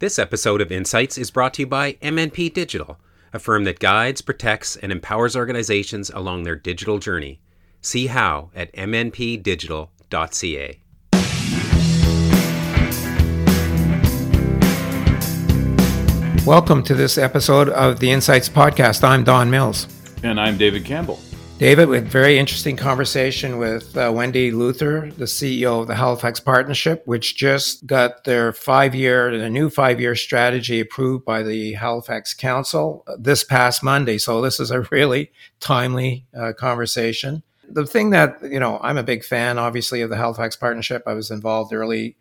This 0.00 0.16
episode 0.16 0.60
of 0.60 0.70
Insights 0.70 1.18
is 1.18 1.32
brought 1.32 1.54
to 1.54 1.62
you 1.62 1.66
by 1.66 1.94
MNP 1.94 2.54
Digital, 2.54 3.00
a 3.32 3.40
firm 3.40 3.64
that 3.64 3.80
guides, 3.80 4.22
protects, 4.22 4.76
and 4.76 4.92
empowers 4.92 5.34
organizations 5.34 6.08
along 6.10 6.44
their 6.44 6.54
digital 6.54 7.00
journey. 7.00 7.40
See 7.80 8.06
how 8.06 8.52
at 8.54 8.72
mnpdigital.ca. 8.74 10.80
Welcome 16.46 16.84
to 16.84 16.94
this 16.94 17.18
episode 17.18 17.68
of 17.70 17.98
the 17.98 18.12
Insights 18.12 18.48
Podcast. 18.48 19.02
I'm 19.02 19.24
Don 19.24 19.50
Mills. 19.50 19.88
And 20.22 20.40
I'm 20.40 20.56
David 20.56 20.84
Campbell. 20.84 21.18
David, 21.58 21.88
with 21.88 22.06
very 22.06 22.38
interesting 22.38 22.76
conversation 22.76 23.58
with 23.58 23.96
uh, 23.96 24.12
Wendy 24.14 24.52
Luther, 24.52 25.10
the 25.18 25.24
CEO 25.24 25.80
of 25.80 25.88
the 25.88 25.96
Halifax 25.96 26.38
Partnership, 26.38 27.02
which 27.04 27.34
just 27.34 27.84
got 27.84 28.22
their 28.22 28.52
five-year, 28.52 29.36
the 29.36 29.50
new 29.50 29.68
five-year 29.68 30.14
strategy 30.14 30.78
approved 30.78 31.24
by 31.24 31.42
the 31.42 31.72
Halifax 31.72 32.32
Council 32.32 33.04
this 33.18 33.42
past 33.42 33.82
Monday. 33.82 34.18
So 34.18 34.40
this 34.40 34.60
is 34.60 34.70
a 34.70 34.82
really 34.92 35.32
timely 35.58 36.26
uh, 36.32 36.52
conversation. 36.52 37.42
The 37.68 37.86
thing 37.86 38.10
that 38.10 38.38
you 38.40 38.60
know, 38.60 38.78
I'm 38.80 38.96
a 38.96 39.02
big 39.02 39.24
fan, 39.24 39.58
obviously, 39.58 40.00
of 40.00 40.10
the 40.10 40.16
Halifax 40.16 40.54
Partnership. 40.54 41.02
I 41.08 41.14
was 41.14 41.28
involved 41.28 41.72
early 41.72 42.16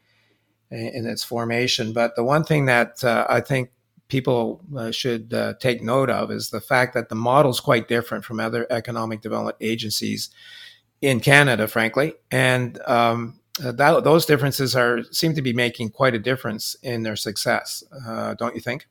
in 0.72 1.06
its 1.06 1.24
formation, 1.24 1.94
but 1.94 2.16
the 2.16 2.24
one 2.24 2.44
thing 2.44 2.66
that 2.66 3.04
uh, 3.04 3.28
I 3.30 3.42
think 3.42 3.70
people 4.08 4.62
uh, 4.76 4.92
should 4.92 5.34
uh, 5.34 5.54
take 5.60 5.82
note 5.82 6.10
of 6.10 6.32
is 6.32 6.50
the 6.50 6.62
fact 6.62 6.94
that 6.94 7.10
the 7.10 7.16
model 7.16 7.52
is 7.52 7.60
quite 7.60 7.88
different 7.88 8.24
from 8.24 8.40
other 8.40 8.66
economic 8.70 9.22
development 9.22 9.58
agencies 9.62 10.30
in 11.02 11.20
Canada, 11.20 11.68
frankly, 11.68 12.14
and 12.32 12.80
um, 12.88 13.40
uh, 13.64 13.72
that, 13.72 14.04
those 14.04 14.26
differences 14.26 14.76
are 14.76 15.04
seem 15.12 15.34
to 15.34 15.42
be 15.42 15.54
making 15.54 15.90
quite 15.90 16.16
a 16.16 16.20
difference 16.20 16.76
in 16.84 17.04
their 17.04 17.16
success. 17.16 17.84
Uh, 18.08 18.34
don't 18.36 18.56
you 18.56 18.62
think? 18.62 18.88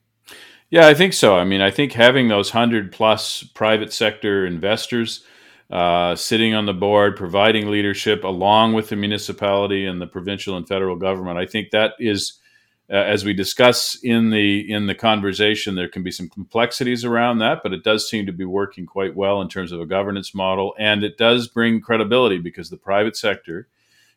Yeah, 0.70 0.89
I 0.89 0.95
think 0.95 1.12
so. 1.12 1.37
I 1.37 1.45
mean, 1.45 1.61
I 1.61 1.70
think 1.70 1.92
having 1.92 2.28
those 2.28 2.51
hundred 2.51 2.92
plus 2.92 3.42
private 3.42 3.92
sector 3.92 4.45
investors 4.45 5.25
uh, 5.70 6.14
sitting 6.14 6.55
on 6.55 6.67
the 6.67 6.75
board, 6.75 7.17
providing 7.17 7.70
leadership 7.70 8.25
along 8.25 8.73
with 8.73 8.89
the 8.89 8.97
municipality 8.97 9.86
and 9.86 10.01
the 10.01 10.06
provincial 10.06 10.56
and 10.56 10.67
federal 10.67 10.97
government, 10.97 11.39
I 11.39 11.47
think 11.47 11.70
that 11.70 11.95
is 11.98 12.41
uh, 12.89 12.95
as 12.95 13.25
we 13.25 13.33
discuss 13.33 13.97
in 14.03 14.31
the 14.31 14.70
in 14.70 14.87
the 14.87 14.95
conversation, 14.95 15.75
there 15.75 15.89
can 15.89 16.03
be 16.03 16.11
some 16.11 16.29
complexities 16.29 17.05
around 17.05 17.39
that, 17.39 17.61
but 17.62 17.73
it 17.73 17.83
does 17.83 18.09
seem 18.09 18.27
to 18.27 18.33
be 18.33 18.45
working 18.45 18.87
quite 18.87 19.17
well 19.17 19.41
in 19.41 19.48
terms 19.48 19.73
of 19.73 19.81
a 19.81 19.87
governance 19.87 20.34
model, 20.34 20.75
and 20.79 21.03
it 21.03 21.19
does 21.19 21.48
bring 21.48 21.81
credibility 21.81 22.39
because 22.39 22.70
the 22.70 22.77
private 22.77 23.17
sector 23.17 23.69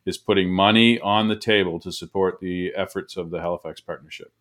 is 0.06 0.18
putting 0.18 0.52
money 0.52 1.00
on 1.00 1.28
the 1.28 1.36
table 1.36 1.80
to 1.80 1.92
support 1.92 2.40
the 2.40 2.72
efforts 2.76 3.18
of 3.18 3.32
the 3.32 3.40
Halifax 3.40 3.82
Partnership. 3.82 4.32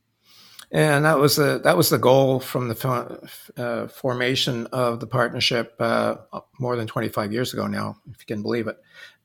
And 0.70 1.06
that 1.06 1.18
was 1.18 1.36
the 1.36 1.58
that 1.64 1.78
was 1.78 1.88
the 1.88 1.98
goal 1.98 2.40
from 2.40 2.68
the 2.68 3.30
uh, 3.56 3.88
formation 3.88 4.66
of 4.66 5.00
the 5.00 5.06
partnership 5.06 5.74
uh, 5.78 6.16
more 6.58 6.76
than 6.76 6.86
25 6.86 7.32
years 7.32 7.54
ago 7.54 7.66
now, 7.66 7.96
if 8.10 8.20
you 8.20 8.26
can 8.26 8.42
believe 8.42 8.66
it. 8.66 8.76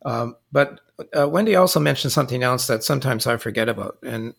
Um, 0.06 0.38
but 0.54 0.80
uh, 1.18 1.28
Wendy 1.28 1.58
also 1.58 1.82
mentioned 1.82 2.14
something 2.14 2.44
else 2.44 2.68
that 2.68 2.86
sometimes 2.86 3.28
I 3.28 3.36
forget 3.36 3.68
about, 3.68 3.98
and 4.04 4.34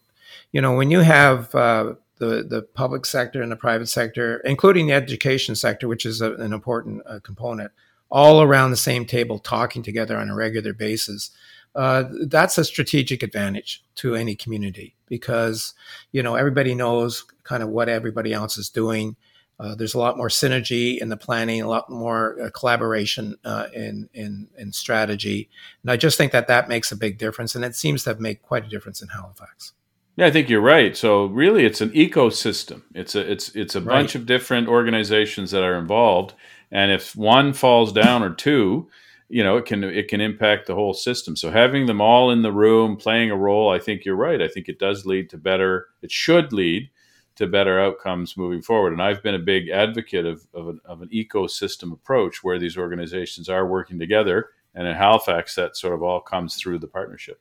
you 0.55 0.61
know, 0.61 0.73
when 0.73 0.93
you 0.93 1.01
have 1.01 1.53
uh, 1.53 1.95
the 2.19 2.45
the 2.45 2.63
public 2.63 3.05
sector 3.07 3.43
and 3.43 3.51
the 3.51 3.57
private 3.57 3.89
sector, 3.89 4.37
including 4.45 4.87
the 4.87 4.93
education 4.93 5.57
sector, 5.57 5.89
which 5.89 6.07
is 6.07 6.21
a, 6.21 6.35
an 6.35 6.53
important 6.53 7.03
uh, 7.07 7.19
component, 7.25 7.73
all 8.09 8.41
around 8.41 8.71
the 8.71 8.77
same 8.77 9.05
table 9.05 9.41
talking 9.41 9.83
together 9.83 10.17
on 10.17 10.31
a 10.31 10.35
regular 10.35 10.73
basis, 10.73 11.33
uh, 11.75 12.05
that's 12.29 12.57
a 12.57 12.65
strategic 12.65 13.25
advantage 13.25 13.83
to 13.97 14.15
any 14.15 14.37
community 14.37 14.95
because 15.09 15.75
you 16.13 16.23
know 16.23 16.37
everybody 16.37 16.73
knows 16.73 17.25
kind 17.43 17.65
of 17.65 17.69
what 17.69 17.89
everybody 17.89 18.33
else 18.33 18.57
is 18.57 18.69
doing. 18.69 19.17
Uh, 19.59 19.75
there's 19.75 19.95
a 19.95 19.99
lot 19.99 20.17
more 20.17 20.29
synergy 20.29 20.99
in 20.99 21.09
the 21.09 21.17
planning, 21.17 21.63
a 21.63 21.69
lot 21.69 21.91
more 21.91 22.41
uh, 22.41 22.51
collaboration 22.51 23.37
uh, 23.45 23.67
in, 23.73 24.09
in, 24.13 24.49
in 24.59 24.73
strategy, 24.73 25.49
and 25.83 25.91
I 25.91 25.97
just 25.97 26.17
think 26.17 26.31
that 26.31 26.47
that 26.47 26.69
makes 26.69 26.93
a 26.93 26.97
big 26.97 27.19
difference, 27.19 27.57
and 27.57 27.65
it 27.65 27.75
seems 27.75 28.05
to 28.05 28.11
have 28.11 28.21
made 28.21 28.41
quite 28.43 28.65
a 28.65 28.69
difference 28.69 29.03
in 29.03 29.09
Halifax. 29.09 29.73
Yeah, 30.17 30.27
I 30.27 30.31
think 30.31 30.49
you're 30.49 30.61
right. 30.61 30.97
So 30.97 31.27
really, 31.27 31.65
it's 31.65 31.81
an 31.81 31.91
ecosystem. 31.91 32.83
It's 32.95 33.15
a 33.15 33.31
it's 33.31 33.55
it's 33.57 33.75
a 33.75 33.81
right. 33.81 33.95
bunch 33.95 34.15
of 34.15 34.27
different 34.27 34.69
organizations 34.69 35.51
that 35.51 35.65
are 35.65 35.77
involved, 35.77 36.35
and 36.71 36.93
if 36.93 37.17
one 37.17 37.53
falls 37.53 37.93
down 37.93 38.23
or 38.23 38.33
two, 38.33 38.89
you 39.29 39.43
know, 39.43 39.57
it 39.57 39.65
can 39.65 39.83
it 39.83 40.09
can 40.09 40.21
impact 40.21 40.67
the 40.67 40.75
whole 40.75 40.95
system. 40.95 41.35
So 41.35 41.51
having 41.51 41.87
them 41.87 42.01
all 42.01 42.31
in 42.31 42.43
the 42.43 42.53
room 42.53 42.97
playing 42.97 43.31
a 43.31 43.37
role, 43.37 43.71
I 43.71 43.81
think 43.81 44.05
you're 44.05 44.15
right. 44.15 44.41
I 44.41 44.49
think 44.49 44.69
it 44.69 44.79
does 44.79 45.05
lead 45.05 45.31
to 45.31 45.39
better. 45.39 45.89
It 46.03 46.13
should 46.13 46.53
lead 46.53 46.91
to 47.37 47.49
better 47.49 47.81
outcomes 47.81 48.37
moving 48.37 48.63
forward. 48.63 48.93
And 48.93 49.03
I've 49.03 49.23
been 49.23 49.35
a 49.35 49.41
big 49.41 49.69
advocate 49.69 50.27
of 50.27 50.47
of 50.55 50.69
an, 50.69 50.81
of 50.85 51.03
an 51.03 51.09
ecosystem 51.09 51.93
approach 51.93 52.45
where 52.45 52.61
these 52.61 52.79
organizations 52.79 53.49
are 53.49 53.67
working 53.67 53.99
together. 53.99 54.51
And 54.77 54.87
in 54.87 54.95
Halifax, 54.95 55.57
that 55.57 55.77
sort 55.77 55.95
of 55.95 56.03
all 56.05 56.21
comes 56.21 56.55
through 56.57 56.79
the 56.79 56.89
partnership. 56.89 57.41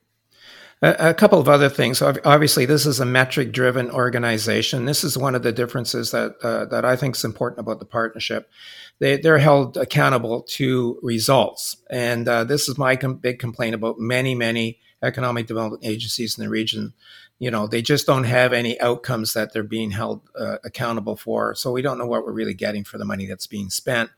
A, 0.84 1.14
couple 1.14 1.38
of 1.40 1.48
other 1.48 1.70
things. 1.70 2.02
Obviously, 2.02 2.66
this 2.66 2.84
is 2.84 3.00
a 3.00 3.06
metric-driven 3.06 3.90
organization. 3.90 4.84
This 4.84 5.02
is 5.02 5.16
one 5.16 5.34
of 5.34 5.42
the 5.42 5.50
differences 5.52 6.10
that 6.10 6.36
uh, 6.42 6.66
that 6.66 6.84
I 6.84 6.94
think 6.94 7.16
is 7.16 7.24
important 7.24 7.60
about 7.60 7.78
the 7.78 7.86
partnership. 7.86 8.50
They, 8.98 9.16
they're 9.16 9.38
held 9.38 9.78
accountable 9.78 10.42
to 10.42 10.98
results, 11.02 11.78
and 11.88 12.28
uh, 12.28 12.44
this 12.44 12.68
is 12.68 12.76
my 12.76 12.96
com- 12.96 13.16
big 13.16 13.38
complaint 13.38 13.74
about 13.74 13.98
many, 13.98 14.34
many 14.34 14.78
economic 15.02 15.46
development 15.46 15.86
agencies 15.86 16.36
in 16.36 16.44
the 16.44 16.50
region. 16.50 16.92
You 17.38 17.50
know, 17.50 17.66
they 17.66 17.80
just 17.80 18.06
don't 18.06 18.24
have 18.24 18.52
any 18.52 18.78
outcomes 18.78 19.32
that 19.32 19.54
they're 19.54 19.62
being 19.62 19.92
held 19.92 20.20
uh, 20.38 20.58
accountable 20.64 21.16
for. 21.16 21.54
So 21.54 21.72
we 21.72 21.80
don't 21.80 21.96
know 21.96 22.06
what 22.06 22.26
we're 22.26 22.32
really 22.32 22.54
getting 22.54 22.84
for 22.84 22.98
the 22.98 23.06
money 23.06 23.24
that's 23.24 23.46
being 23.46 23.70
spent. 23.70 24.10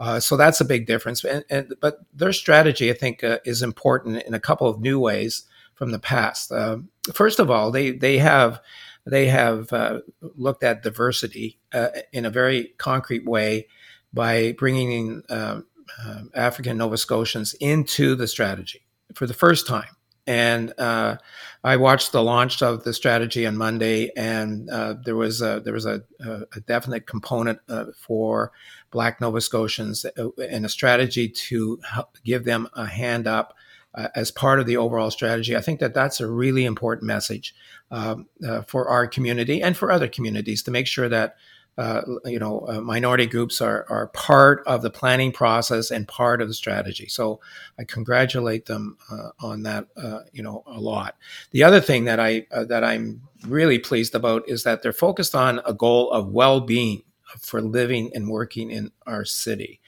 Uh, 0.00 0.20
so 0.20 0.38
that's 0.38 0.62
a 0.62 0.64
big 0.64 0.86
difference. 0.86 1.24
And, 1.24 1.44
and, 1.50 1.74
but 1.80 2.00
their 2.14 2.32
strategy, 2.32 2.90
I 2.90 2.94
think, 2.94 3.22
uh, 3.22 3.38
is 3.44 3.60
important 3.60 4.22
in 4.22 4.32
a 4.32 4.40
couple 4.40 4.66
of 4.66 4.80
new 4.80 4.98
ways 4.98 5.44
from 5.76 5.92
the 5.92 5.98
past. 5.98 6.50
Uh, 6.50 6.78
first 7.12 7.38
of 7.38 7.50
all, 7.50 7.70
they 7.70 7.92
they 7.92 8.18
have 8.18 8.60
they 9.06 9.26
have 9.26 9.72
uh, 9.72 10.00
looked 10.20 10.64
at 10.64 10.82
diversity 10.82 11.60
uh, 11.72 11.88
in 12.12 12.24
a 12.24 12.30
very 12.30 12.74
concrete 12.78 13.24
way 13.24 13.68
by 14.12 14.52
bringing 14.58 14.90
in 14.90 15.22
um, 15.28 15.66
um, 16.04 16.30
African 16.34 16.78
Nova 16.78 16.96
Scotians 16.96 17.54
into 17.54 18.16
the 18.16 18.26
strategy 18.26 18.84
for 19.14 19.26
the 19.26 19.34
first 19.34 19.66
time. 19.66 19.88
And 20.26 20.72
uh, 20.76 21.18
I 21.62 21.76
watched 21.76 22.10
the 22.10 22.22
launch 22.22 22.60
of 22.60 22.82
the 22.82 22.92
strategy 22.92 23.46
on 23.46 23.56
Monday, 23.56 24.10
and 24.16 24.68
uh, 24.68 24.94
there 25.04 25.14
was 25.14 25.40
a, 25.40 25.60
there 25.64 25.72
was 25.72 25.86
a, 25.86 26.02
a 26.18 26.60
definite 26.66 27.06
component 27.06 27.60
uh, 27.68 27.84
for 27.96 28.50
Black 28.90 29.20
Nova 29.20 29.40
Scotians 29.40 30.04
and 30.04 30.66
a 30.66 30.68
strategy 30.68 31.28
to 31.28 31.80
give 32.24 32.44
them 32.44 32.66
a 32.74 32.86
hand 32.86 33.28
up 33.28 33.54
uh, 33.96 34.08
as 34.14 34.30
part 34.30 34.60
of 34.60 34.66
the 34.66 34.76
overall 34.76 35.10
strategy. 35.10 35.56
I 35.56 35.60
think 35.60 35.80
that 35.80 35.94
that's 35.94 36.20
a 36.20 36.30
really 36.30 36.64
important 36.64 37.06
message 37.06 37.54
um, 37.90 38.26
uh, 38.46 38.62
for 38.62 38.88
our 38.88 39.06
community 39.06 39.62
and 39.62 39.76
for 39.76 39.90
other 39.90 40.08
communities 40.08 40.62
to 40.64 40.70
make 40.70 40.86
sure 40.86 41.08
that 41.08 41.36
uh, 41.78 42.00
you 42.24 42.38
know 42.38 42.66
uh, 42.68 42.80
minority 42.80 43.26
groups 43.26 43.60
are 43.60 43.84
are 43.90 44.06
part 44.08 44.62
of 44.66 44.80
the 44.80 44.90
planning 44.90 45.30
process 45.30 45.90
and 45.90 46.08
part 46.08 46.40
of 46.40 46.48
the 46.48 46.54
strategy. 46.54 47.06
So 47.06 47.40
I 47.78 47.84
congratulate 47.84 48.64
them 48.66 48.96
uh, 49.10 49.30
on 49.40 49.62
that. 49.64 49.86
You 50.32 50.42
know 50.42 50.62
a 50.66 50.80
lot. 50.80 51.16
The 51.50 51.64
other 51.64 51.80
thing 51.80 52.04
that 52.04 52.18
I 52.18 52.46
that 52.50 52.82
I'm 52.82 53.22
really 53.46 53.78
pleased 53.78 54.14
about 54.14 54.48
is 54.48 54.62
that 54.62 54.82
they're 54.82 54.92
focused 54.92 55.34
on 55.34 55.60
a 55.66 55.74
goal 55.74 56.10
of 56.10 56.28
well 56.28 56.60
being 56.60 57.02
for 57.40 57.60
living 57.60 58.10
and 58.14 58.28
working 58.28 58.70
in 58.70 58.90
our 59.06 59.24
city. 59.24 59.80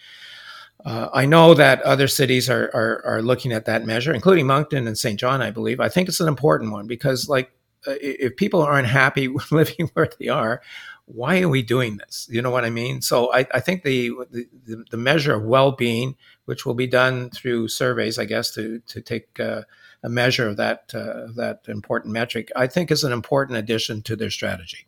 Uh, 0.84 1.08
I 1.12 1.26
know 1.26 1.54
that 1.54 1.82
other 1.82 2.08
cities 2.08 2.48
are, 2.48 2.70
are, 2.72 3.04
are 3.04 3.22
looking 3.22 3.52
at 3.52 3.64
that 3.64 3.84
measure, 3.84 4.14
including 4.14 4.46
Moncton 4.46 4.86
and 4.86 4.96
Saint 4.96 5.18
John. 5.18 5.42
I 5.42 5.50
believe. 5.50 5.80
I 5.80 5.88
think 5.88 6.08
it's 6.08 6.20
an 6.20 6.28
important 6.28 6.72
one 6.72 6.86
because, 6.86 7.28
like, 7.28 7.50
uh, 7.86 7.94
if 8.00 8.36
people 8.36 8.62
aren't 8.62 8.88
happy 8.88 9.28
living 9.50 9.90
where 9.94 10.08
they 10.18 10.28
are, 10.28 10.62
why 11.06 11.40
are 11.40 11.48
we 11.48 11.62
doing 11.62 11.96
this? 11.96 12.28
You 12.30 12.42
know 12.42 12.50
what 12.50 12.64
I 12.64 12.70
mean? 12.70 13.00
So 13.00 13.32
I, 13.32 13.46
I 13.52 13.60
think 13.60 13.82
the, 13.82 14.10
the, 14.30 14.84
the 14.90 14.96
measure 14.96 15.34
of 15.34 15.42
well 15.42 15.72
being, 15.72 16.16
which 16.44 16.66
will 16.66 16.74
be 16.74 16.86
done 16.86 17.30
through 17.30 17.68
surveys, 17.68 18.18
I 18.18 18.24
guess, 18.24 18.50
to 18.52 18.80
to 18.86 19.00
take 19.00 19.40
uh, 19.40 19.62
a 20.02 20.08
measure 20.08 20.48
of 20.48 20.56
that 20.58 20.92
uh, 20.94 21.32
that 21.36 21.62
important 21.66 22.12
metric, 22.12 22.50
I 22.54 22.66
think 22.66 22.90
is 22.90 23.04
an 23.04 23.12
important 23.12 23.58
addition 23.58 24.02
to 24.02 24.16
their 24.16 24.30
strategy. 24.30 24.86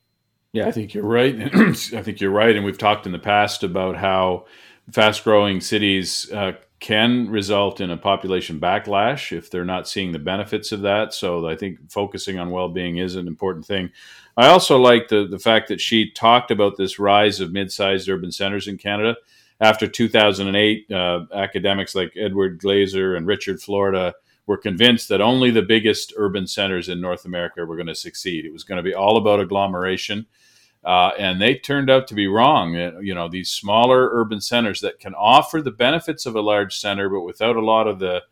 Yeah, 0.52 0.66
I 0.66 0.72
think 0.72 0.94
you're 0.94 1.04
right. 1.04 1.36
I 1.54 2.02
think 2.02 2.20
you're 2.20 2.30
right, 2.30 2.54
and 2.54 2.64
we've 2.64 2.78
talked 2.78 3.06
in 3.06 3.12
the 3.12 3.18
past 3.18 3.62
about 3.62 3.96
how 3.96 4.46
fast 4.92 5.24
growing 5.24 5.60
cities 5.60 6.30
uh, 6.32 6.52
can 6.80 7.28
result 7.28 7.80
in 7.80 7.90
a 7.90 7.96
population 7.96 8.58
backlash 8.58 9.36
if 9.36 9.50
they're 9.50 9.64
not 9.64 9.86
seeing 9.86 10.12
the 10.12 10.18
benefits 10.18 10.72
of 10.72 10.80
that. 10.82 11.12
So 11.12 11.46
I 11.46 11.56
think 11.56 11.90
focusing 11.90 12.38
on 12.38 12.50
well 12.50 12.68
being 12.68 12.96
is 12.96 13.16
an 13.16 13.28
important 13.28 13.66
thing. 13.66 13.90
I 14.36 14.48
also 14.48 14.78
like 14.78 15.08
the, 15.08 15.26
the 15.26 15.38
fact 15.38 15.68
that 15.68 15.80
she 15.80 16.10
talked 16.10 16.50
about 16.50 16.76
this 16.76 16.98
rise 16.98 17.40
of 17.40 17.52
mid 17.52 17.70
sized 17.70 18.08
urban 18.08 18.32
centers 18.32 18.66
in 18.66 18.78
Canada. 18.78 19.16
After 19.60 19.86
2008, 19.86 20.90
uh, 20.90 21.26
academics 21.34 21.94
like 21.94 22.14
Edward 22.16 22.58
Glaeser 22.58 23.14
and 23.14 23.26
Richard 23.26 23.60
Florida 23.60 24.14
were 24.46 24.56
convinced 24.56 25.10
that 25.10 25.20
only 25.20 25.50
the 25.50 25.60
biggest 25.60 26.14
urban 26.16 26.46
centers 26.46 26.88
in 26.88 27.00
North 27.00 27.26
America 27.26 27.66
were 27.66 27.76
going 27.76 27.86
to 27.86 27.94
succeed. 27.94 28.46
It 28.46 28.52
was 28.54 28.64
going 28.64 28.78
to 28.78 28.82
be 28.82 28.94
all 28.94 29.18
about 29.18 29.38
agglomeration. 29.38 30.26
Uh, 30.82 31.10
and 31.18 31.40
they 31.40 31.54
turned 31.54 31.90
out 31.90 32.08
to 32.08 32.14
be 32.14 32.26
wrong. 32.26 32.76
Uh, 32.76 32.98
you 33.00 33.14
know, 33.14 33.28
these 33.28 33.50
smaller 33.50 34.08
urban 34.12 34.40
centers 34.40 34.80
that 34.80 34.98
can 34.98 35.14
offer 35.14 35.60
the 35.60 35.70
benefits 35.70 36.24
of 36.24 36.34
a 36.34 36.40
large 36.40 36.78
center, 36.78 37.08
but 37.08 37.20
without 37.20 37.56
a 37.56 37.64
lot 37.64 37.86
of 37.86 37.98
the 37.98 38.22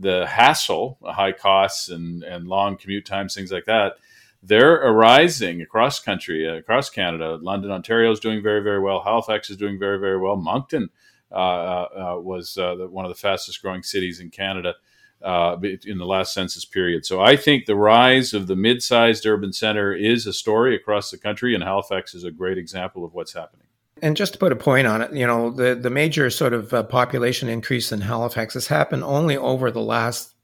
the 0.00 0.26
hassle, 0.26 0.96
high 1.02 1.32
costs, 1.32 1.88
and 1.88 2.22
and 2.22 2.46
long 2.46 2.76
commute 2.76 3.04
times, 3.04 3.34
things 3.34 3.52
like 3.52 3.66
that. 3.66 3.96
They're 4.42 4.74
arising 4.74 5.60
across 5.60 5.98
country, 5.98 6.48
uh, 6.48 6.54
across 6.54 6.88
Canada. 6.88 7.38
London, 7.42 7.72
Ontario 7.72 8.12
is 8.12 8.20
doing 8.20 8.40
very, 8.40 8.62
very 8.62 8.78
well. 8.78 9.00
Halifax 9.00 9.50
is 9.50 9.56
doing 9.56 9.80
very, 9.80 9.98
very 9.98 10.16
well. 10.16 10.36
Moncton 10.36 10.90
uh, 11.32 11.34
uh, 11.34 12.20
was 12.20 12.56
one 12.56 13.04
of 13.04 13.10
the 13.10 13.20
fastest 13.20 13.60
growing 13.60 13.82
cities 13.82 14.20
in 14.20 14.30
Canada 14.30 14.74
uh, 15.22 15.56
in 15.84 15.98
the 15.98 16.06
last 16.06 16.32
census 16.32 16.64
period. 16.64 17.04
So 17.04 17.20
I 17.20 17.36
think 17.36 17.66
the 17.66 17.74
rise 17.74 18.32
of 18.34 18.46
the 18.46 18.56
mid-sized 18.56 19.26
urban 19.26 19.52
center 19.52 19.92
is 19.92 20.26
a 20.26 20.32
story 20.32 20.76
across 20.76 21.10
the 21.10 21.18
country, 21.18 21.54
and 21.54 21.62
Halifax 21.62 22.14
is 22.14 22.24
a 22.24 22.30
great 22.30 22.58
example 22.58 23.04
of 23.04 23.14
what's 23.14 23.34
happening. 23.34 23.66
And 24.00 24.16
just 24.16 24.34
to 24.34 24.38
put 24.38 24.52
a 24.52 24.56
point 24.56 24.86
on 24.86 25.02
it, 25.02 25.12
you 25.12 25.26
know, 25.26 25.50
the, 25.50 25.74
the 25.74 25.90
major 25.90 26.30
sort 26.30 26.52
of 26.52 26.72
uh, 26.72 26.84
population 26.84 27.48
increase 27.48 27.90
in 27.90 28.00
Halifax 28.00 28.54
has 28.54 28.68
happened 28.68 29.02
only 29.02 29.36
over 29.36 29.70
the 29.70 29.80
last 29.82 30.34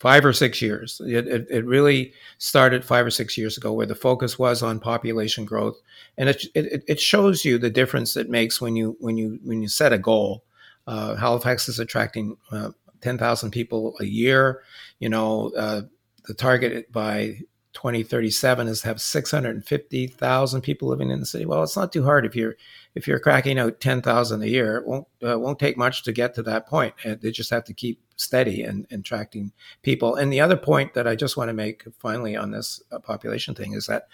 five 0.00 0.24
or 0.24 0.32
six 0.32 0.60
years. 0.60 1.00
It, 1.04 1.26
it, 1.26 1.46
it, 1.50 1.64
really 1.64 2.12
started 2.38 2.84
five 2.84 3.06
or 3.06 3.10
six 3.10 3.38
years 3.38 3.56
ago 3.56 3.72
where 3.72 3.86
the 3.86 3.94
focus 3.94 4.38
was 4.38 4.62
on 4.62 4.80
population 4.80 5.44
growth. 5.44 5.80
And 6.18 6.28
it, 6.28 6.44
it, 6.54 6.84
it 6.86 7.00
shows 7.00 7.44
you 7.44 7.58
the 7.58 7.70
difference 7.70 8.16
it 8.16 8.28
makes 8.28 8.60
when 8.60 8.76
you, 8.76 8.96
when 9.00 9.16
you, 9.16 9.38
when 9.44 9.62
you 9.62 9.68
set 9.68 9.92
a 9.92 9.98
goal. 9.98 10.44
Uh, 10.86 11.14
Halifax 11.16 11.68
is 11.68 11.78
attracting 11.78 12.36
uh, 12.52 12.70
10,000 13.04 13.50
people 13.50 13.94
a 14.00 14.04
year. 14.04 14.62
You 14.98 15.10
know, 15.10 15.52
uh, 15.56 15.82
the 16.26 16.34
target 16.34 16.90
by 16.90 17.38
2037 17.74 18.68
is 18.68 18.80
to 18.80 18.88
have 18.88 19.00
650,000 19.00 20.60
people 20.62 20.88
living 20.88 21.10
in 21.10 21.20
the 21.20 21.26
city. 21.26 21.44
Well, 21.44 21.62
it's 21.62 21.76
not 21.76 21.92
too 21.92 22.04
hard 22.04 22.24
if 22.24 22.34
you're 22.34 22.56
if 22.94 23.06
you're 23.06 23.18
cracking 23.18 23.58
out 23.58 23.80
10,000 23.80 24.42
a 24.42 24.46
year. 24.46 24.76
It 24.76 24.86
won't 24.86 25.06
uh, 25.22 25.38
won't 25.38 25.58
take 25.58 25.76
much 25.76 26.02
to 26.04 26.12
get 26.12 26.34
to 26.34 26.42
that 26.44 26.66
point. 26.66 26.94
And 27.04 27.20
they 27.20 27.30
just 27.30 27.50
have 27.50 27.64
to 27.64 27.74
keep 27.74 28.00
steady 28.16 28.62
and, 28.62 28.86
and 28.90 29.00
attracting 29.00 29.52
people. 29.82 30.14
And 30.14 30.32
the 30.32 30.40
other 30.40 30.56
point 30.56 30.94
that 30.94 31.06
I 31.06 31.14
just 31.14 31.36
want 31.36 31.48
to 31.48 31.54
make 31.54 31.84
finally 31.98 32.36
on 32.36 32.52
this 32.52 32.82
uh, 32.90 33.00
population 33.00 33.54
thing 33.54 33.74
is 33.74 33.86
that 33.86 34.08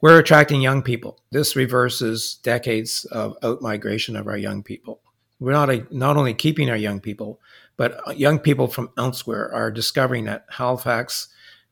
we're 0.00 0.18
attracting 0.18 0.62
young 0.62 0.82
people. 0.82 1.20
This 1.30 1.56
reverses 1.56 2.36
decades 2.42 3.04
of 3.06 3.36
out 3.42 3.60
migration 3.60 4.16
of 4.16 4.26
our 4.26 4.38
young 4.38 4.62
people. 4.62 5.00
We're 5.40 5.52
not 5.52 5.70
a, 5.70 5.86
not 5.90 6.16
only 6.16 6.34
keeping 6.34 6.70
our 6.70 6.76
young 6.76 7.00
people, 7.00 7.40
but 7.80 8.06
uh, 8.06 8.10
young 8.10 8.38
people 8.38 8.66
from 8.66 8.90
elsewhere 8.98 9.50
are 9.54 9.70
discovering 9.70 10.26
that 10.26 10.44
Halifax 10.50 11.28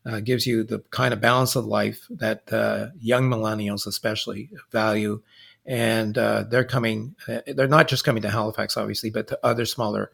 uh, 0.06 0.20
gives 0.20 0.46
you 0.46 0.64
the 0.64 0.78
kind 0.88 1.12
of 1.12 1.20
balance 1.20 1.54
of 1.54 1.66
life 1.66 2.06
that 2.08 2.50
uh, 2.50 2.86
young 2.98 3.28
millennials, 3.28 3.86
especially, 3.86 4.48
value. 4.72 5.20
And 5.66 6.16
uh, 6.16 6.44
they're 6.44 6.64
coming, 6.64 7.14
uh, 7.28 7.40
they're 7.48 7.68
not 7.68 7.88
just 7.88 8.04
coming 8.04 8.22
to 8.22 8.30
Halifax, 8.30 8.78
obviously, 8.78 9.10
but 9.10 9.28
to 9.28 9.38
other 9.42 9.66
smaller 9.66 10.10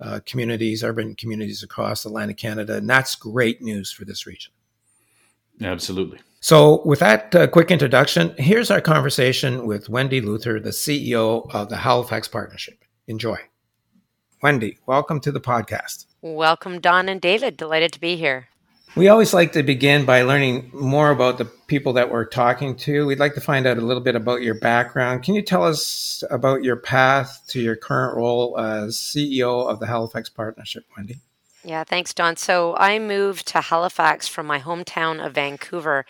uh, 0.00 0.18
communities, 0.26 0.82
urban 0.82 1.14
communities 1.14 1.62
across 1.62 2.04
Atlantic 2.04 2.38
Canada. 2.38 2.78
And 2.78 2.90
that's 2.90 3.14
great 3.14 3.62
news 3.62 3.92
for 3.92 4.04
this 4.04 4.26
region. 4.26 4.52
Absolutely. 5.62 6.18
So, 6.40 6.84
with 6.84 6.98
that 6.98 7.32
uh, 7.36 7.46
quick 7.46 7.70
introduction, 7.70 8.34
here's 8.36 8.72
our 8.72 8.80
conversation 8.80 9.64
with 9.64 9.88
Wendy 9.88 10.20
Luther, 10.20 10.58
the 10.58 10.70
CEO 10.70 11.48
of 11.54 11.68
the 11.68 11.76
Halifax 11.76 12.26
Partnership. 12.26 12.84
Enjoy. 13.06 13.38
Wendy, 14.42 14.78
welcome 14.84 15.18
to 15.20 15.32
the 15.32 15.40
podcast. 15.40 16.04
Welcome, 16.20 16.78
Don 16.78 17.08
and 17.08 17.20
David. 17.20 17.56
Delighted 17.56 17.92
to 17.94 18.00
be 18.00 18.16
here. 18.16 18.48
We 18.94 19.08
always 19.08 19.32
like 19.32 19.52
to 19.52 19.62
begin 19.62 20.04
by 20.04 20.22
learning 20.22 20.70
more 20.74 21.10
about 21.10 21.38
the 21.38 21.46
people 21.46 21.94
that 21.94 22.10
we're 22.10 22.26
talking 22.26 22.76
to. 22.76 23.06
We'd 23.06 23.18
like 23.18 23.34
to 23.34 23.40
find 23.40 23.66
out 23.66 23.78
a 23.78 23.80
little 23.80 24.02
bit 24.02 24.14
about 24.14 24.42
your 24.42 24.54
background. 24.54 25.22
Can 25.22 25.34
you 25.34 25.40
tell 25.40 25.64
us 25.64 26.22
about 26.30 26.62
your 26.62 26.76
path 26.76 27.44
to 27.48 27.60
your 27.60 27.76
current 27.76 28.14
role 28.14 28.58
as 28.58 28.96
CEO 28.96 29.68
of 29.68 29.80
the 29.80 29.86
Halifax 29.86 30.28
Partnership, 30.28 30.84
Wendy? 30.96 31.16
Yeah, 31.64 31.84
thanks, 31.84 32.12
Don. 32.12 32.36
So 32.36 32.76
I 32.76 32.98
moved 32.98 33.48
to 33.48 33.62
Halifax 33.62 34.28
from 34.28 34.46
my 34.46 34.60
hometown 34.60 35.24
of 35.24 35.34
Vancouver 35.34 36.04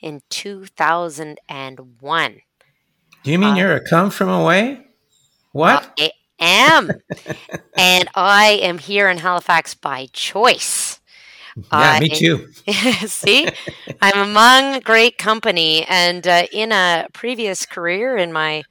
in 0.00 0.22
2001. 0.30 2.40
Do 3.24 3.30
you 3.30 3.38
mean 3.38 3.50
uh, 3.50 3.56
you're 3.56 3.74
a 3.74 3.88
come 3.88 4.10
from 4.10 4.28
away? 4.28 4.86
What? 5.52 5.98
Am. 6.38 6.90
and 7.76 8.08
I 8.14 8.60
am 8.62 8.78
here 8.78 9.08
in 9.08 9.18
Halifax 9.18 9.74
by 9.74 10.08
choice. 10.12 10.98
Yeah, 11.70 11.96
uh, 11.96 12.00
me 12.00 12.08
too. 12.08 12.48
see, 13.06 13.46
I'm 14.00 14.30
among 14.30 14.80
great 14.80 15.18
company, 15.18 15.84
and 15.86 16.26
uh, 16.26 16.44
in 16.50 16.72
a 16.72 17.06
previous 17.12 17.66
career 17.66 18.16
in 18.16 18.32
my 18.32 18.62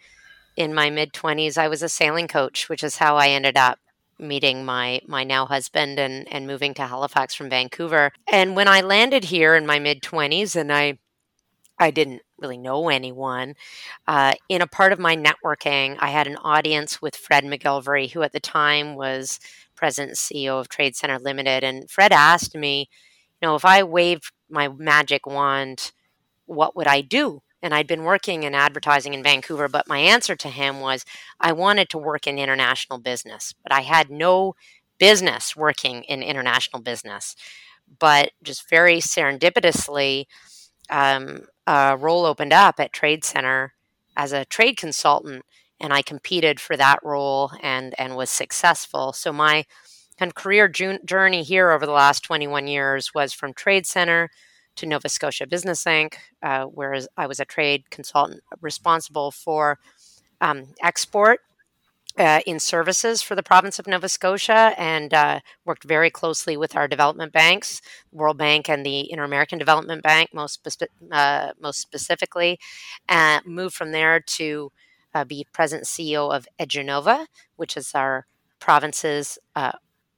in 0.58 0.74
my 0.74 0.90
mid 0.90 1.14
twenties, 1.14 1.60
I 1.60 1.68
was 1.68 1.84
a 1.84 1.90
sailing 1.90 2.28
coach, 2.28 2.70
which 2.70 2.84
is 2.84 2.98
how 2.98 3.18
I 3.18 3.28
ended 3.28 3.56
up 3.56 3.78
meeting 4.18 4.66
my 4.66 5.02
my 5.08 5.24
now 5.24 5.46
husband 5.46 6.00
and 6.00 6.28
and 6.34 6.48
moving 6.48 6.74
to 6.76 6.88
Halifax 6.88 7.36
from 7.36 7.52
Vancouver. 7.52 8.14
And 8.32 8.56
when 8.56 8.68
I 8.68 8.82
landed 8.82 9.26
here 9.26 9.56
in 9.56 9.68
my 9.68 9.78
mid 9.78 10.02
twenties, 10.02 10.56
and 10.56 10.74
I 10.74 10.98
I 11.78 11.92
didn't 11.92 12.22
really 12.42 12.58
know 12.58 12.90
anyone. 12.90 13.56
Uh, 14.08 14.34
in 14.50 14.62
a 14.62 14.68
part 14.68 14.92
of 14.92 15.00
my 15.00 15.16
networking, 15.16 15.98
I 16.00 16.10
had 16.10 16.28
an 16.28 16.38
audience 16.38 17.02
with 17.02 17.16
Fred 17.16 17.44
MacGillivray, 17.44 18.12
who 18.12 18.24
at 18.24 18.34
the 18.34 18.40
time 18.40 18.96
was 18.96 19.40
president 19.76 20.12
and 20.12 20.18
CEO 20.18 20.60
of 20.60 20.70
Trade 20.70 20.96
Center 20.96 21.20
Limited. 21.20 21.64
And 21.64 21.90
Fred 21.90 22.12
asked 22.12 22.56
me, 22.56 22.90
you 23.42 23.48
know, 23.48 23.56
if 23.56 23.66
I 23.66 23.84
waved 23.84 24.32
my 24.50 24.68
magic 24.68 25.26
wand, 25.26 25.92
what 26.46 26.76
would 26.76 26.88
I 26.88 27.02
do? 27.02 27.42
And 27.64 27.74
I'd 27.74 27.88
been 27.88 28.04
working 28.04 28.44
in 28.44 28.56
advertising 28.56 29.14
in 29.14 29.24
Vancouver, 29.24 29.68
but 29.68 29.88
my 29.88 30.00
answer 30.00 30.36
to 30.36 30.50
him 30.50 30.80
was 30.80 31.06
I 31.40 31.52
wanted 31.52 31.90
to 31.90 31.98
work 31.98 32.28
in 32.28 32.40
international 32.40 33.00
business, 33.00 33.54
but 33.64 33.72
I 33.72 33.82
had 33.82 34.10
no 34.10 34.56
business 35.00 35.56
working 35.56 36.04
in 36.04 36.22
international 36.22 36.82
business. 36.82 37.36
But 38.00 38.32
just 38.44 38.70
very 38.70 38.98
serendipitously, 38.98 40.26
um, 40.92 41.48
a 41.66 41.98
role 41.98 42.26
opened 42.26 42.54
up 42.54 42.80
at 42.80 42.94
Trade 42.94 43.24
Center 43.24 43.74
as 44.16 44.34
a 44.34 44.46
trade 44.46 44.78
consultant, 44.78 45.46
and 45.80 45.94
I 45.94 46.02
competed 46.02 46.60
for 46.60 46.78
that 46.78 47.00
role 47.04 47.52
and 47.64 47.96
and 47.98 48.16
was 48.16 48.30
successful. 48.30 49.14
So 49.14 49.32
my 49.32 49.66
kind 50.20 50.30
of 50.30 50.36
career 50.36 50.68
journey 50.68 51.44
here 51.44 51.72
over 51.72 51.86
the 51.86 51.92
last 51.92 52.24
21 52.24 52.68
years 52.68 53.14
was 53.14 53.34
from 53.34 53.54
Trade 53.54 53.88
Center 53.88 54.30
to 54.76 54.86
Nova 54.86 55.10
Scotia 55.10 55.48
Business 55.48 55.84
Inc., 55.86 56.14
uh, 56.44 56.66
where 56.66 56.96
I 57.18 57.28
was 57.28 57.40
a 57.40 57.46
trade 57.46 57.90
consultant 57.90 58.42
responsible 58.62 59.32
for 59.32 59.80
um, 60.40 60.74
export 60.82 61.40
uh, 62.18 62.42
in 62.46 62.60
services 62.60 63.22
for 63.22 63.36
the 63.36 63.44
province 63.44 63.80
of 63.80 63.88
Nova 63.88 64.10
Scotia 64.10 64.74
and 64.78 65.14
uh, 65.14 65.40
worked 65.66 65.84
very 65.84 66.10
closely 66.10 66.58
with 66.58 66.76
our 66.76 66.88
development 66.88 67.32
banks, 67.32 67.82
World 68.12 68.38
Bank 68.38 68.70
and 68.70 68.86
the 68.86 69.12
Inter 69.12 69.24
American 69.24 69.58
Development 69.58 70.04
Bank, 70.04 70.30
most, 70.34 70.60
spe- 70.70 70.84
uh, 71.12 71.52
most 71.60 71.80
specifically. 71.80 72.60
And 73.08 73.46
moved 73.46 73.76
from 73.76 73.92
there 73.92 74.20
to 74.20 74.72
uh, 75.14 75.24
be 75.24 75.46
present 75.54 75.84
CEO 75.84 76.34
of 76.34 76.48
Edunova, 76.60 77.28
which 77.56 77.78
is 77.78 77.92
our 77.94 78.26
province's 78.60 79.38
uh, 79.56 79.74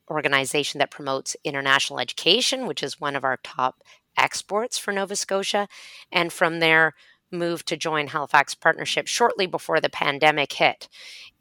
organization 0.10 0.80
that 0.80 0.92
promotes 0.92 1.36
international 1.44 2.00
education, 2.00 2.68
which 2.68 2.84
is 2.84 3.00
one 3.00 3.16
of 3.16 3.24
our 3.24 3.38
top 3.44 3.82
exports 4.18 4.78
for 4.78 4.92
Nova 4.92 5.16
Scotia. 5.16 5.68
And 6.12 6.32
from 6.32 6.60
there, 6.60 6.94
moved 7.34 7.68
to 7.68 7.78
join 7.78 8.08
Halifax 8.08 8.56
Partnership 8.56 9.08
shortly 9.08 9.48
before 9.48 9.82
the 9.82 9.90
pandemic 9.90 10.54
hit 10.54 10.88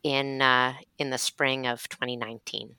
in 0.02 0.42
uh, 0.42 0.74
in 0.98 1.10
the 1.10 1.18
spring 1.18 1.66
of 1.66 1.88
2019. 1.88 2.74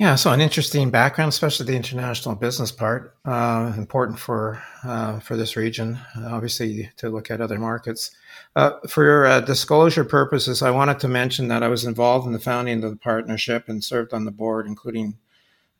Yeah, 0.00 0.14
so 0.14 0.32
an 0.32 0.40
interesting 0.40 0.90
background, 0.90 1.28
especially 1.28 1.66
the 1.66 1.76
international 1.76 2.34
business 2.34 2.72
part, 2.72 3.18
uh, 3.26 3.74
important 3.76 4.18
for 4.18 4.62
uh, 4.82 5.20
for 5.20 5.36
this 5.36 5.56
region. 5.56 5.98
obviously, 6.16 6.90
to 6.96 7.10
look 7.10 7.30
at 7.30 7.42
other 7.42 7.58
markets. 7.58 8.10
Uh, 8.56 8.80
for 8.88 9.26
uh, 9.26 9.40
disclosure 9.40 10.04
purposes, 10.04 10.62
I 10.62 10.70
wanted 10.70 11.00
to 11.00 11.08
mention 11.08 11.48
that 11.48 11.62
I 11.62 11.68
was 11.68 11.84
involved 11.84 12.26
in 12.26 12.32
the 12.32 12.38
founding 12.38 12.82
of 12.82 12.90
the 12.90 12.96
partnership 12.96 13.68
and 13.68 13.84
served 13.84 14.14
on 14.14 14.24
the 14.24 14.30
board, 14.30 14.66
including 14.66 15.18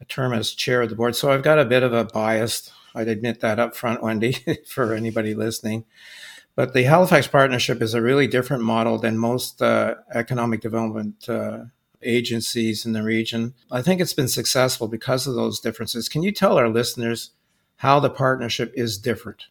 a 0.02 0.04
term 0.04 0.34
as 0.34 0.50
chair 0.50 0.82
of 0.82 0.90
the 0.90 0.96
board. 0.96 1.16
So 1.16 1.32
I've 1.32 1.42
got 1.42 1.58
a 1.58 1.64
bit 1.64 1.82
of 1.82 1.94
a 1.94 2.04
bias. 2.04 2.70
I'd 2.94 3.08
admit 3.08 3.40
that 3.40 3.58
up 3.58 3.74
front, 3.74 4.02
Wendy, 4.02 4.36
for 4.66 4.92
anybody 4.92 5.34
listening. 5.34 5.86
But 6.56 6.74
the 6.74 6.82
Halifax 6.82 7.26
Partnership 7.26 7.80
is 7.80 7.94
a 7.94 8.02
really 8.02 8.26
different 8.26 8.62
model 8.62 8.98
than 8.98 9.16
most 9.16 9.62
uh, 9.62 9.94
economic 10.12 10.60
development 10.60 11.28
uh, 11.28 11.64
agencies 12.02 12.84
in 12.84 12.92
the 12.92 13.02
region. 13.02 13.54
I 13.70 13.82
think 13.82 14.00
it's 14.00 14.12
been 14.12 14.28
successful 14.28 14.88
because 14.88 15.26
of 15.26 15.34
those 15.34 15.60
differences. 15.60 16.08
Can 16.08 16.22
you 16.22 16.32
tell 16.32 16.58
our 16.58 16.68
listeners 16.68 17.30
how 17.76 18.00
the 18.00 18.10
partnership 18.10 18.72
is 18.74 18.98
different? 18.98 19.46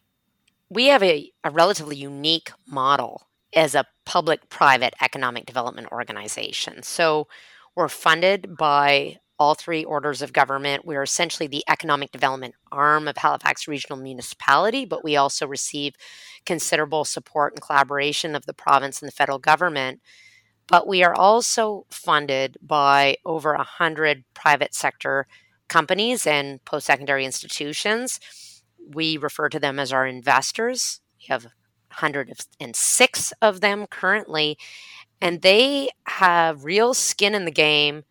We 0.68 0.86
have 0.86 1.02
a, 1.02 1.32
a 1.42 1.50
relatively 1.50 1.96
unique 1.96 2.52
model 2.66 3.26
as 3.54 3.74
a 3.74 3.86
public 4.04 4.48
private 4.48 4.94
economic 5.00 5.46
development 5.46 5.88
organization. 5.90 6.82
So 6.82 7.26
we're 7.74 7.88
funded 7.88 8.56
by 8.56 9.18
all 9.40 9.54
three 9.54 9.82
orders 9.82 10.20
of 10.20 10.34
government. 10.34 10.84
We're 10.84 11.02
essentially 11.02 11.46
the 11.46 11.64
economic 11.66 12.12
development 12.12 12.54
arm 12.70 13.08
of 13.08 13.16
Halifax 13.16 13.66
Regional 13.66 13.98
Municipality, 13.98 14.84
but 14.84 15.02
we 15.02 15.16
also 15.16 15.46
receive 15.46 15.94
considerable 16.44 17.06
support 17.06 17.54
and 17.54 17.62
collaboration 17.62 18.36
of 18.36 18.44
the 18.44 18.52
province 18.52 19.00
and 19.00 19.08
the 19.08 19.16
federal 19.16 19.38
government. 19.38 20.00
But 20.68 20.86
we 20.86 21.02
are 21.02 21.14
also 21.14 21.86
funded 21.90 22.58
by 22.60 23.16
over 23.24 23.54
100 23.56 24.24
private 24.34 24.74
sector 24.74 25.26
companies 25.68 26.26
and 26.26 26.62
post 26.66 26.86
secondary 26.86 27.24
institutions. 27.24 28.20
We 28.94 29.16
refer 29.16 29.48
to 29.48 29.58
them 29.58 29.78
as 29.78 29.90
our 29.90 30.06
investors. 30.06 31.00
We 31.18 31.32
have 31.32 31.44
106 31.44 33.32
of 33.40 33.60
them 33.62 33.86
currently, 33.86 34.58
and 35.18 35.40
they 35.40 35.88
have 36.06 36.66
real 36.66 36.92
skin 36.92 37.34
in 37.34 37.46
the 37.46 37.50
game 37.50 38.04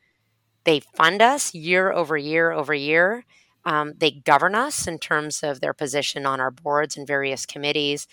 they 0.63 0.79
fund 0.79 1.21
us 1.21 1.53
year 1.53 1.91
over 1.91 2.17
year 2.17 2.51
over 2.51 2.73
year. 2.73 3.25
Um, 3.65 3.93
they 3.97 4.11
govern 4.11 4.55
us 4.55 4.87
in 4.87 4.99
terms 4.99 5.43
of 5.43 5.61
their 5.61 5.73
position 5.73 6.25
on 6.25 6.39
our 6.39 6.51
boards 6.51 6.97
and 6.97 7.05
various 7.05 7.45
committees, 7.45 8.07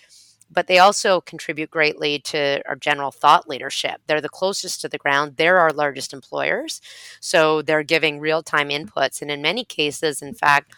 but 0.51 0.67
they 0.67 0.77
also 0.77 1.21
contribute 1.21 1.71
greatly 1.71 2.19
to 2.19 2.61
our 2.67 2.75
general 2.75 3.11
thought 3.11 3.47
leadership. 3.47 4.01
They're 4.07 4.21
the 4.21 4.29
closest 4.29 4.81
to 4.81 4.89
the 4.89 4.97
ground, 4.97 5.37
they're 5.37 5.59
our 5.59 5.71
largest 5.71 6.13
employers. 6.13 6.81
So 7.19 7.61
they're 7.61 7.83
giving 7.83 8.19
real 8.19 8.43
time 8.43 8.69
inputs. 8.69 9.21
And 9.21 9.31
in 9.31 9.41
many 9.41 9.63
cases, 9.63 10.21
in 10.21 10.33
fact, 10.33 10.73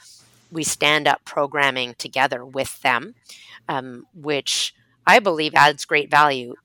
we 0.51 0.63
stand 0.63 1.07
up 1.07 1.23
programming 1.25 1.95
together 1.97 2.45
with 2.45 2.81
them, 2.81 3.15
um, 3.67 4.05
which 4.13 4.73
I 5.05 5.19
believe 5.19 5.53
adds 5.55 5.85
great 5.85 6.09
value 6.09 6.55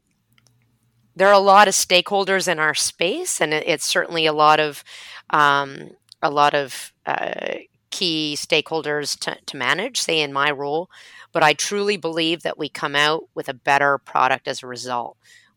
there 1.16 1.28
are 1.28 1.32
a 1.34 1.38
lot 1.38 1.68
of 1.68 1.74
stakeholders 1.74 2.48
in 2.48 2.58
our 2.58 2.74
space, 2.74 3.40
and 3.40 3.54
it's 3.54 3.84
certainly 3.84 4.26
a 4.26 4.32
lot 4.32 4.60
of 4.60 4.84
um, 5.30 5.90
a 6.22 6.30
lot 6.30 6.54
of 6.54 6.92
uh, 7.06 7.56
key 7.90 8.34
stakeholders 8.38 9.18
to, 9.20 9.36
to 9.46 9.56
manage. 9.56 10.00
Say 10.00 10.20
in 10.20 10.32
my 10.32 10.50
role, 10.50 10.90
but 11.32 11.42
I 11.42 11.52
truly 11.52 11.96
believe 11.96 12.42
that 12.42 12.58
we 12.58 12.68
come 12.68 12.96
out 12.96 13.24
with 13.34 13.48
a 13.48 13.54
better 13.54 13.98
product 13.98 14.48
as 14.48 14.62
a 14.62 14.66
result. 14.66 15.16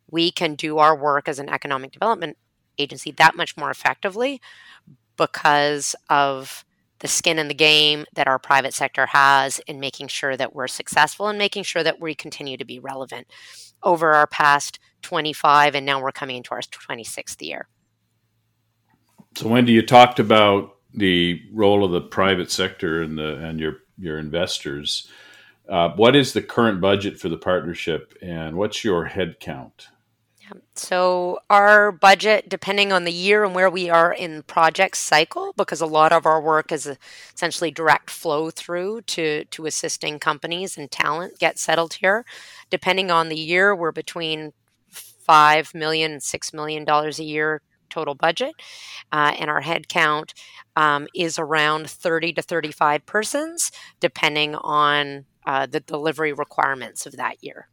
We 0.10 0.32
can 0.32 0.56
do 0.56 0.78
our 0.78 0.96
work 0.96 1.28
as 1.28 1.40
an 1.40 1.50
economic 1.50 1.92
development 1.92 2.38
agency 2.78 3.12
that 3.12 3.36
much 3.36 3.58
more 3.58 3.72
effectively 3.72 4.40
because 5.18 5.96
of 6.10 6.64
the 7.00 7.08
skin 7.08 7.40
in 7.40 7.48
the 7.48 7.54
game 7.54 8.06
that 8.14 8.28
our 8.28 8.40
private 8.40 8.74
sector 8.74 9.06
has 9.06 9.60
in 9.68 9.80
making 9.80 10.08
sure 10.08 10.36
that 10.36 10.56
we're 10.56 10.68
successful 10.68 11.28
and 11.28 11.38
making 11.38 11.64
sure 11.64 11.84
that 11.84 12.00
we 12.00 12.16
continue 12.16 12.58
to 12.58 12.66
be 12.66 12.80
relevant 12.80 13.28
over 13.84 14.14
our 14.14 14.28
past 14.28 14.80
25 15.04 15.76
and 15.76 15.86
now 15.86 16.02
we're 16.02 16.12
coming 16.12 16.38
into 16.38 16.52
our 16.52 16.62
26th 16.62 17.42
year. 17.42 17.68
So 19.36 19.48
Wendy, 19.48 19.74
you 19.74 19.84
talked 19.84 20.20
about 20.20 20.78
the 20.94 21.42
role 21.54 21.84
of 21.84 21.92
the 21.92 22.02
private 22.02 22.50
sector 22.50 23.04
and 23.04 23.18
the 23.18 23.36
and 23.38 23.60
your 23.60 23.78
your 23.98 24.18
investors. 24.18 25.08
Uh, 25.70 25.90
what 25.90 26.16
is 26.16 26.34
the 26.34 26.42
current 26.42 26.82
budget 26.82 27.20
for 27.20 27.30
the 27.30 27.38
partnership 27.38 28.18
and 28.22 28.56
what's 28.56 28.84
your 28.84 29.06
head 29.06 29.40
count? 29.40 29.90
So 30.76 31.40
our 31.50 31.92
budget, 31.92 32.50
depending 32.50 32.92
on 32.92 33.04
the 33.04 33.12
year 33.12 33.44
and 33.44 33.56
where 33.56 33.70
we 33.70 33.90
are 33.90 34.14
in 34.14 34.44
project 34.44 34.98
cycle, 34.98 35.54
because 35.58 35.82
a 35.82 35.86
lot 35.86 36.14
of 36.14 36.26
our 36.26 36.42
work 36.42 36.72
is 36.72 36.90
essentially 37.34 37.72
direct 37.72 38.10
flow 38.10 38.50
through 38.50 39.02
to 39.02 39.46
to 39.46 39.66
assisting 39.66 40.20
companies 40.20 40.78
and 40.78 40.90
talent 40.92 41.40
get 41.40 41.60
settled 41.60 41.96
here. 41.96 42.26
Depending 42.70 43.12
on 43.12 43.30
the 43.30 43.38
year, 43.40 43.76
we're 43.76 43.92
between 43.92 44.54
five 44.90 45.74
million 45.74 46.14
and 46.14 46.24
six 46.24 46.54
million 46.54 46.86
dollars 46.86 47.20
a 47.20 47.24
year 47.24 47.62
total 47.90 48.16
budget, 48.16 48.54
uh, 49.12 49.34
and 49.40 49.50
our 49.50 49.62
headcount 49.62 50.34
um, 50.76 51.08
is 51.16 51.40
around 51.40 51.90
30 51.90 52.34
to 52.34 52.42
35 52.42 53.06
persons, 53.06 53.72
depending 54.00 54.56
on 54.56 55.26
uh, 55.46 55.66
the 55.66 55.80
delivery 55.80 56.34
requirements 56.34 57.06
of 57.06 57.16
that 57.18 57.38
year. 57.42 57.70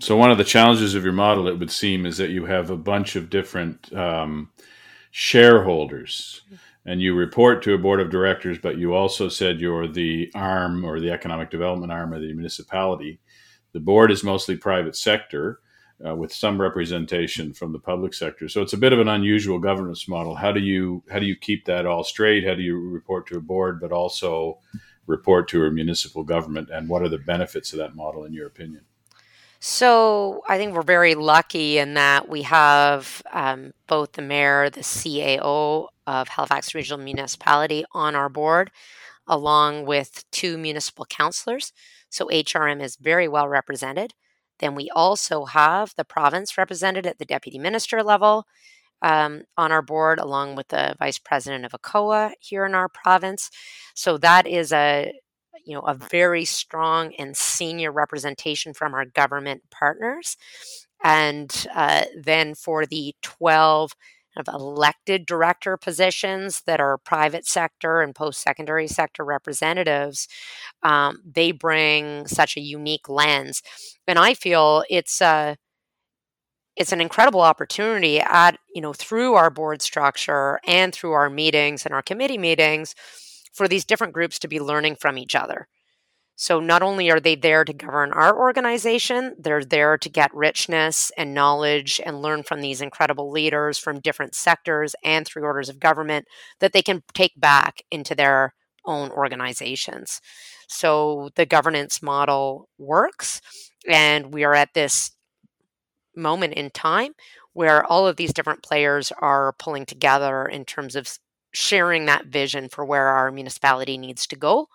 So 0.00 0.16
one 0.16 0.30
of 0.30 0.38
the 0.38 0.44
challenges 0.44 0.94
of 0.94 1.04
your 1.04 1.12
model, 1.12 1.48
it 1.48 1.58
would 1.58 1.70
seem, 1.70 2.06
is 2.06 2.18
that 2.18 2.30
you 2.30 2.46
have 2.46 2.70
a 2.70 2.76
bunch 2.76 3.16
of 3.16 3.30
different 3.30 3.92
um, 3.92 4.50
shareholders, 5.10 6.42
mm-hmm. 6.46 6.56
and 6.90 7.00
you 7.00 7.14
report 7.14 7.62
to 7.64 7.74
a 7.74 7.78
board 7.78 8.00
of 8.00 8.10
directors. 8.10 8.58
But 8.58 8.78
you 8.78 8.94
also 8.94 9.28
said 9.28 9.60
you're 9.60 9.88
the 9.88 10.30
arm 10.34 10.84
or 10.84 11.00
the 11.00 11.10
economic 11.10 11.50
development 11.50 11.92
arm 11.92 12.12
of 12.12 12.20
the 12.20 12.32
municipality. 12.32 13.20
The 13.72 13.80
board 13.80 14.10
is 14.10 14.22
mostly 14.22 14.56
private 14.56 14.96
sector, 14.96 15.60
uh, 16.06 16.14
with 16.14 16.32
some 16.32 16.60
representation 16.60 17.52
from 17.52 17.72
the 17.72 17.78
public 17.78 18.14
sector. 18.14 18.48
So 18.48 18.62
it's 18.62 18.72
a 18.72 18.78
bit 18.78 18.92
of 18.92 19.00
an 19.00 19.08
unusual 19.08 19.58
governance 19.58 20.08
model. 20.08 20.34
How 20.34 20.52
do 20.52 20.60
you 20.60 21.02
how 21.10 21.18
do 21.18 21.26
you 21.26 21.36
keep 21.36 21.64
that 21.64 21.86
all 21.86 22.04
straight? 22.04 22.46
How 22.46 22.54
do 22.54 22.62
you 22.62 22.78
report 22.78 23.26
to 23.28 23.36
a 23.36 23.40
board, 23.40 23.80
but 23.80 23.92
also 23.92 24.58
report 25.06 25.48
to 25.48 25.64
a 25.64 25.70
municipal 25.70 26.22
government? 26.22 26.70
And 26.70 26.88
what 26.88 27.02
are 27.02 27.08
the 27.08 27.18
benefits 27.18 27.72
of 27.72 27.78
that 27.78 27.96
model, 27.96 28.24
in 28.24 28.32
your 28.32 28.46
opinion? 28.46 28.84
So 29.60 30.42
I 30.48 30.56
think 30.56 30.74
we're 30.74 30.82
very 30.82 31.14
lucky 31.16 31.78
in 31.78 31.94
that 31.94 32.28
we 32.28 32.42
have 32.42 33.22
um, 33.32 33.72
both 33.88 34.12
the 34.12 34.22
mayor, 34.22 34.70
the 34.70 34.80
CAO 34.80 35.88
of 36.06 36.28
Halifax 36.28 36.74
Regional 36.74 37.04
Municipality 37.04 37.84
on 37.92 38.14
our 38.14 38.28
board, 38.28 38.70
along 39.26 39.84
with 39.84 40.24
two 40.30 40.56
municipal 40.58 41.04
councillors. 41.06 41.72
So 42.08 42.26
HRM 42.26 42.80
is 42.80 42.96
very 42.96 43.26
well 43.26 43.48
represented. 43.48 44.14
Then 44.60 44.74
we 44.74 44.90
also 44.90 45.44
have 45.46 45.92
the 45.96 46.04
province 46.04 46.56
represented 46.56 47.06
at 47.06 47.18
the 47.18 47.24
deputy 47.24 47.58
minister 47.58 48.02
level 48.02 48.46
um, 49.02 49.42
on 49.56 49.72
our 49.72 49.82
board, 49.82 50.18
along 50.18 50.54
with 50.54 50.68
the 50.68 50.94
vice 50.98 51.18
president 51.18 51.64
of 51.64 51.72
ACOA 51.72 52.32
here 52.40 52.64
in 52.64 52.74
our 52.74 52.88
province. 52.88 53.50
So 53.94 54.18
that 54.18 54.46
is 54.46 54.72
a 54.72 55.12
you 55.64 55.74
know, 55.74 55.80
a 55.80 55.94
very 55.94 56.44
strong 56.44 57.14
and 57.18 57.36
senior 57.36 57.92
representation 57.92 58.74
from 58.74 58.94
our 58.94 59.04
government 59.04 59.62
partners. 59.70 60.36
And 61.02 61.66
uh, 61.74 62.04
then 62.20 62.54
for 62.54 62.86
the 62.86 63.14
12 63.22 63.92
of 64.36 64.48
elected 64.48 65.26
director 65.26 65.76
positions 65.76 66.62
that 66.66 66.80
are 66.80 66.96
private 66.98 67.46
sector 67.46 68.00
and 68.00 68.14
post 68.14 68.40
secondary 68.40 68.86
sector 68.86 69.24
representatives, 69.24 70.28
um, 70.82 71.20
they 71.24 71.50
bring 71.50 72.26
such 72.26 72.56
a 72.56 72.60
unique 72.60 73.08
lens. 73.08 73.62
And 74.06 74.18
I 74.18 74.34
feel 74.34 74.84
it's 74.88 75.20
a 75.20 75.56
it's 76.76 76.92
an 76.92 77.00
incredible 77.00 77.40
opportunity 77.40 78.20
at 78.20 78.56
you 78.74 78.80
know 78.80 78.92
through 78.92 79.34
our 79.34 79.50
board 79.50 79.82
structure 79.82 80.60
and 80.66 80.94
through 80.94 81.12
our 81.12 81.28
meetings 81.28 81.84
and 81.84 81.92
our 81.92 82.02
committee 82.02 82.38
meetings 82.38 82.94
for 83.52 83.68
these 83.68 83.84
different 83.84 84.12
groups 84.12 84.38
to 84.38 84.48
be 84.48 84.60
learning 84.60 84.96
from 84.96 85.18
each 85.18 85.34
other. 85.34 85.68
So 86.40 86.60
not 86.60 86.82
only 86.82 87.10
are 87.10 87.18
they 87.18 87.34
there 87.34 87.64
to 87.64 87.72
govern 87.72 88.12
our 88.12 88.38
organization, 88.38 89.34
they're 89.40 89.64
there 89.64 89.98
to 89.98 90.08
get 90.08 90.32
richness 90.32 91.10
and 91.16 91.34
knowledge 91.34 92.00
and 92.06 92.22
learn 92.22 92.44
from 92.44 92.60
these 92.60 92.80
incredible 92.80 93.28
leaders 93.28 93.76
from 93.76 93.98
different 93.98 94.36
sectors 94.36 94.94
and 95.02 95.26
three 95.26 95.42
orders 95.42 95.68
of 95.68 95.80
government 95.80 96.28
that 96.60 96.72
they 96.72 96.80
can 96.80 97.02
take 97.12 97.32
back 97.36 97.82
into 97.90 98.14
their 98.14 98.54
own 98.84 99.10
organizations. 99.10 100.20
So 100.68 101.30
the 101.34 101.44
governance 101.44 102.00
model 102.02 102.68
works, 102.78 103.40
and 103.88 104.32
we 104.32 104.44
are 104.44 104.54
at 104.54 104.74
this 104.74 105.10
moment 106.14 106.54
in 106.54 106.70
time 106.70 107.14
where 107.52 107.84
all 107.84 108.06
of 108.06 108.14
these 108.14 108.32
different 108.32 108.62
players 108.62 109.10
are 109.20 109.54
pulling 109.58 109.86
together 109.86 110.46
in 110.46 110.64
terms 110.64 110.94
of 110.94 111.18
sharing 111.52 112.06
that 112.06 112.26
vision 112.26 112.68
for 112.68 112.84
where 112.84 113.08
our 113.08 113.30
municipality 113.30 113.98
needs 113.98 114.26
to 114.26 114.36
go. 114.36 114.68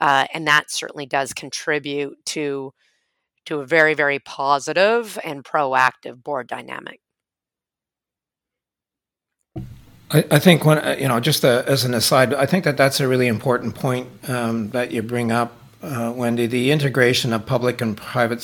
Uh, 0.00 0.26
and 0.34 0.46
that 0.46 0.70
certainly 0.70 1.06
does 1.06 1.32
contribute 1.32 2.16
to 2.26 2.72
to 3.46 3.60
a 3.60 3.66
very 3.66 3.94
very 3.94 4.18
positive 4.18 5.18
and 5.22 5.44
proactive 5.44 6.22
board 6.22 6.46
dynamic. 6.46 7.00
I, 10.10 10.38
think 10.38 10.64
when 10.64 10.78
uh, 10.78 10.96
you 10.98 11.08
know, 11.08 11.18
just 11.18 11.42
a, 11.42 11.60
uh, 11.60 11.72
as 11.72 11.84
an 11.84 11.92
aside, 11.92 12.34
I 12.34 12.46
think 12.46 12.64
that 12.64 12.76
that's 12.76 13.00
a 13.00 13.08
really 13.08 13.26
important 13.26 13.74
point 13.74 14.08
um, 14.28 14.70
that 14.70 14.92
you 14.92 15.02
bring 15.02 15.32
up, 15.32 15.56
uh, 15.82 16.12
Wendy. 16.14 16.46
The 16.46 16.70
integration 16.70 17.32
of 17.32 17.46
public 17.46 17.80
and 17.80 17.96
private 17.96 18.40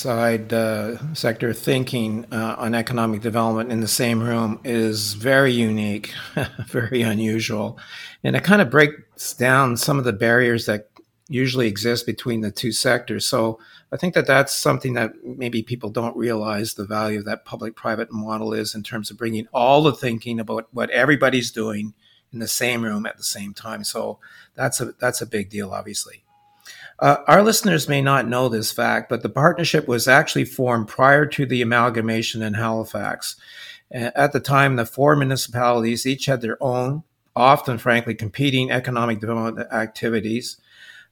side 0.00 0.52
uh, 0.52 0.96
sector 1.14 1.52
thinking 1.52 2.26
uh, 2.32 2.56
on 2.58 2.74
economic 2.74 3.20
development 3.20 3.70
in 3.70 3.80
the 3.80 3.88
same 3.88 4.22
room 4.22 4.58
is 4.64 5.12
very 5.12 5.52
unique, 5.52 6.12
very 6.66 7.02
unusual, 7.02 7.78
and 8.24 8.34
it 8.34 8.42
kind 8.42 8.62
of 8.62 8.70
breaks 8.70 9.34
down 9.34 9.76
some 9.76 9.98
of 9.98 10.04
the 10.04 10.12
barriers 10.12 10.66
that 10.66 10.88
usually 11.28 11.68
exist 11.68 12.06
between 12.06 12.40
the 12.40 12.50
two 12.50 12.72
sectors. 12.72 13.26
So 13.26 13.60
I 13.92 13.96
think 13.96 14.14
that 14.14 14.26
that's 14.26 14.56
something 14.56 14.94
that 14.94 15.12
maybe 15.22 15.62
people 15.62 15.90
don't 15.90 16.16
realize 16.16 16.74
the 16.74 16.86
value 16.86 17.18
of 17.18 17.24
that 17.26 17.44
public-private 17.44 18.10
model 18.10 18.52
is 18.52 18.74
in 18.74 18.82
terms 18.82 19.10
of 19.10 19.18
bringing 19.18 19.46
all 19.52 19.82
the 19.82 19.92
thinking 19.92 20.40
about 20.40 20.66
what 20.72 20.90
everybody's 20.90 21.50
doing 21.52 21.94
in 22.32 22.38
the 22.38 22.48
same 22.48 22.82
room 22.82 23.06
at 23.06 23.16
the 23.16 23.22
same 23.22 23.52
time. 23.52 23.84
So 23.84 24.18
that's 24.54 24.80
a 24.80 24.92
that's 24.98 25.20
a 25.20 25.26
big 25.26 25.50
deal, 25.50 25.72
obviously. 25.72 26.24
Uh, 27.00 27.16
our 27.26 27.42
listeners 27.42 27.88
may 27.88 28.02
not 28.02 28.28
know 28.28 28.48
this 28.48 28.70
fact, 28.70 29.08
but 29.08 29.22
the 29.22 29.28
partnership 29.28 29.88
was 29.88 30.06
actually 30.06 30.44
formed 30.44 30.86
prior 30.86 31.24
to 31.24 31.46
the 31.46 31.62
amalgamation 31.62 32.42
in 32.42 32.54
Halifax. 32.54 33.36
At 33.90 34.32
the 34.32 34.40
time, 34.40 34.76
the 34.76 34.86
four 34.86 35.16
municipalities 35.16 36.06
each 36.06 36.26
had 36.26 36.42
their 36.42 36.62
own 36.62 37.02
often, 37.34 37.78
frankly, 37.78 38.14
competing 38.14 38.70
economic 38.70 39.18
development 39.18 39.72
activities. 39.72 40.58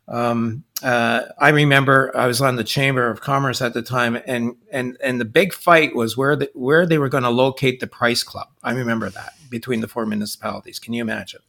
Um, 0.06 0.64
uh, 0.82 1.22
I 1.38 1.50
remember 1.50 2.16
I 2.16 2.26
was 2.26 2.40
on 2.40 2.56
the 2.56 2.64
Chamber 2.64 3.10
of 3.10 3.20
Commerce 3.20 3.60
at 3.60 3.74
the 3.74 3.82
time, 3.82 4.18
and 4.26 4.56
and 4.70 4.96
and 5.02 5.20
the 5.20 5.24
big 5.24 5.52
fight 5.52 5.94
was 5.94 6.16
where 6.16 6.36
the, 6.36 6.50
where 6.54 6.86
they 6.86 6.98
were 6.98 7.08
going 7.08 7.24
to 7.24 7.30
locate 7.30 7.80
the 7.80 7.86
Price 7.86 8.22
Club. 8.22 8.48
I 8.62 8.72
remember 8.72 9.10
that 9.10 9.34
between 9.50 9.80
the 9.80 9.88
four 9.88 10.06
municipalities. 10.06 10.78
Can 10.78 10.94
you 10.94 11.02
imagine? 11.02 11.40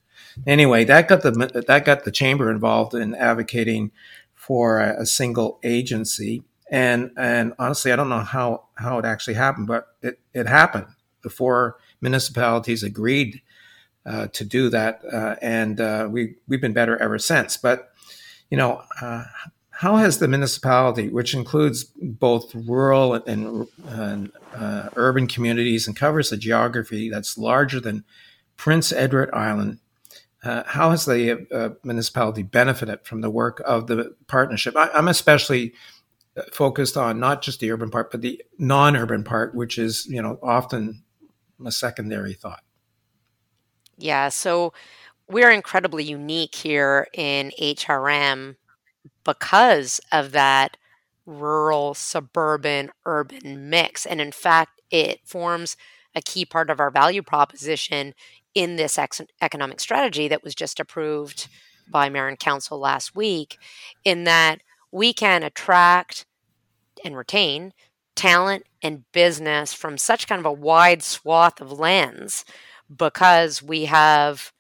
Anyway, 0.46 0.84
that 0.86 1.08
got 1.08 1.22
the 1.22 1.32
that 1.68 1.86
got 1.86 2.04
the 2.04 2.12
chamber 2.12 2.52
involved 2.52 2.94
in 2.94 3.16
advocating 3.16 3.92
for 4.50 4.80
a, 4.80 5.04
a 5.04 5.06
single 5.06 5.60
agency. 5.64 6.42
And 6.72 7.12
and 7.18 7.54
honestly, 7.60 7.92
I 7.92 7.96
don't 7.96 8.10
know 8.10 8.22
how 8.22 8.64
how 8.76 8.98
it 8.98 9.06
actually 9.06 9.36
happened, 9.36 9.68
but 9.68 9.90
it, 10.02 10.20
it 10.34 10.48
happened. 10.48 10.88
The 11.22 11.30
four 11.30 11.78
municipalities 12.02 12.82
agreed 12.82 13.42
uh, 14.08 14.28
to 14.34 14.44
do 14.44 14.70
that, 14.70 15.02
uh, 15.14 15.36
and 15.40 15.80
uh, 15.80 16.08
we 16.10 16.36
we've 16.48 16.62
been 16.62 16.74
better 16.74 16.98
ever 16.98 17.20
since. 17.20 17.58
But 17.58 17.92
you 18.50 18.58
know, 18.58 18.82
uh, 19.02 19.26
how 19.70 19.98
has 19.98 20.18
the 20.18 20.28
municipality, 20.28 21.10
which 21.10 21.36
includes 21.36 21.84
both 21.84 22.54
rural 22.56 23.14
and, 23.14 23.68
and 23.88 24.32
uh, 24.56 24.90
urban 24.96 25.28
communities 25.28 25.86
and 25.86 25.96
covers 25.96 26.32
a 26.32 26.38
geography 26.38 27.08
that's 27.10 27.38
larger 27.38 27.80
than 27.80 28.04
Prince 28.58 28.92
Edward 28.92 29.30
Island, 29.32 29.78
uh, 30.44 30.64
how 30.66 30.92
has 30.92 31.06
the 31.06 31.48
uh, 31.52 31.70
municipality 31.84 32.44
benefited 32.44 33.00
from 33.04 33.22
the 33.22 33.30
work 33.30 33.62
of 33.66 33.88
the 33.88 34.16
partnership? 34.28 34.76
I, 34.76 34.90
am 34.94 35.08
especially 35.08 35.74
uh, 36.38 36.44
focused 36.54 36.96
on 36.96 37.20
not 37.20 37.42
just 37.42 37.60
the 37.60 37.72
urban 37.72 37.90
part, 37.90 38.12
but 38.12 38.22
the 38.22 38.42
non-urban 38.58 39.24
part, 39.24 39.54
which 39.54 39.78
is 39.78 40.06
you 40.06 40.22
know 40.22 40.40
often 40.42 41.04
a 41.66 41.72
secondary 41.72 42.34
thought. 42.34 42.64
Yeah, 43.98 44.30
so 44.30 44.74
we're 45.28 45.52
incredibly 45.52 46.06
unique 46.06 46.56
here 46.56 47.08
in 47.14 47.52
HRM 47.62 48.56
because 49.26 50.00
of 50.12 50.32
that 50.32 50.78
rural, 51.26 51.94
suburban, 51.94 52.92
urban 53.06 53.70
mix, 53.70 54.06
and 54.06 54.22
in 54.22 54.32
fact, 54.32 54.82
it 54.90 55.20
forms 55.26 55.76
a 56.16 56.22
key 56.22 56.46
part 56.46 56.70
of 56.70 56.80
our 56.80 56.90
value 56.90 57.22
proposition 57.22 58.14
in 58.56 58.76
this 58.76 58.98
ex- 58.98 59.22
economic 59.42 59.80
strategy 59.80 60.28
that 60.28 60.44
was 60.44 60.56
just 60.56 60.80
approved 60.80 61.48
by 61.90 62.10
Mayor 62.10 62.28
and 62.28 62.40
Council 62.40 62.80
last 62.80 63.16
week, 63.16 63.58
in 64.04 64.24
that 64.26 64.62
we 64.92 65.14
can 65.14 65.44
attract 65.44 66.26
and 67.04 67.16
retain 67.16 67.74
talent 68.16 68.64
and 68.82 69.10
business 69.12 69.74
from 69.74 69.98
such 69.98 70.28
kind 70.28 70.40
of 70.40 70.46
a 70.46 70.52
wide 70.52 71.02
swath 71.02 71.62
of 71.62 71.72
lands 71.72 72.44
because 72.94 73.64
we 73.64 73.86
have 73.86 74.52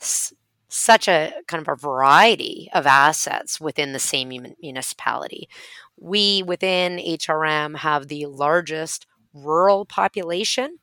s- 0.00 0.32
such 0.68 1.06
a 1.06 1.32
kind 1.46 1.60
of 1.60 1.68
a 1.72 1.76
variety 1.76 2.68
of 2.72 2.86
assets 2.86 3.60
within 3.60 3.92
the 3.92 3.98
same 3.98 4.30
municipality. 4.60 5.48
We 5.96 6.42
within 6.42 6.98
HRM 6.98 7.76
have 7.76 8.08
the 8.08 8.26
largest 8.26 9.06
rural 9.32 9.84
population 9.84 10.78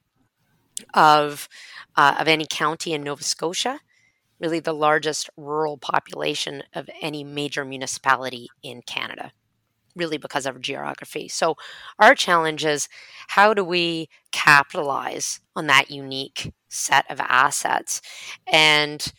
of 0.94 1.48
uh, 1.96 2.16
of 2.20 2.28
any 2.28 2.46
county 2.50 2.94
in 2.94 3.04
Nova 3.04 3.24
Scotia, 3.24 3.80
really 4.40 4.60
the 4.60 4.74
largest 4.74 5.30
rural 5.38 5.78
population 5.78 6.64
of 6.74 6.90
any 7.02 7.24
major 7.24 7.66
municipality 7.66 8.48
in 8.64 8.82
Canada, 8.84 9.32
really 9.96 10.18
because 10.18 10.46
of 10.46 10.62
geography. 10.62 11.28
So, 11.28 11.56
our 12.00 12.16
challenge 12.16 12.66
is 12.66 12.90
how 13.30 13.54
do 13.54 13.64
we 13.64 14.10
capitalize 14.32 15.42
on 15.56 15.68
that 15.68 15.92
unique 15.92 16.54
set 16.70 17.10
of 17.10 17.20
assets? 17.20 18.02
And 18.48 19.12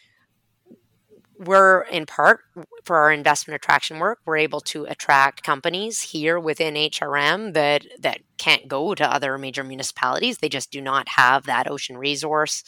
we're 1.44 1.82
in 1.82 2.06
part 2.06 2.40
for 2.84 2.96
our 2.96 3.12
investment 3.12 3.56
attraction 3.56 3.98
work. 3.98 4.20
We're 4.24 4.38
able 4.38 4.60
to 4.60 4.84
attract 4.84 5.42
companies 5.42 6.02
here 6.02 6.38
within 6.38 6.74
hrm 6.74 7.52
that 7.54 7.86
that 7.98 8.20
can't 8.38 8.68
go 8.68 8.94
to 8.94 9.12
other 9.12 9.38
major 9.38 9.64
municipalities. 9.64 10.38
They 10.38 10.48
just 10.48 10.70
do 10.70 10.80
not 10.80 11.08
have 11.10 11.44
that 11.44 11.70
ocean 11.70 11.96
resource 11.96 12.64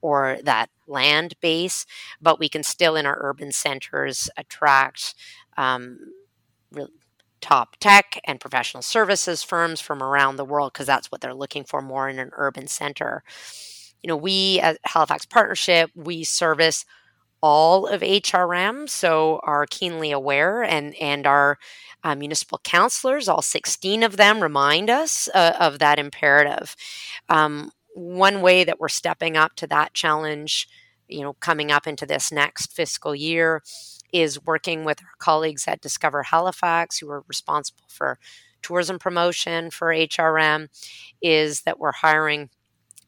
or 0.00 0.38
that 0.44 0.70
land 0.86 1.34
base 1.40 1.84
but 2.20 2.38
we 2.38 2.48
can 2.48 2.62
still 2.62 2.96
in 2.96 3.06
our 3.06 3.18
urban 3.20 3.52
centers 3.52 4.30
attract 4.36 5.14
um, 5.56 5.98
top 7.40 7.76
tech 7.80 8.20
and 8.24 8.40
professional 8.40 8.82
services 8.82 9.42
firms 9.42 9.80
from 9.80 10.02
around 10.02 10.36
the 10.36 10.44
world 10.44 10.72
because 10.72 10.86
that's 10.86 11.10
what 11.10 11.20
they're 11.20 11.34
looking 11.34 11.64
for 11.64 11.82
more 11.82 12.08
in 12.08 12.18
an 12.18 12.30
urban 12.34 12.66
center. 12.66 13.22
You 14.02 14.08
know 14.08 14.16
we 14.16 14.60
at 14.60 14.78
halifax 14.84 15.26
partnership 15.26 15.90
we 15.94 16.24
service 16.24 16.84
all 17.40 17.86
of 17.86 18.00
HRM, 18.00 18.88
so 18.88 19.40
are 19.42 19.66
keenly 19.66 20.10
aware, 20.10 20.62
and 20.62 20.94
and 20.96 21.26
our 21.26 21.58
uh, 22.04 22.14
municipal 22.14 22.60
councilors, 22.62 23.28
all 23.28 23.42
16 23.42 24.02
of 24.02 24.16
them, 24.16 24.40
remind 24.40 24.90
us 24.90 25.28
uh, 25.34 25.54
of 25.58 25.78
that 25.78 25.98
imperative. 25.98 26.76
Um, 27.28 27.72
one 27.94 28.40
way 28.40 28.64
that 28.64 28.78
we're 28.78 28.88
stepping 28.88 29.36
up 29.36 29.56
to 29.56 29.66
that 29.66 29.94
challenge, 29.94 30.68
you 31.08 31.22
know, 31.22 31.34
coming 31.34 31.72
up 31.72 31.86
into 31.86 32.06
this 32.06 32.30
next 32.30 32.72
fiscal 32.72 33.14
year, 33.14 33.62
is 34.12 34.44
working 34.44 34.84
with 34.84 35.02
our 35.02 35.16
colleagues 35.18 35.66
at 35.66 35.80
Discover 35.80 36.24
Halifax, 36.24 36.98
who 36.98 37.10
are 37.10 37.24
responsible 37.26 37.84
for 37.88 38.18
tourism 38.62 38.98
promotion 38.98 39.70
for 39.70 39.88
HRM, 39.88 40.68
is 41.20 41.62
that 41.62 41.78
we're 41.78 41.92
hiring 41.92 42.50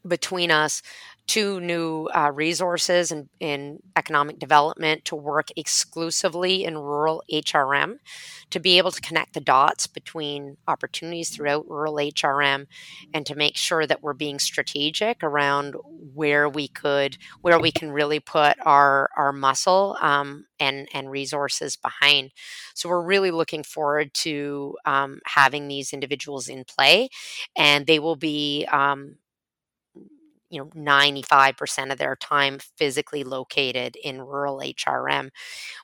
between 0.07 0.51
us 0.51 0.83
two 1.31 1.61
new 1.61 2.09
uh, 2.13 2.33
resources 2.35 3.13
in, 3.13 3.29
in 3.39 3.79
economic 3.95 4.37
development 4.41 5.05
to 5.05 5.15
work 5.15 5.47
exclusively 5.55 6.65
in 6.65 6.77
rural 6.77 7.23
HRM 7.33 7.99
to 8.51 8.59
be 8.59 8.79
able 8.79 8.91
to 8.91 9.01
connect 9.01 9.35
the 9.35 9.41
dots 9.41 9.87
between 9.87 10.57
opportunities 10.67 11.31
throughout 11.31 11.71
rural 11.71 11.95
HRM 11.95 12.67
and 13.15 13.25
to 13.27 13.37
make 13.37 13.57
sure 13.57 13.87
that 13.87 14.03
we're 14.03 14.13
being 14.13 14.41
strategic 14.41 15.23
around 15.23 15.77
where 16.15 16.49
we 16.49 16.67
could 16.67 17.17
where 17.43 17.61
we 17.61 17.71
can 17.71 17.93
really 17.93 18.19
put 18.19 18.57
our 18.67 19.09
our 19.17 19.33
muscle 19.33 19.97
um, 20.01 20.47
and 20.59 20.89
and 20.93 21.13
resources 21.13 21.77
behind. 21.77 22.33
So 22.75 22.89
we're 22.89 23.07
really 23.07 23.31
looking 23.31 23.63
forward 23.63 24.13
to 24.15 24.77
um, 24.85 25.21
having 25.27 25.69
these 25.69 25.93
individuals 25.93 26.49
in 26.49 26.65
play, 26.65 27.09
and 27.57 27.87
they 27.87 28.01
will 28.01 28.17
be 28.17 28.67
um, 28.73 29.15
you 30.51 30.61
know 30.61 30.71
95% 30.75 31.93
of 31.93 31.99
their 31.99 32.17
time 32.17 32.59
physically 32.77 33.25
located 33.25 33.97
in 34.03 34.23
rural 34.23 34.61
HRM. 34.61 35.31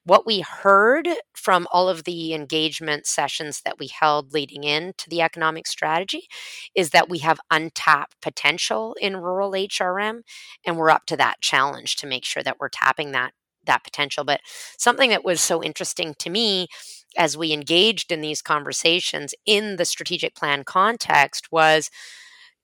What 0.05 0.27
we 0.27 0.41
heard 0.41 1.09
from 1.35 1.67
all 1.73 1.89
of 1.89 2.05
the 2.05 2.35
engagement 2.35 3.07
sessions 3.07 3.63
that 3.65 3.79
we 3.79 3.89
held 3.89 4.33
leading 4.33 4.65
into 4.65 5.09
the 5.09 5.23
economic 5.23 5.67
strategy 5.67 6.29
is 6.75 6.91
that 6.91 7.09
we 7.09 7.19
have 7.19 7.41
untapped 7.51 8.21
potential 8.21 8.97
in 9.01 9.17
rural 9.19 9.55
HRM 9.55 10.23
and 10.65 10.77
we're 10.77 10.91
up 10.91 11.07
to 11.07 11.17
that 11.17 11.41
challenge 11.41 11.97
to 11.97 12.07
make 12.07 12.25
sure 12.25 12.43
that 12.43 12.59
we're 12.61 12.69
tapping 12.69 13.13
that 13.13 13.33
that 13.67 13.83
potential. 13.85 14.23
But 14.25 14.41
something 14.79 15.11
that 15.11 15.25
was 15.25 15.41
so 15.41 15.63
interesting 15.63 16.15
to 16.21 16.31
me 16.31 16.69
as 17.17 17.37
we 17.37 17.53
engaged 17.53 18.13
in 18.13 18.21
these 18.21 18.43
conversations 18.43 19.35
in 19.45 19.77
the 19.77 19.85
strategic 19.85 20.37
plan 20.37 20.63
context 20.65 21.51
was 21.51 21.91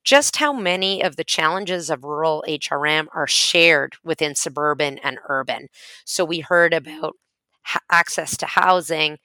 just 0.04 0.36
how 0.36 0.52
many 0.52 1.02
of 1.02 1.16
the 1.16 1.24
challenges 1.24 1.90
of 1.90 2.04
rural 2.04 2.44
HRM 2.48 3.06
are 3.14 3.26
shared 3.26 3.94
within 4.04 4.34
suburban 4.34 4.98
and 4.98 5.18
urban. 5.28 5.68
So 6.04 6.24
we 6.24 6.40
heard 6.40 6.74
about 6.74 7.16
access 7.90 8.36
to 8.38 8.46
housing, 8.46 9.18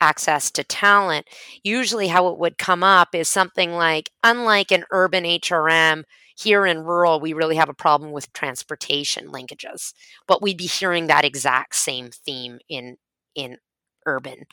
access 0.00 0.50
to 0.52 0.64
talent. 0.64 1.26
Usually, 1.62 2.08
how 2.08 2.28
it 2.28 2.38
would 2.38 2.58
come 2.58 2.82
up 2.82 3.14
is 3.14 3.28
something 3.28 3.72
like 3.72 4.10
unlike 4.22 4.70
an 4.72 4.84
urban 4.90 5.24
HRM, 5.24 6.04
here 6.36 6.66
in 6.66 6.80
rural, 6.80 7.20
we 7.20 7.32
really 7.32 7.56
have 7.56 7.68
a 7.68 7.74
problem 7.74 8.10
with 8.10 8.32
transportation 8.32 9.28
linkages. 9.28 9.92
But 10.26 10.42
we'd 10.42 10.58
be 10.58 10.66
hearing 10.66 11.06
that 11.06 11.24
exact 11.24 11.76
same 11.76 12.10
theme 12.10 12.58
in 12.68 12.96
in 13.36 13.58
urban 14.06 14.44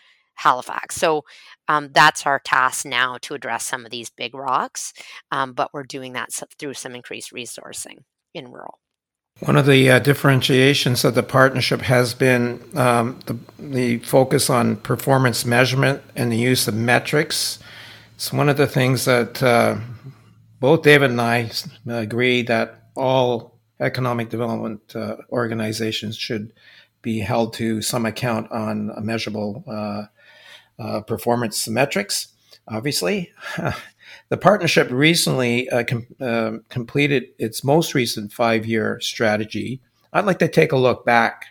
Halifax. 0.42 0.96
So 0.96 1.24
um, 1.68 1.92
that's 1.94 2.26
our 2.26 2.40
task 2.40 2.86
now 2.86 3.18
to 3.22 3.34
address 3.34 3.64
some 3.66 3.86
of 3.86 3.92
these 3.92 4.10
big 4.10 4.34
rocks, 4.34 4.94
um, 5.32 5.54
but 5.54 5.70
we're 5.74 5.84
doing 5.84 6.14
that 6.14 6.30
through 6.58 6.74
some 6.74 6.96
increased 6.96 7.32
resourcing 7.32 8.00
in 8.34 8.52
rural. 8.52 8.80
One 9.40 9.56
of 9.56 9.66
the 9.66 9.90
uh, 9.90 10.00
differentiations 10.00 11.06
of 11.06 11.16
the 11.16 11.24
partnership 11.24 11.82
has 11.82 12.14
been 12.14 12.62
um, 12.76 13.20
the, 13.26 13.38
the, 13.58 13.98
focus 14.00 14.50
on 14.50 14.76
performance 14.78 15.46
measurement 15.46 16.04
and 16.16 16.32
the 16.32 16.38
use 16.38 16.68
of 16.68 16.76
metrics. 16.76 17.58
It's 18.16 18.34
one 18.34 18.50
of 18.50 18.58
the 18.58 18.68
things 18.68 19.06
that 19.06 19.42
uh, 19.42 19.78
both 20.60 20.84
David 20.84 21.12
and 21.12 21.22
I 21.22 21.50
agree 21.88 22.44
that 22.44 22.90
all 22.96 23.58
economic 23.80 24.30
development 24.30 24.96
uh, 24.96 25.18
organizations 25.32 26.18
should 26.18 26.54
be 27.02 27.20
held 27.20 27.54
to 27.54 27.82
some 27.82 28.06
account 28.06 28.52
on 28.52 28.92
a 28.96 29.02
measurable 29.02 29.64
uh, 30.82 31.02
performance 31.02 31.67
metrics, 31.67 32.30
obviously. 32.67 33.32
the 34.30 34.38
partnership 34.38 34.89
recently 34.89 35.70
uh, 35.70 35.84
com- 35.84 36.08
uh, 36.20 36.52
completed 36.70 37.26
its 37.38 37.63
most 37.63 37.94
recent 37.94 38.34
five 38.34 38.65
year 38.65 39.00
strategy 39.00 39.82
I'd 40.13 40.26
like 40.26 40.39
to 40.39 40.48
take 40.48 40.72
a 40.72 40.78
look 40.78 41.06
back 41.06 41.46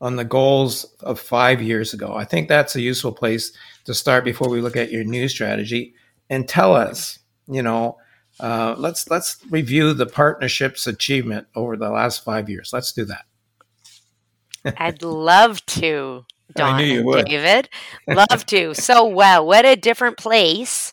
on 0.00 0.16
the 0.16 0.24
goals 0.24 0.84
of 1.00 1.20
five 1.20 1.62
years 1.62 1.92
ago. 1.94 2.14
I 2.14 2.24
think 2.24 2.48
that's 2.48 2.76
a 2.76 2.80
useful 2.80 3.12
place 3.12 3.52
to 3.84 3.94
start 3.94 4.24
before 4.24 4.48
we 4.48 4.60
look 4.60 4.76
at 4.76 4.90
your 4.90 5.04
new 5.04 5.28
strategy 5.28 5.94
and 6.28 6.48
tell 6.48 6.74
us, 6.74 7.18
you 7.46 7.62
know, 7.62 7.98
uh, 8.40 8.74
let's 8.76 9.08
let's 9.08 9.38
review 9.50 9.94
the 9.94 10.06
partnership's 10.06 10.86
achievement 10.86 11.46
over 11.54 11.76
the 11.76 11.90
last 11.90 12.24
five 12.24 12.50
years. 12.50 12.70
Let's 12.72 12.92
do 12.92 13.04
that. 13.06 13.24
I'd 14.78 15.02
love 15.02 15.64
to, 15.66 16.24
Don 16.54 16.74
I 16.74 16.78
knew 16.78 16.86
you 16.86 17.04
would. 17.04 17.26
David. 17.26 17.68
Love 18.06 18.46
to. 18.46 18.74
So, 18.74 19.04
wow, 19.04 19.42
what 19.42 19.64
a 19.64 19.76
different 19.76 20.16
place 20.16 20.92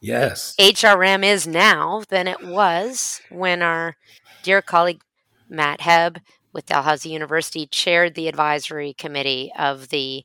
Yes. 0.00 0.54
HRM 0.58 1.22
is 1.24 1.46
now 1.46 2.02
than 2.08 2.26
it 2.26 2.42
was 2.42 3.20
when 3.28 3.62
our 3.62 3.96
dear 4.42 4.62
colleague 4.62 5.02
Matt 5.48 5.80
Hebb 5.80 6.22
with 6.52 6.66
Dalhousie 6.66 7.10
University 7.10 7.66
chaired 7.66 8.14
the 8.14 8.26
advisory 8.26 8.94
committee 8.94 9.52
of 9.58 9.90
the 9.90 10.24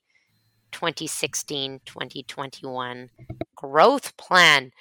2016 0.72 1.82
2021 1.86 3.10
growth 3.56 4.16
plan. 4.16 4.72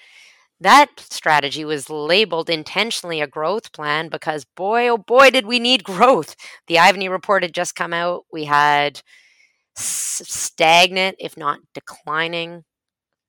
That 0.65 0.99
strategy 0.99 1.63
was 1.63 1.91
labeled 1.91 2.49
intentionally 2.49 3.21
a 3.21 3.27
growth 3.27 3.71
plan 3.73 4.09
because 4.09 4.47
boy, 4.47 4.89
oh 4.89 4.97
boy, 4.97 5.29
did 5.29 5.45
we 5.45 5.59
need 5.59 5.85
growth. 5.93 6.35
The 6.69 6.77
Ivany 6.77 7.11
report 7.11 7.43
had 7.43 7.53
just 7.53 7.75
come 7.75 7.93
out. 7.93 8.25
We 8.33 8.47
had 8.47 9.03
stagnant, 9.77 11.17
if 11.21 11.37
not 11.37 11.61
declining, 11.75 12.65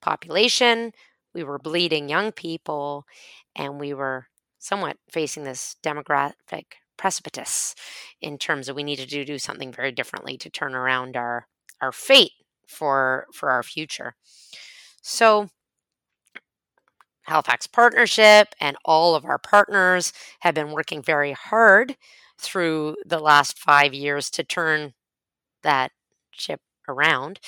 population. 0.02 0.94
We 1.34 1.44
were 1.44 1.60
bleeding 1.60 2.08
young 2.08 2.32
people, 2.32 3.04
and 3.54 3.82
we 3.82 3.94
were 3.94 4.28
somewhat 4.58 4.96
facing 5.12 5.44
this 5.44 5.76
demographic 5.84 6.66
precipice 6.98 7.76
in 8.22 8.38
terms 8.38 8.70
of 8.70 8.78
we 8.78 8.84
needed 8.84 9.10
to 9.10 9.26
do 9.26 9.40
something 9.40 9.74
very 9.74 9.92
differently 9.92 10.38
to 10.38 10.50
turn 10.50 10.74
around 10.74 11.18
our 11.18 11.48
our 11.82 11.92
fate 11.92 12.32
for 12.66 13.28
for 13.34 13.50
our 13.50 13.62
future. 13.62 14.16
So 15.02 15.50
Halifax 17.26 17.68
Partnership 17.68 18.56
and 18.60 18.78
all 18.86 19.16
of 19.16 19.26
our 19.26 19.38
partners 19.38 20.14
have 20.42 20.56
been 20.56 20.72
working 20.72 21.02
very 21.02 21.34
hard 21.34 21.98
through 22.38 22.96
the 23.06 23.20
last 23.20 23.58
5 23.60 23.94
years 23.94 24.30
to 24.32 24.44
turn 24.44 24.94
that 25.64 25.92
ship 26.32 26.62
around 26.88 27.40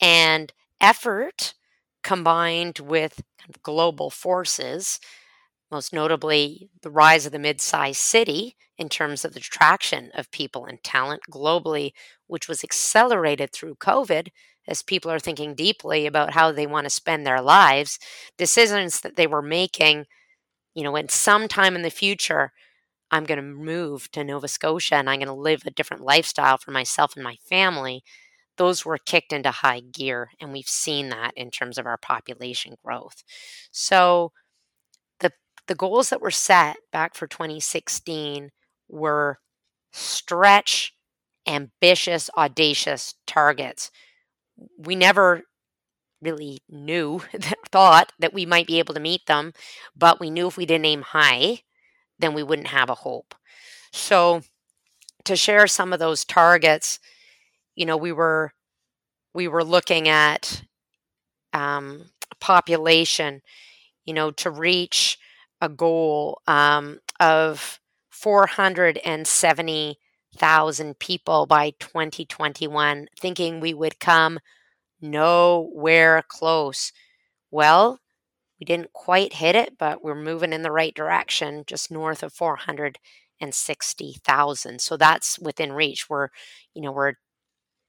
and 0.00 0.52
effort 0.80 1.54
combined 2.02 2.78
with 2.78 3.22
global 3.62 4.10
forces 4.10 4.98
most 5.70 5.92
notably 5.92 6.68
the 6.82 6.90
rise 6.90 7.26
of 7.26 7.32
the 7.32 7.38
mid-sized 7.38 8.00
city 8.00 8.56
in 8.76 8.88
terms 8.88 9.24
of 9.24 9.34
the 9.34 9.40
attraction 9.40 10.10
of 10.14 10.30
people 10.30 10.64
and 10.64 10.82
talent 10.82 11.20
globally, 11.30 11.92
which 12.26 12.48
was 12.48 12.64
accelerated 12.64 13.52
through 13.52 13.74
COVID 13.76 14.28
as 14.70 14.82
people 14.82 15.10
are 15.10 15.18
thinking 15.18 15.54
deeply 15.54 16.06
about 16.06 16.34
how 16.34 16.52
they 16.52 16.66
want 16.66 16.86
to 16.86 16.90
spend 16.90 17.26
their 17.26 17.42
lives, 17.42 17.98
decisions 18.38 19.00
that 19.02 19.16
they 19.16 19.26
were 19.26 19.42
making, 19.42 20.06
you 20.74 20.84
know, 20.84 20.96
in 20.96 21.08
some 21.08 21.48
time 21.48 21.76
in 21.76 21.82
the 21.82 21.90
future, 21.90 22.52
I'm 23.10 23.24
going 23.24 23.38
to 23.40 23.42
move 23.42 24.10
to 24.12 24.24
Nova 24.24 24.48
Scotia 24.48 24.96
and 24.96 25.10
I'm 25.10 25.18
going 25.18 25.28
to 25.28 25.34
live 25.34 25.62
a 25.66 25.70
different 25.70 26.04
lifestyle 26.04 26.58
for 26.58 26.70
myself 26.70 27.16
and 27.16 27.24
my 27.24 27.36
family. 27.48 28.02
Those 28.56 28.84
were 28.84 28.98
kicked 28.98 29.32
into 29.32 29.50
high 29.50 29.80
gear, 29.80 30.30
and 30.40 30.52
we've 30.52 30.68
seen 30.68 31.08
that 31.10 31.32
in 31.36 31.50
terms 31.50 31.78
of 31.78 31.86
our 31.86 31.96
population 31.96 32.76
growth. 32.84 33.24
So, 33.72 34.32
the 35.70 35.76
goals 35.76 36.10
that 36.10 36.20
were 36.20 36.32
set 36.32 36.78
back 36.92 37.14
for 37.14 37.28
2016 37.28 38.50
were 38.88 39.38
stretch, 39.92 40.92
ambitious, 41.46 42.28
audacious 42.36 43.14
targets. 43.24 43.92
We 44.78 44.96
never 44.96 45.42
really 46.22 46.60
knew, 46.68 47.20
thought 47.72 48.12
that 48.18 48.34
we 48.34 48.46
might 48.46 48.66
be 48.66 48.78
able 48.78 48.94
to 48.94 49.00
meet 49.00 49.26
them, 49.26 49.52
but 49.96 50.20
we 50.20 50.30
knew 50.30 50.48
if 50.48 50.56
we 50.56 50.66
didn't 50.66 50.86
aim 50.86 51.02
high, 51.02 51.60
then 52.18 52.34
we 52.34 52.42
wouldn't 52.42 52.68
have 52.68 52.90
a 52.90 52.94
hope. 52.96 53.34
So, 53.92 54.42
to 55.24 55.36
share 55.36 55.66
some 55.66 55.92
of 55.92 55.98
those 56.00 56.24
targets, 56.24 56.98
you 57.76 57.86
know, 57.86 57.96
we 57.96 58.12
were 58.12 58.52
we 59.34 59.48
were 59.48 59.64
looking 59.64 60.08
at 60.08 60.62
um, 61.52 62.10
population, 62.40 63.42
you 64.04 64.14
know, 64.14 64.30
to 64.32 64.50
reach 64.50 65.18
a 65.60 65.68
goal 65.68 66.40
um, 66.46 67.00
of 67.20 67.80
470,000 70.38 70.98
people 70.98 71.46
by 71.46 71.70
2021, 71.78 73.08
thinking 73.18 73.60
we 73.60 73.74
would 73.74 74.00
come 74.00 74.38
nowhere 75.00 76.22
close. 76.28 76.92
Well, 77.50 78.00
we 78.58 78.64
didn't 78.64 78.92
quite 78.92 79.34
hit 79.34 79.54
it, 79.56 79.76
but 79.78 80.02
we're 80.04 80.14
moving 80.14 80.52
in 80.52 80.62
the 80.62 80.70
right 80.70 80.94
direction, 80.94 81.64
just 81.66 81.90
north 81.90 82.22
of 82.22 82.32
460,000. 82.32 84.80
So 84.80 84.96
that's 84.96 85.38
within 85.38 85.72
reach. 85.72 86.08
We're, 86.08 86.28
you 86.74 86.82
know, 86.82 86.92
we're 86.92 87.14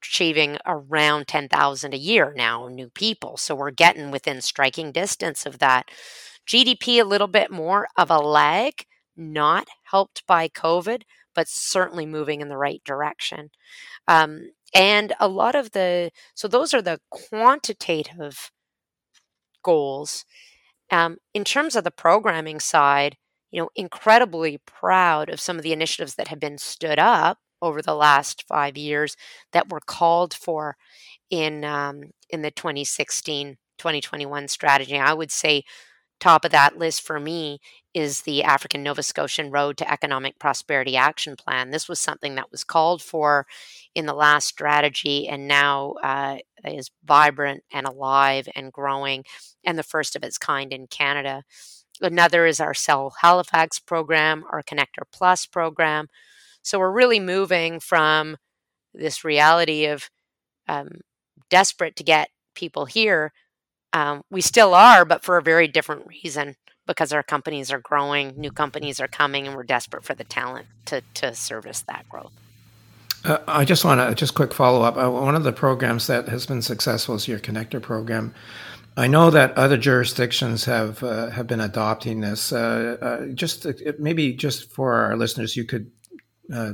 achieving 0.01 0.57
around 0.65 1.27
10,000 1.27 1.93
a 1.93 1.97
year 1.97 2.33
now, 2.35 2.67
new 2.67 2.89
people. 2.89 3.37
So 3.37 3.53
we're 3.53 3.71
getting 3.71 4.11
within 4.11 4.41
striking 4.41 4.91
distance 4.91 5.45
of 5.45 5.59
that. 5.59 5.89
GDP 6.47 6.99
a 6.99 7.05
little 7.05 7.27
bit 7.27 7.51
more 7.51 7.87
of 7.97 8.09
a 8.09 8.17
lag, 8.17 8.85
not 9.15 9.67
helped 9.91 10.25
by 10.25 10.47
COVID, 10.47 11.03
but 11.35 11.47
certainly 11.47 12.05
moving 12.05 12.41
in 12.41 12.49
the 12.49 12.57
right 12.57 12.81
direction. 12.83 13.49
Um, 14.07 14.51
and 14.73 15.13
a 15.19 15.27
lot 15.27 15.55
of 15.55 15.71
the, 15.71 16.11
so 16.33 16.47
those 16.47 16.73
are 16.73 16.81
the 16.81 16.99
quantitative 17.09 18.51
goals. 19.63 20.25
Um, 20.91 21.17
in 21.33 21.43
terms 21.43 21.75
of 21.75 21.83
the 21.83 21.91
programming 21.91 22.59
side, 22.59 23.17
you 23.51 23.61
know, 23.61 23.69
incredibly 23.75 24.59
proud 24.65 25.29
of 25.29 25.41
some 25.41 25.57
of 25.57 25.63
the 25.63 25.73
initiatives 25.73 26.15
that 26.15 26.29
have 26.29 26.39
been 26.39 26.57
stood 26.57 26.99
up 26.99 27.39
over 27.61 27.81
the 27.81 27.95
last 27.95 28.43
five 28.47 28.77
years 28.77 29.15
that 29.51 29.69
were 29.69 29.81
called 29.85 30.33
for 30.33 30.77
in 31.29 31.63
um, 31.63 32.11
in 32.29 32.41
the 32.41 32.51
2016 32.51 33.57
2021 33.77 34.47
strategy. 34.47 34.97
I 34.97 35.13
would 35.13 35.31
say 35.31 35.63
top 36.19 36.45
of 36.45 36.51
that 36.51 36.77
list 36.77 37.01
for 37.01 37.19
me 37.19 37.59
is 37.93 38.21
the 38.21 38.43
African 38.43 38.83
Nova 38.83 39.03
Scotian 39.03 39.51
Road 39.51 39.77
to 39.77 39.91
Economic 39.91 40.39
Prosperity 40.39 40.95
Action 40.95 41.35
Plan. 41.35 41.71
This 41.71 41.89
was 41.89 41.99
something 41.99 42.35
that 42.35 42.51
was 42.51 42.63
called 42.63 43.01
for 43.01 43.45
in 43.95 44.05
the 44.05 44.13
last 44.13 44.47
strategy 44.47 45.27
and 45.27 45.47
now 45.47 45.95
uh, 46.03 46.37
is 46.63 46.91
vibrant 47.03 47.63
and 47.71 47.85
alive 47.85 48.47
and 48.55 48.71
growing, 48.71 49.23
and 49.65 49.77
the 49.77 49.83
first 49.83 50.15
of 50.15 50.23
its 50.23 50.37
kind 50.37 50.71
in 50.71 50.87
Canada. 50.87 51.43
Another 52.01 52.45
is 52.45 52.59
our 52.59 52.73
Sell 52.73 53.13
Halifax 53.21 53.79
program, 53.79 54.43
our 54.51 54.63
Connector 54.63 55.03
Plus 55.11 55.45
program. 55.45 56.07
So 56.61 56.79
we're 56.79 56.91
really 56.91 57.19
moving 57.19 57.79
from 57.79 58.37
this 58.93 59.23
reality 59.23 59.85
of 59.85 60.09
um, 60.67 61.01
desperate 61.49 61.95
to 61.97 62.03
get 62.03 62.29
people 62.55 62.85
here 62.85 63.33
um, 63.93 64.23
we 64.29 64.41
still 64.41 64.73
are, 64.73 65.05
but 65.05 65.23
for 65.23 65.37
a 65.37 65.43
very 65.43 65.67
different 65.67 66.07
reason 66.07 66.55
because 66.87 67.13
our 67.13 67.23
companies 67.23 67.71
are 67.71 67.79
growing, 67.79 68.33
new 68.37 68.51
companies 68.51 68.99
are 68.99 69.07
coming, 69.07 69.47
and 69.47 69.55
we're 69.55 69.63
desperate 69.63 70.03
for 70.03 70.13
the 70.13 70.23
talent 70.23 70.67
to, 70.85 71.01
to 71.15 71.33
service 71.33 71.81
that 71.81 72.07
growth. 72.09 72.31
Uh, 73.23 73.37
I 73.47 73.65
just 73.65 73.85
want 73.85 73.99
to 74.01 74.15
just 74.15 74.33
quick 74.33 74.53
follow 74.53 74.81
up. 74.81 74.97
Uh, 74.97 75.09
one 75.09 75.35
of 75.35 75.43
the 75.43 75.51
programs 75.51 76.07
that 76.07 76.27
has 76.27 76.45
been 76.45 76.61
successful 76.61 77.15
is 77.15 77.27
your 77.27 77.39
connector 77.39 77.81
program. 77.81 78.33
I 78.97 79.07
know 79.07 79.29
that 79.29 79.57
other 79.57 79.77
jurisdictions 79.77 80.65
have 80.65 81.01
uh, 81.01 81.29
have 81.29 81.47
been 81.47 81.61
adopting 81.61 82.21
this. 82.21 82.51
Uh, 82.51 82.97
uh, 83.01 83.25
just 83.27 83.65
uh, 83.65 83.73
maybe 83.99 84.33
just 84.33 84.71
for 84.71 84.93
our 84.93 85.15
listeners, 85.15 85.55
you 85.55 85.63
could 85.63 85.91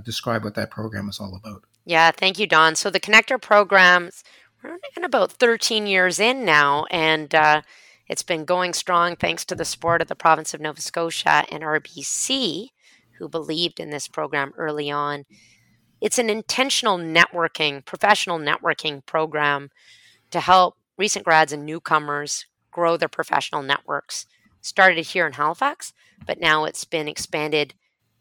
describe 0.04 0.44
what 0.44 0.56
that 0.56 0.72
program 0.72 1.08
is 1.08 1.20
all 1.20 1.36
about. 1.36 1.64
Yeah, 1.86 2.10
thank 2.10 2.40
you, 2.40 2.48
Don. 2.48 2.76
So 2.76 2.90
the 2.90 3.00
connector 3.00 3.40
programs 3.40 4.24
we're 4.64 4.78
in 4.96 5.04
about 5.04 5.32
13 5.32 5.88
years 5.88 6.20
in 6.20 6.46
now, 6.46 6.86
and 6.90 7.34
uh, 7.34 7.62
it's 8.10 8.24
been 8.24 8.46
going 8.46 8.74
strong 8.74 9.16
thanks 9.16 9.44
to 9.46 9.56
the 9.56 9.66
support 9.66 10.02
of 10.02 10.08
the 10.08 10.16
province 10.16 10.54
of 10.54 10.62
Nova 10.62 10.82
Scotia 10.82 11.46
and 11.52 11.64
RBC, 11.64 12.70
who 13.18 13.28
believed 13.28 13.80
in 13.80 13.90
this 13.90 14.08
program 14.08 14.54
early 14.58 14.90
on. 14.90 15.26
It's 16.00 16.20
an 16.20 16.30
intentional 16.30 16.98
networking, 16.98 17.84
professional 17.84 18.40
networking 18.40 19.06
program 19.06 19.70
to 20.32 20.40
help 20.40 20.76
recent 20.98 21.26
grads 21.26 21.52
and 21.52 21.66
newcomers 21.66 22.46
grow 22.72 22.98
their 22.98 23.10
professional 23.10 23.62
networks. 23.62 24.26
Started 24.62 25.08
here 25.08 25.26
in 25.26 25.34
Halifax, 25.34 25.94
but 26.26 26.40
now 26.40 26.66
it's 26.66 26.86
been 26.86 27.08
expanded 27.08 27.74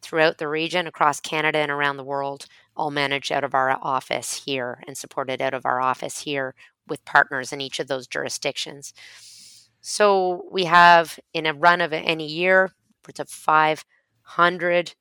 throughout 0.02 0.38
the 0.38 0.48
region, 0.48 0.86
across 0.86 1.20
Canada, 1.20 1.58
and 1.58 1.70
around 1.70 1.96
the 1.96 2.04
world 2.04 2.46
all 2.76 2.90
managed 2.90 3.32
out 3.32 3.44
of 3.44 3.54
our 3.54 3.78
office 3.82 4.44
here 4.44 4.82
and 4.86 4.96
supported 4.96 5.40
out 5.40 5.54
of 5.54 5.66
our 5.66 5.80
office 5.80 6.20
here 6.20 6.54
with 6.86 7.04
partners 7.04 7.52
in 7.52 7.60
each 7.60 7.80
of 7.80 7.88
those 7.88 8.06
jurisdictions. 8.06 8.92
So 9.88 10.42
we 10.50 10.64
have 10.64 11.20
in 11.32 11.46
a 11.46 11.54
run 11.54 11.80
of 11.80 11.92
any 11.92 12.26
year, 12.26 12.72
upwards 13.04 13.20
of 13.20 13.28
500 13.28 14.94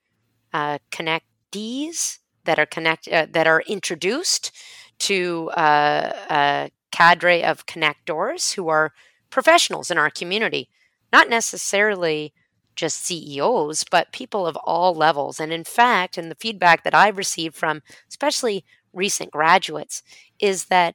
uh, 0.53 0.77
connectees 0.91 2.19
that 2.43 2.59
are 2.59 2.67
connect 2.67 3.07
uh, 3.07 3.25
that 3.31 3.47
are 3.47 3.63
introduced 3.65 4.51
to 4.99 5.49
uh, 5.57 6.11
a 6.29 6.71
cadre 6.91 7.43
of 7.43 7.65
connectors 7.65 8.53
who 8.53 8.67
are 8.67 8.93
professionals 9.31 9.89
in 9.89 9.97
our 9.97 10.11
community, 10.11 10.69
not 11.11 11.29
necessarily 11.29 12.31
just 12.75 13.03
CEOs, 13.03 13.85
but 13.89 14.11
people 14.11 14.45
of 14.45 14.55
all 14.65 14.93
levels. 14.93 15.39
And 15.39 15.51
in 15.51 15.63
fact, 15.63 16.15
in 16.15 16.29
the 16.29 16.35
feedback 16.35 16.83
that 16.83 16.93
I've 16.93 17.17
received 17.17 17.55
from 17.55 17.81
especially 18.07 18.63
recent 18.93 19.31
graduates 19.31 20.03
is 20.37 20.65
that 20.65 20.93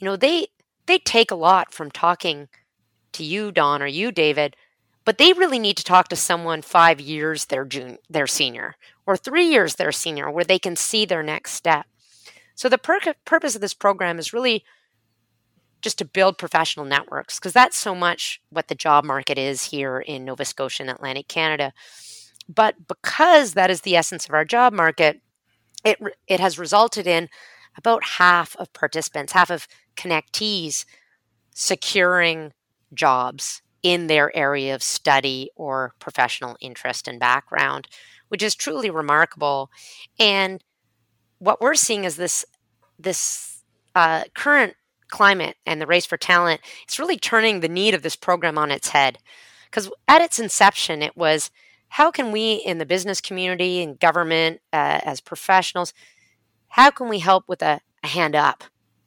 you 0.00 0.04
know 0.04 0.16
they 0.16 0.48
they 0.86 0.98
take 0.98 1.30
a 1.30 1.36
lot 1.36 1.72
from 1.72 1.92
talking 1.92 2.48
to 3.14 3.24
you 3.24 3.50
Don 3.52 3.82
or 3.82 3.86
you 3.86 4.12
David 4.12 4.56
but 5.04 5.18
they 5.18 5.34
really 5.34 5.58
need 5.58 5.76
to 5.76 5.84
talk 5.84 6.08
to 6.08 6.16
someone 6.16 6.62
5 6.62 7.00
years 7.00 7.46
their 7.46 7.64
junior 7.64 7.98
their 8.08 8.26
senior 8.26 8.76
or 9.06 9.16
3 9.16 9.44
years 9.44 9.76
their 9.76 9.92
senior 9.92 10.30
where 10.30 10.44
they 10.44 10.58
can 10.58 10.76
see 10.76 11.04
their 11.04 11.22
next 11.22 11.52
step. 11.52 11.86
So 12.54 12.68
the 12.68 12.78
pur- 12.78 13.14
purpose 13.24 13.54
of 13.54 13.60
this 13.60 13.74
program 13.74 14.18
is 14.18 14.32
really 14.32 14.64
just 15.82 15.98
to 15.98 16.04
build 16.04 16.38
professional 16.38 16.86
networks 16.86 17.38
because 17.38 17.52
that's 17.52 17.76
so 17.76 17.94
much 17.94 18.40
what 18.48 18.68
the 18.68 18.74
job 18.74 19.04
market 19.04 19.36
is 19.36 19.64
here 19.64 19.98
in 20.00 20.24
Nova 20.24 20.44
Scotia 20.44 20.82
and 20.82 20.90
Atlantic 20.90 21.28
Canada. 21.28 21.74
But 22.48 22.88
because 22.88 23.52
that 23.52 23.70
is 23.70 23.82
the 23.82 23.96
essence 23.96 24.26
of 24.26 24.34
our 24.34 24.44
job 24.44 24.72
market 24.72 25.20
it, 25.84 25.98
it 26.26 26.40
has 26.40 26.58
resulted 26.58 27.06
in 27.06 27.28
about 27.76 28.02
half 28.04 28.56
of 28.56 28.72
participants, 28.72 29.32
half 29.32 29.50
of 29.50 29.68
connectees 29.96 30.84
securing 31.54 32.52
jobs 32.94 33.62
in 33.82 34.06
their 34.06 34.34
area 34.36 34.74
of 34.74 34.82
study 34.82 35.50
or 35.56 35.94
professional 35.98 36.56
interest 36.60 37.06
and 37.06 37.20
background, 37.20 37.88
which 38.28 38.42
is 38.42 38.54
truly 38.54 38.90
remarkable. 38.90 39.70
And 40.18 40.62
what 41.38 41.60
we're 41.60 41.74
seeing 41.74 42.04
is 42.04 42.16
this 42.16 42.44
this 42.98 43.62
uh, 43.94 44.24
current 44.34 44.74
climate 45.08 45.56
and 45.66 45.80
the 45.80 45.86
race 45.86 46.06
for 46.06 46.16
talent. 46.16 46.60
It's 46.84 46.98
really 46.98 47.18
turning 47.18 47.60
the 47.60 47.68
need 47.68 47.94
of 47.94 48.02
this 48.02 48.16
program 48.16 48.56
on 48.56 48.70
its 48.70 48.88
head. 48.88 49.18
Because 49.66 49.90
at 50.08 50.22
its 50.22 50.38
inception, 50.38 51.02
it 51.02 51.16
was 51.16 51.50
how 51.94 52.10
can 52.10 52.32
we 52.32 52.54
in 52.54 52.78
the 52.78 52.86
business 52.86 53.20
community 53.20 53.82
and 53.82 54.00
government 54.00 54.60
uh, 54.72 55.00
as 55.04 55.20
professionals 55.20 55.92
how 56.74 56.90
can 56.90 57.08
we 57.08 57.20
help 57.20 57.44
with 57.46 57.62
a, 57.62 57.80
a, 58.02 58.08
hand 58.08 58.34
up 58.34 58.64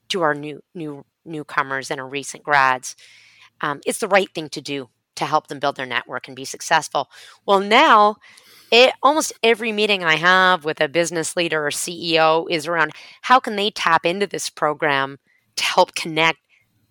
to 0.07 0.21
our 0.21 0.33
new 0.33 0.63
new 0.73 1.03
newcomers 1.25 1.91
and 1.91 1.99
our 1.99 2.07
recent 2.07 2.43
grads 2.43 2.95
um, 3.61 3.81
it's 3.85 3.99
the 3.99 4.07
right 4.07 4.33
thing 4.33 4.49
to 4.49 4.61
do 4.61 4.89
to 5.15 5.25
help 5.25 5.47
them 5.47 5.59
build 5.59 5.75
their 5.75 5.85
network 5.85 6.27
and 6.27 6.35
be 6.35 6.45
successful 6.45 7.09
well 7.45 7.59
now 7.59 8.15
it, 8.71 8.93
almost 9.01 9.33
every 9.43 9.71
meeting 9.71 10.03
i 10.03 10.15
have 10.15 10.65
with 10.65 10.81
a 10.81 10.87
business 10.87 11.35
leader 11.35 11.65
or 11.65 11.71
ceo 11.71 12.45
is 12.49 12.67
around 12.67 12.91
how 13.23 13.39
can 13.39 13.55
they 13.55 13.71
tap 13.71 14.05
into 14.05 14.27
this 14.27 14.49
program 14.49 15.17
to 15.55 15.63
help 15.63 15.95
connect 15.95 16.39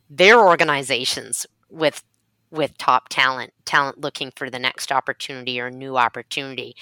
their 0.09 0.39
organizations 0.39 1.47
with 1.71 2.03
with 2.51 2.79
top 2.79 3.09
talent, 3.09 3.53
talent 3.65 4.01
looking 4.01 4.33
for 4.35 4.51
the 4.51 4.59
next 4.59 4.93
opportunity 4.93 5.61
or 5.61 5.71
new 5.71 5.97
opportunity. 5.97 6.77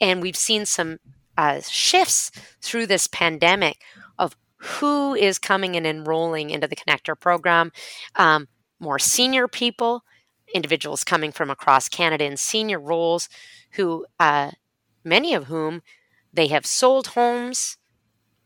And 0.00 0.22
we've 0.22 0.36
seen 0.36 0.66
some 0.66 0.98
uh, 1.36 1.60
shifts 1.60 2.30
through 2.60 2.86
this 2.86 3.06
pandemic 3.06 3.80
of 4.18 4.36
who 4.56 5.14
is 5.14 5.38
coming 5.38 5.76
and 5.76 5.86
enrolling 5.86 6.50
into 6.50 6.66
the 6.66 6.76
connector 6.76 7.18
program. 7.18 7.72
Um, 8.16 8.48
more 8.80 8.98
senior 8.98 9.48
people, 9.48 10.04
individuals 10.54 11.04
coming 11.04 11.32
from 11.32 11.50
across 11.50 11.88
Canada 11.88 12.24
in 12.24 12.36
senior 12.36 12.80
roles, 12.80 13.28
who 13.72 14.06
uh, 14.18 14.52
many 15.04 15.34
of 15.34 15.44
whom 15.44 15.82
they 16.32 16.48
have 16.48 16.66
sold 16.66 17.08
homes 17.08 17.76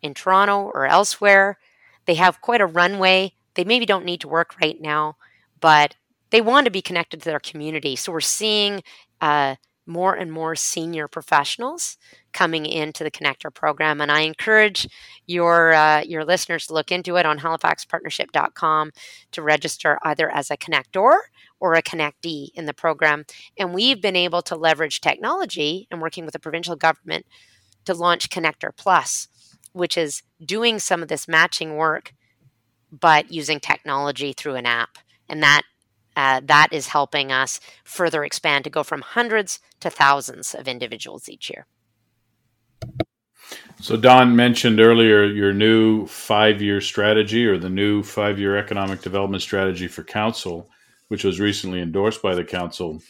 in 0.03 0.14
Toronto 0.14 0.71
or 0.75 0.87
elsewhere. 0.87 1.59
They 2.07 2.14
have 2.14 2.40
quite 2.40 2.61
a 2.61 2.66
runway. 2.66 3.35
They 3.55 3.64
maybe 3.64 3.87
don't 3.87 4.05
need 4.05 4.21
to 4.23 4.29
work 4.29 4.57
right 4.61 4.81
now, 4.81 5.16
but 5.61 5.97
they 6.31 6.40
want 6.40 6.64
to 6.64 6.71
be 6.71 6.83
connected 6.83 7.21
to 7.21 7.29
their 7.29 7.40
community. 7.40 7.95
So 7.97 8.11
we're 8.12 8.21
seeing 8.21 8.83
uh, 9.21 9.57
more 9.87 10.14
and 10.14 10.31
more 10.31 10.55
senior 10.55 11.09
professionals 11.09 11.97
coming 12.33 12.66
into 12.66 13.03
the 13.05 13.11
connector 13.11 13.53
program 13.53 14.01
and 14.01 14.12
i 14.12 14.21
encourage 14.21 14.88
your 15.27 15.73
uh, 15.73 16.03
your 16.03 16.25
listeners 16.25 16.66
to 16.66 16.75
look 16.75 16.92
into 16.92 17.16
it 17.16 17.27
on 17.27 17.38
halifaxpartnership.com 17.38 18.90
to 19.31 19.42
register 19.42 19.99
either 20.03 20.31
as 20.31 20.51
a 20.51 20.57
connector 20.57 21.18
or 21.61 21.75
a 21.75 21.83
connectee 21.83 22.49
in 22.57 22.66
the 22.66 22.75
program. 22.75 23.25
And 23.57 23.73
we've 23.73 24.03
been 24.03 24.16
able 24.16 24.42
to 24.42 24.57
leverage 24.57 25.01
technology 25.01 25.87
and 25.92 26.01
working 26.01 26.25
with 26.25 26.33
the 26.33 26.40
provincial 26.40 26.75
government 26.75 27.25
to 27.85 27.95
launch 27.95 28.31
connector 28.31 28.71
plus 28.77 29.29
which 29.73 29.97
is 29.97 30.23
doing 30.45 30.79
some 30.79 31.03
of 31.03 31.09
this 31.09 31.27
matching 31.27 31.77
work 31.77 32.12
but 32.90 33.33
using 33.33 33.59
technology 33.59 34.35
through 34.35 34.55
an 34.55 34.66
app. 34.66 34.99
And 35.29 35.42
that 35.42 35.62
uh, 36.16 36.40
that 36.44 36.68
is 36.72 36.88
helping 36.88 37.33
us 37.33 37.61
further 37.85 38.25
expand 38.25 38.64
to 38.64 38.70
go 38.70 38.83
from 38.83 39.01
hundreds 39.01 39.61
to 39.81 39.90
thousands 39.90 40.55
of 40.55 40.68
individuals 40.68 41.29
each 41.29 41.51
year. 41.51 41.66
So, 43.81 43.96
Don 43.96 44.37
mentioned 44.37 44.81
earlier 44.81 45.25
your 45.25 45.53
new 45.53 46.07
five 46.07 46.62
year 46.62 46.81
strategy 46.81 47.44
or 47.46 47.59
the 47.59 47.70
new 47.70 48.03
five 48.03 48.38
year 48.38 48.57
economic 48.57 49.03
development 49.03 49.42
strategy 49.42 49.88
for 49.88 50.05
Council, 50.05 50.70
which 51.09 51.25
was 51.25 51.40
recently 51.40 51.81
endorsed 51.81 52.22
by 52.22 52.35
the 52.35 52.44
Council. 52.44 53.03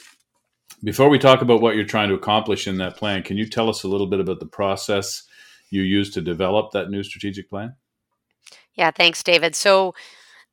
Before 0.82 1.08
we 1.08 1.18
talk 1.18 1.42
about 1.42 1.60
what 1.60 1.76
you're 1.76 1.84
trying 1.84 2.08
to 2.08 2.14
accomplish 2.14 2.66
in 2.66 2.78
that 2.78 2.96
plan, 2.96 3.22
can 3.22 3.36
you 3.36 3.46
tell 3.46 3.68
us 3.68 3.84
a 3.84 3.88
little 3.88 4.08
bit 4.08 4.18
about 4.18 4.40
the 4.40 4.46
process 4.46 5.24
you 5.70 5.82
used 5.82 6.14
to 6.14 6.20
develop 6.20 6.72
that 6.72 6.90
new 6.90 7.02
strategic 7.02 7.48
plan? 7.48 7.76
Yeah, 8.74 8.90
thanks, 8.90 9.22
David. 9.22 9.54
So, 9.54 9.94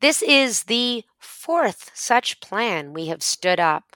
this 0.02 0.22
is 0.22 0.64
the 0.64 1.04
fourth 1.20 1.92
such 1.94 2.40
plan 2.40 2.94
we 2.94 3.08
have 3.08 3.22
stood 3.22 3.60
up 3.60 3.96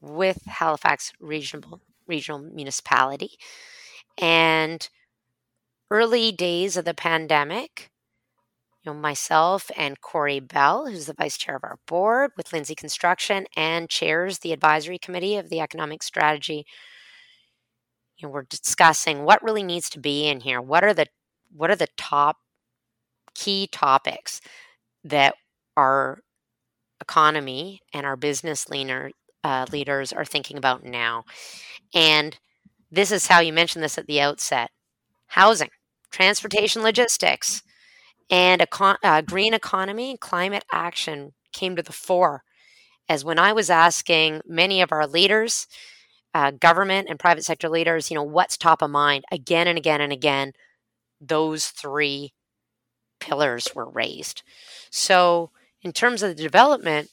with 0.00 0.44
Halifax 0.46 1.12
Regional, 1.20 1.80
Regional 2.06 2.40
Municipality. 2.40 3.38
And 4.20 4.88
early 5.90 6.32
days 6.32 6.76
of 6.76 6.84
the 6.84 6.94
pandemic, 6.94 7.90
you 8.82 8.92
know, 8.92 8.98
myself 8.98 9.70
and 9.76 10.00
Corey 10.00 10.40
Bell, 10.40 10.86
who's 10.86 11.06
the 11.06 11.14
vice 11.14 11.36
chair 11.38 11.56
of 11.56 11.64
our 11.64 11.78
board 11.86 12.32
with 12.36 12.52
Lindsay 12.52 12.74
Construction 12.74 13.46
and 13.56 13.88
chairs 13.88 14.38
the 14.38 14.52
advisory 14.52 14.98
committee 14.98 15.36
of 15.36 15.50
the 15.50 15.60
economic 15.60 16.02
strategy, 16.02 16.66
you 18.16 18.26
know, 18.26 18.32
we're 18.32 18.42
discussing 18.42 19.24
what 19.24 19.42
really 19.42 19.62
needs 19.62 19.88
to 19.90 20.00
be 20.00 20.28
in 20.28 20.40
here. 20.40 20.60
What 20.60 20.84
are 20.84 20.94
the 20.94 21.06
what 21.54 21.70
are 21.70 21.76
the 21.76 21.88
top 21.96 22.36
key 23.34 23.68
topics 23.70 24.40
that 25.08 25.34
our 25.76 26.20
economy 27.00 27.80
and 27.94 28.06
our 28.06 28.16
business 28.16 28.68
leaner, 28.68 29.10
uh, 29.44 29.66
leaders 29.72 30.12
are 30.12 30.24
thinking 30.24 30.56
about 30.58 30.84
now. 30.84 31.24
And 31.94 32.38
this 32.90 33.12
is 33.12 33.26
how 33.28 33.40
you 33.40 33.52
mentioned 33.52 33.84
this 33.84 33.98
at 33.98 34.06
the 34.06 34.20
outset 34.20 34.70
housing, 35.28 35.70
transportation 36.10 36.82
logistics, 36.82 37.62
and 38.30 38.60
econ- 38.62 38.98
uh, 39.02 39.22
green 39.22 39.54
economy 39.54 40.10
and 40.10 40.20
climate 40.20 40.64
action 40.72 41.32
came 41.52 41.76
to 41.76 41.82
the 41.82 41.92
fore. 41.92 42.42
As 43.08 43.24
when 43.24 43.38
I 43.38 43.52
was 43.52 43.70
asking 43.70 44.42
many 44.46 44.82
of 44.82 44.92
our 44.92 45.06
leaders, 45.06 45.66
uh, 46.34 46.52
government 46.52 47.08
and 47.10 47.18
private 47.18 47.44
sector 47.44 47.68
leaders, 47.68 48.10
you 48.10 48.14
know, 48.16 48.22
what's 48.22 48.56
top 48.56 48.82
of 48.82 48.90
mind 48.90 49.24
again 49.32 49.66
and 49.68 49.78
again 49.78 50.00
and 50.00 50.12
again, 50.12 50.52
those 51.20 51.68
three 51.68 52.32
pillars 53.20 53.74
were 53.74 53.88
raised. 53.88 54.42
So, 54.90 55.50
in 55.82 55.92
terms 55.92 56.22
of 56.22 56.36
the 56.36 56.42
development, 56.42 57.10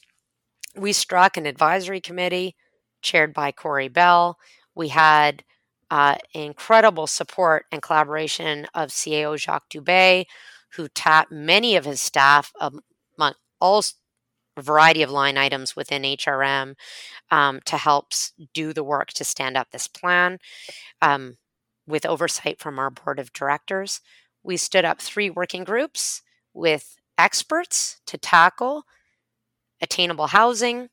we 0.76 0.92
struck 0.92 1.36
an 1.36 1.46
advisory 1.46 2.00
committee 2.00 2.56
chaired 3.02 3.32
by 3.32 3.52
Corey 3.52 3.88
Bell. 3.88 4.38
We 4.74 4.88
had 4.88 5.44
uh, 5.90 6.16
incredible 6.34 7.06
support 7.06 7.66
and 7.70 7.80
collaboration 7.80 8.66
of 8.74 8.90
CAO 8.90 9.38
Jacques 9.38 9.70
Dubé, 9.70 10.24
who 10.72 10.88
tapped 10.88 11.30
many 11.30 11.76
of 11.76 11.84
his 11.84 12.00
staff 12.00 12.52
among 12.60 13.34
all 13.60 13.82
variety 14.58 15.02
of 15.02 15.10
line 15.10 15.36
items 15.36 15.76
within 15.76 16.02
HRM 16.02 16.74
um, 17.30 17.60
to 17.66 17.76
help 17.76 18.12
do 18.54 18.72
the 18.72 18.84
work 18.84 19.08
to 19.08 19.24
stand 19.24 19.56
up 19.56 19.70
this 19.70 19.86
plan 19.86 20.38
um, 21.02 21.36
with 21.86 22.06
oversight 22.06 22.58
from 22.58 22.78
our 22.78 22.90
board 22.90 23.18
of 23.18 23.32
directors. 23.32 24.00
We 24.46 24.56
stood 24.56 24.84
up 24.84 25.00
three 25.00 25.28
working 25.28 25.64
groups 25.64 26.22
with 26.54 26.96
experts 27.18 28.00
to 28.06 28.16
tackle 28.16 28.84
attainable 29.82 30.28
housing, 30.28 30.88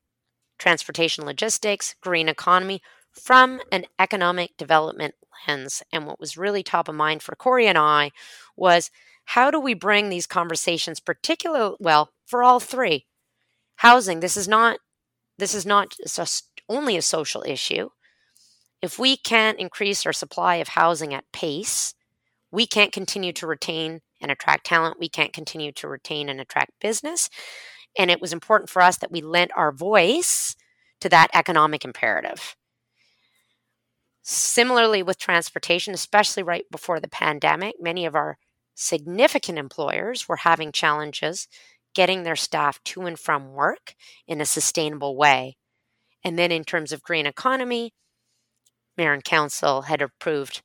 transportation 0.58 1.24
logistics, 1.24 1.96
green 2.02 2.28
economy 2.28 2.82
from 3.12 3.62
an 3.72 3.86
economic 4.00 4.58
development 4.58 5.14
lens. 5.48 5.84
And 5.92 6.08
what 6.08 6.20
was 6.20 6.36
really 6.36 6.64
top 6.64 6.88
of 6.88 6.96
mind 6.96 7.22
for 7.22 7.36
Corey 7.36 7.68
and 7.68 7.78
I 7.78 8.10
was 8.58 8.90
how 9.26 9.52
do 9.52 9.60
we 9.60 9.76
bring 9.76 10.10
these 10.10 10.26
conversations, 10.26 11.00
particularly 11.00 11.76
well, 11.80 12.10
for 12.26 12.44
all 12.44 12.60
three? 12.60 13.06
Housing, 13.78 14.20
this 14.20 14.36
is 14.36 14.48
not 14.48 14.80
this 15.38 15.54
is 15.54 15.66
not 15.66 15.96
only 16.68 16.98
a 16.98 17.02
social 17.04 17.44
issue. 17.46 17.90
if 18.82 19.00
we 19.00 19.16
can't 19.16 19.60
increase 19.60 20.06
our 20.06 20.14
supply 20.14 20.56
of 20.56 20.70
housing 20.70 21.14
at 21.14 21.32
pace, 21.32 21.94
we 22.54 22.68
can't 22.68 22.92
continue 22.92 23.34
to 23.34 23.48
retain 23.48 24.02
and 24.22 24.30
attract 24.30 24.68
talent. 24.68 25.00
We 25.00 25.10
can't 25.10 25.34
continue 25.34 25.72
to 25.74 25.88
retain 25.88 26.30
and 26.30 26.40
attract 26.40 26.80
business. 26.80 27.30
And 27.98 28.12
it 28.12 28.22
was 28.22 28.32
important 28.32 28.70
for 28.70 28.82
us 28.82 28.98
that 29.00 29.12
we 29.12 29.22
lent 29.22 29.52
our 29.56 29.72
voice 29.72 30.56
to 31.02 31.10
that 31.10 31.32
economic 31.34 31.84
imperative. 31.84 32.56
Similarly, 34.22 35.02
with 35.02 35.18
transportation, 35.18 35.96
especially 35.96 36.44
right 36.44 36.66
before 36.72 37.00
the 37.00 37.10
pandemic, 37.10 37.76
many 37.82 38.06
of 38.06 38.16
our 38.16 38.38
significant 38.76 39.58
employers 39.58 40.30
were 40.30 40.38
having 40.38 40.72
challenges 40.72 41.48
getting 41.96 42.22
their 42.22 42.36
staff 42.36 42.82
to 42.84 43.02
and 43.02 43.20
from 43.20 43.52
work 43.52 43.96
in 44.28 44.40
a 44.40 44.46
sustainable 44.46 45.18
way. 45.18 45.58
And 46.24 46.38
then, 46.38 46.52
in 46.52 46.64
terms 46.64 46.92
of 46.92 47.04
green 47.04 47.26
economy, 47.26 47.94
Mayor 48.96 49.14
and 49.14 49.24
Council 49.24 49.84
had 49.84 50.02
approved 50.02 50.62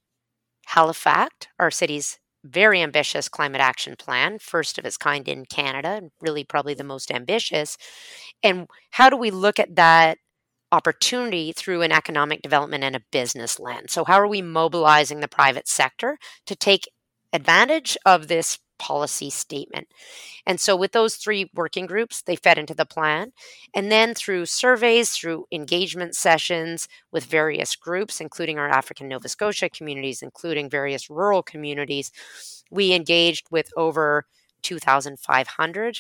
HalifACT, 0.70 1.48
our 1.59 1.70
city's 1.70 2.18
very 2.44 2.81
ambitious 2.83 3.28
climate 3.28 3.61
action 3.61 3.96
plan, 3.96 4.38
first 4.38 4.78
of 4.78 4.85
its 4.85 4.96
kind 4.96 5.28
in 5.28 5.44
Canada, 5.46 5.88
and 5.88 6.11
really 6.20 6.44
probably 6.44 6.74
the 6.74 6.85
most 6.85 7.11
ambitious. 7.11 7.76
And 8.42 8.68
how 8.92 9.11
do 9.11 9.16
we 9.16 9.31
look 9.31 9.59
at 9.59 9.76
that 9.76 10.18
opportunity 10.72 11.52
through 11.52 11.83
an 11.83 11.92
economic 11.92 12.42
development 12.42 12.85
and 12.85 12.96
a 12.96 13.02
business 13.11 13.59
lens. 13.59 13.92
So, 13.92 14.04
how 14.04 14.20
are 14.20 14.26
we 14.28 14.42
mobilizing 14.42 15.20
the 15.20 15.28
private 15.28 15.68
sector 15.68 16.18
to 16.46 16.54
take 16.54 16.88
advantage 17.33 17.96
of 18.04 18.28
this 18.28 18.59
policy 18.78 19.30
statement? 19.30 19.88
And 20.46 20.60
so, 20.60 20.76
with 20.76 20.92
those 20.92 21.16
three 21.16 21.50
working 21.54 21.86
groups, 21.86 22.22
they 22.22 22.36
fed 22.36 22.58
into 22.58 22.74
the 22.74 22.86
plan. 22.86 23.32
And 23.74 23.90
then 23.90 24.14
through 24.14 24.46
surveys, 24.46 25.10
through 25.10 25.46
engagement 25.52 26.14
sessions 26.14 26.88
with 27.12 27.24
various 27.24 27.76
groups, 27.76 28.20
including 28.20 28.58
our 28.58 28.68
African 28.68 29.08
Nova 29.08 29.28
Scotia 29.28 29.68
communities, 29.68 30.22
including 30.22 30.70
various 30.70 31.10
rural 31.10 31.42
communities, 31.42 32.12
we 32.70 32.92
engaged 32.92 33.46
with 33.50 33.70
over 33.76 34.26
2,500 34.62 35.98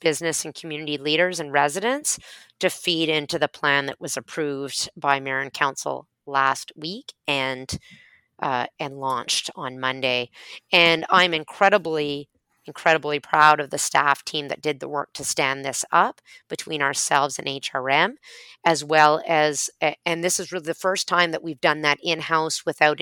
business 0.00 0.44
and 0.44 0.54
community 0.54 0.96
leaders 0.96 1.40
and 1.40 1.52
residents 1.52 2.18
to 2.60 2.70
feed 2.70 3.08
into 3.08 3.38
the 3.38 3.48
plan 3.48 3.86
that 3.86 4.00
was 4.00 4.16
approved 4.16 4.88
by 4.96 5.20
Mayor 5.20 5.40
and 5.40 5.52
Council 5.52 6.06
last 6.26 6.72
week 6.76 7.12
and 7.26 7.78
uh, 8.40 8.66
and 8.78 8.98
launched 8.98 9.50
on 9.56 9.78
Monday. 9.78 10.30
And 10.72 11.04
I'm 11.10 11.34
incredibly 11.34 12.28
incredibly 12.68 13.18
proud 13.18 13.60
of 13.60 13.70
the 13.70 13.78
staff 13.78 14.22
team 14.24 14.48
that 14.48 14.60
did 14.60 14.78
the 14.78 14.88
work 14.88 15.10
to 15.14 15.24
stand 15.24 15.64
this 15.64 15.86
up 15.90 16.20
between 16.50 16.82
ourselves 16.82 17.38
and 17.38 17.48
HRM, 17.48 18.12
as 18.62 18.84
well 18.84 19.22
as, 19.26 19.70
and 20.04 20.22
this 20.22 20.38
is 20.38 20.52
really 20.52 20.66
the 20.66 20.74
first 20.74 21.08
time 21.08 21.30
that 21.30 21.42
we've 21.42 21.62
done 21.62 21.80
that 21.80 21.98
in 22.02 22.20
house 22.20 22.66
without 22.66 23.00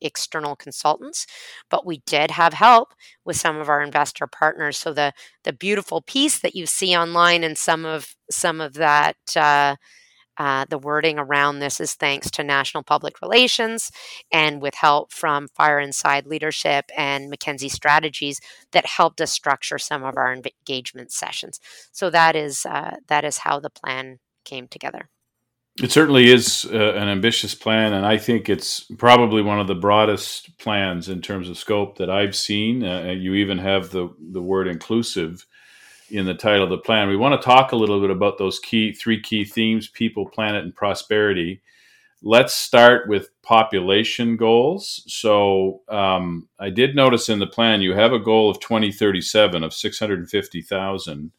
external 0.00 0.56
consultants, 0.56 1.26
but 1.70 1.84
we 1.84 1.98
did 2.06 2.30
have 2.30 2.54
help 2.54 2.94
with 3.24 3.36
some 3.36 3.56
of 3.56 3.68
our 3.68 3.82
investor 3.82 4.26
partners. 4.26 4.76
So 4.78 4.92
the 4.92 5.12
the 5.44 5.52
beautiful 5.52 6.00
piece 6.00 6.38
that 6.38 6.54
you 6.54 6.66
see 6.66 6.96
online 6.96 7.42
and 7.44 7.58
some 7.58 7.84
of 7.84 8.14
some 8.30 8.60
of 8.60 8.74
that. 8.74 9.16
Uh, 9.36 9.76
uh, 10.38 10.64
the 10.68 10.78
wording 10.78 11.18
around 11.18 11.58
this 11.58 11.80
is 11.80 11.94
thanks 11.94 12.30
to 12.30 12.44
National 12.44 12.82
Public 12.82 13.20
Relations 13.20 13.90
and 14.32 14.62
with 14.62 14.74
help 14.74 15.12
from 15.12 15.48
Fire 15.48 15.80
Inside 15.80 16.26
Leadership 16.26 16.90
and 16.96 17.30
McKenzie 17.30 17.70
Strategies 17.70 18.40
that 18.72 18.86
helped 18.86 19.20
us 19.20 19.32
structure 19.32 19.78
some 19.78 20.04
of 20.04 20.16
our 20.16 20.32
engagement 20.32 21.12
sessions. 21.12 21.60
So 21.92 22.08
that 22.10 22.36
is 22.36 22.64
uh, 22.64 22.96
that 23.08 23.24
is 23.24 23.38
how 23.38 23.60
the 23.60 23.70
plan 23.70 24.18
came 24.44 24.68
together. 24.68 25.10
It 25.80 25.92
certainly 25.92 26.28
is 26.28 26.68
uh, 26.72 26.94
an 26.94 27.08
ambitious 27.08 27.54
plan, 27.54 27.92
and 27.92 28.04
I 28.04 28.18
think 28.18 28.48
it's 28.48 28.84
probably 28.98 29.42
one 29.42 29.60
of 29.60 29.68
the 29.68 29.76
broadest 29.76 30.58
plans 30.58 31.08
in 31.08 31.20
terms 31.20 31.48
of 31.48 31.56
scope 31.56 31.98
that 31.98 32.10
I've 32.10 32.34
seen. 32.34 32.82
Uh, 32.84 33.10
you 33.16 33.34
even 33.34 33.58
have 33.58 33.90
the 33.90 34.08
the 34.18 34.42
word 34.42 34.66
inclusive 34.66 35.46
in 36.10 36.26
the 36.26 36.34
title 36.34 36.64
of 36.64 36.70
the 36.70 36.78
plan. 36.78 37.08
We 37.08 37.16
want 37.16 37.40
to 37.40 37.44
talk 37.44 37.72
a 37.72 37.76
little 37.76 38.00
bit 38.00 38.10
about 38.10 38.38
those 38.38 38.58
key 38.58 38.92
three 38.92 39.20
key 39.20 39.44
themes: 39.44 39.88
people, 39.88 40.28
planet, 40.28 40.64
and 40.64 40.74
prosperity. 40.74 41.62
Let's 42.20 42.54
start 42.54 43.08
with 43.08 43.30
population 43.42 44.36
goals. 44.36 45.04
So 45.06 45.82
um, 45.88 46.48
I 46.58 46.70
did 46.70 46.96
notice 46.96 47.28
in 47.28 47.38
the 47.38 47.46
plan 47.46 47.80
you 47.80 47.94
have 47.94 48.12
a 48.12 48.18
goal 48.18 48.50
of 48.50 48.58
2037 48.58 49.62
of 49.62 49.72
650,000. 49.72 51.32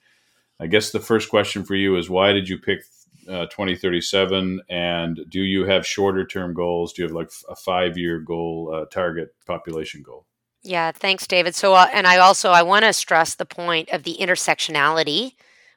I 0.61 0.67
guess 0.67 0.91
the 0.91 1.01
first 1.01 1.29
question 1.29 1.65
for 1.65 1.75
you 1.75 1.97
is 1.97 2.09
why 2.09 2.31
did 2.31 2.47
you 2.47 2.57
pick 2.57 2.83
uh, 3.29 3.45
2037 3.47 4.61
and 4.69 5.19
do 5.29 5.41
you 5.41 5.65
have 5.65 5.85
shorter 5.85 6.25
term 6.25 6.51
goals 6.51 6.93
do 6.93 7.03
you 7.03 7.07
have 7.07 7.15
like 7.15 7.29
a 7.47 7.55
five 7.55 7.95
year 7.95 8.17
goal 8.17 8.73
uh, 8.73 8.85
target 8.85 9.35
population 9.45 10.01
goal 10.01 10.25
yeah 10.63 10.91
thanks 10.91 11.27
david 11.27 11.55
so 11.55 11.73
uh, 11.73 11.87
and 11.93 12.07
i 12.07 12.17
also 12.17 12.51
i 12.51 12.61
want 12.61 12.85
to 12.85 12.93
stress 12.93 13.35
the 13.35 13.45
point 13.45 13.89
of 13.89 14.03
the 14.03 14.17
intersectionality 14.19 15.31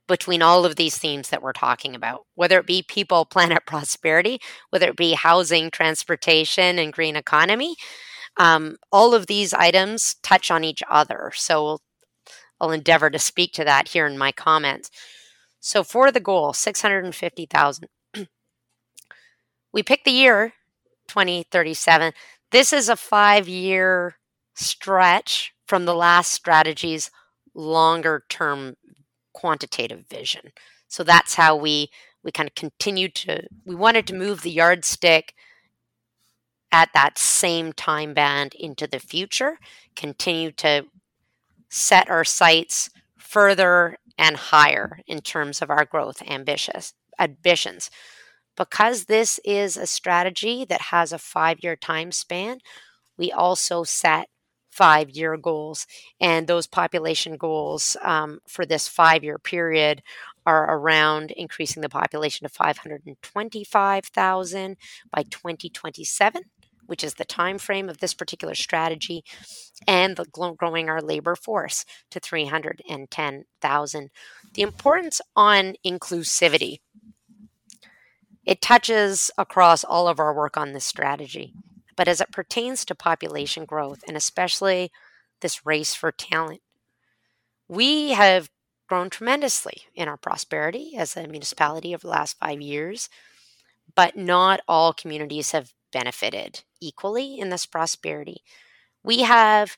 between 0.09 0.43
all 0.43 0.65
of 0.65 0.77
these 0.77 0.99
themes 0.99 1.31
that 1.31 1.43
we're 1.43 1.53
talking 1.53 1.95
about 1.95 2.23
whether 2.35 2.59
it 2.59 2.67
be 2.67 2.83
people 2.83 3.25
planet 3.31 3.65
prosperity 3.67 4.39
whether 4.71 4.89
it 4.89 4.97
be 4.97 5.13
housing 5.13 5.71
transportation 5.71 6.79
and 6.79 6.93
green 6.93 7.17
economy 7.17 7.77
um, 8.39 8.77
all 8.91 9.15
of 9.15 9.27
these 9.27 9.53
items 9.53 10.17
touch 10.23 10.51
on 10.51 10.65
each 10.65 10.83
other 10.91 11.33
so 11.35 11.79
i'll 12.61 12.71
endeavor 12.71 13.11
to 13.11 13.19
speak 13.19 13.53
to 13.53 13.65
that 13.65 13.89
here 13.89 14.07
in 14.07 14.17
my 14.19 14.33
comments 14.33 14.91
so 15.65 15.85
for 15.85 16.11
the 16.11 16.19
goal, 16.19 16.53
650,000. 16.53 17.87
we 19.73 19.83
picked 19.85 20.05
the 20.05 20.11
year 20.11 20.55
2037. 21.07 22.13
This 22.51 22.73
is 22.73 22.89
a 22.89 22.95
5-year 22.95 24.17
stretch 24.63 25.53
from 25.67 25.85
the 25.85 25.95
last 25.95 26.33
strategy's 26.33 27.11
longer 27.55 28.25
term 28.29 28.75
quantitative 29.33 30.07
vision. 30.09 30.53
So 30.89 31.05
that's 31.05 31.35
how 31.35 31.57
we 31.57 31.91
we 32.23 32.31
kind 32.31 32.49
of 32.49 32.55
continued 32.55 33.15
to 33.17 33.47
we 33.65 33.75
wanted 33.75 34.07
to 34.09 34.15
move 34.15 34.43
the 34.43 34.51
yardstick 34.51 35.35
at 36.71 36.91
that 36.95 37.19
same 37.19 37.73
time 37.73 38.15
band 38.15 38.55
into 38.55 38.87
the 38.87 38.99
future, 38.99 39.59
continue 39.95 40.51
to 40.53 40.87
set 41.69 42.09
our 42.09 42.25
sights 42.25 42.89
further 43.19 43.97
and 44.19 44.37
higher 44.37 45.01
in 45.07 45.21
terms 45.21 45.61
of 45.61 45.71
our 45.71 45.85
growth 45.85 46.23
ambitious 46.27 46.95
ambitions. 47.19 47.91
Because 48.57 49.05
this 49.05 49.39
is 49.45 49.77
a 49.77 49.87
strategy 49.87 50.65
that 50.65 50.83
has 50.83 51.13
a 51.13 51.19
five 51.19 51.59
year 51.63 51.77
time 51.77 52.13
span, 52.13 52.59
we 53.17 53.31
also 53.31 53.85
set 53.85 54.29
five 54.73 55.11
year 55.11 55.37
goals. 55.37 55.87
And 56.21 56.49
those 56.49 56.67
population 56.67 57.37
goals 57.37 57.97
um, 58.03 58.41
for 58.49 58.67
this 58.67 58.89
five 58.89 59.23
year 59.23 59.39
period 59.39 60.03
are 60.45 60.77
around 60.77 61.31
increasing 61.33 61.83
the 61.83 61.89
population 61.89 62.49
to 62.49 62.53
525,000 62.53 64.77
by 65.13 65.23
2027 65.23 66.43
which 66.87 67.05
is 67.05 67.15
the 67.15 67.25
time 67.25 67.59
frame 67.59 67.89
of 67.89 67.99
this 67.99 68.13
particular 68.13 68.55
strategy, 68.55 69.25
and 69.87 70.17
the 70.17 70.27
growing 70.59 70.91
our 70.91 71.01
labor 71.01 71.35
force 71.35 71.87
to 72.11 72.21
310,000. 72.21 74.11
The 74.53 74.63
importance 74.63 75.21
on 75.35 75.75
inclusivity. 75.87 76.81
It 78.45 78.61
touches 78.61 79.31
across 79.39 79.85
all 79.85 80.09
of 80.09 80.19
our 80.19 80.35
work 80.35 80.57
on 80.57 80.73
this 80.73 80.85
strategy, 80.85 81.55
but 82.03 82.09
as 82.09 82.21
it 82.21 82.33
pertains 82.33 82.85
to 82.85 82.97
population 82.97 83.65
growth 83.65 84.03
and 84.09 84.17
especially 84.17 84.91
this 85.41 85.65
race 85.65 85.95
for 85.95 86.11
talent, 86.11 86.61
we 87.69 88.11
have 88.11 88.51
grown 88.89 89.09
tremendously 89.09 89.83
in 89.95 90.09
our 90.09 90.17
prosperity 90.17 90.97
as 90.99 91.17
a 91.17 91.29
municipality 91.29 91.95
over 91.95 92.01
the 92.01 92.09
last 92.09 92.37
five 92.41 92.61
years, 92.61 93.09
but 93.95 94.17
not 94.17 94.59
all 94.67 94.93
communities 94.93 95.53
have 95.53 95.73
benefited 95.93 96.65
equally 96.81 97.39
in 97.39 97.51
this 97.51 97.67
prosperity. 97.67 98.43
We 99.05 99.21
have, 99.21 99.77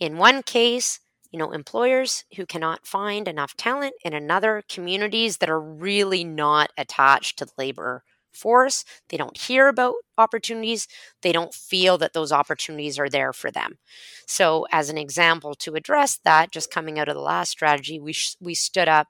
in 0.00 0.18
one 0.18 0.42
case, 0.42 0.98
you 1.30 1.38
know, 1.38 1.52
employers 1.52 2.24
who 2.34 2.44
cannot 2.44 2.88
find 2.88 3.28
enough 3.28 3.56
talent, 3.56 3.94
in 4.04 4.14
another, 4.14 4.64
communities 4.68 5.36
that 5.36 5.48
are 5.48 5.60
really 5.62 6.24
not 6.24 6.72
attached 6.76 7.38
to 7.38 7.46
labor 7.56 8.02
force. 8.32 8.84
They 9.08 9.16
don't 9.16 9.36
hear 9.36 9.68
about 9.68 9.94
opportunities. 10.18 10.88
They 11.22 11.32
don't 11.32 11.54
feel 11.54 11.98
that 11.98 12.12
those 12.12 12.32
opportunities 12.32 12.98
are 12.98 13.08
there 13.08 13.32
for 13.32 13.50
them. 13.50 13.78
So, 14.26 14.66
as 14.72 14.88
an 14.88 14.98
example 14.98 15.54
to 15.56 15.74
address 15.74 16.18
that, 16.24 16.50
just 16.50 16.70
coming 16.70 16.98
out 16.98 17.08
of 17.08 17.14
the 17.14 17.20
last 17.20 17.50
strategy, 17.50 17.98
we, 18.00 18.12
sh- 18.12 18.36
we 18.40 18.54
stood 18.54 18.88
up 18.88 19.08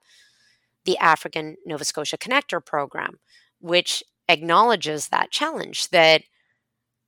the 0.85 0.97
African 0.97 1.55
Nova 1.65 1.85
Scotia 1.85 2.17
Connector 2.17 2.63
program, 2.63 3.19
which 3.59 4.03
acknowledges 4.27 5.09
that 5.09 5.31
challenge 5.31 5.89
that 5.89 6.23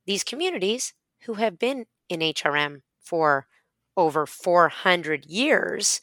these 0.06 0.24
communities 0.24 0.94
who 1.22 1.36
have 1.36 1.60
been 1.60 1.86
in 2.10 2.22
HRM 2.22 2.82
for 3.00 3.48
over 3.98 4.26
400 4.26 5.26
years 5.26 6.02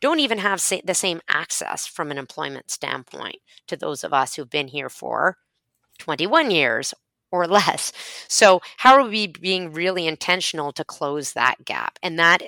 don't 0.00 0.20
even 0.20 0.38
have 0.38 0.60
sa- 0.60 0.78
the 0.84 0.94
same 0.94 1.20
access 1.28 1.86
from 1.86 2.10
an 2.10 2.18
employment 2.18 2.70
standpoint 2.70 3.36
to 3.66 3.76
those 3.76 4.02
of 4.04 4.12
us 4.12 4.34
who've 4.34 4.50
been 4.50 4.68
here 4.68 4.88
for 4.88 5.36
21 6.00 6.50
years 6.50 6.94
or 7.32 7.46
less. 7.46 7.92
So 8.28 8.60
how 8.78 8.94
are 8.94 9.08
we 9.08 9.28
being 9.28 9.72
really 9.72 10.06
intentional 10.06 10.72
to 10.72 10.84
close 10.84 11.32
that 11.32 11.64
gap? 11.64 11.98
And 12.02 12.18
that 12.18 12.42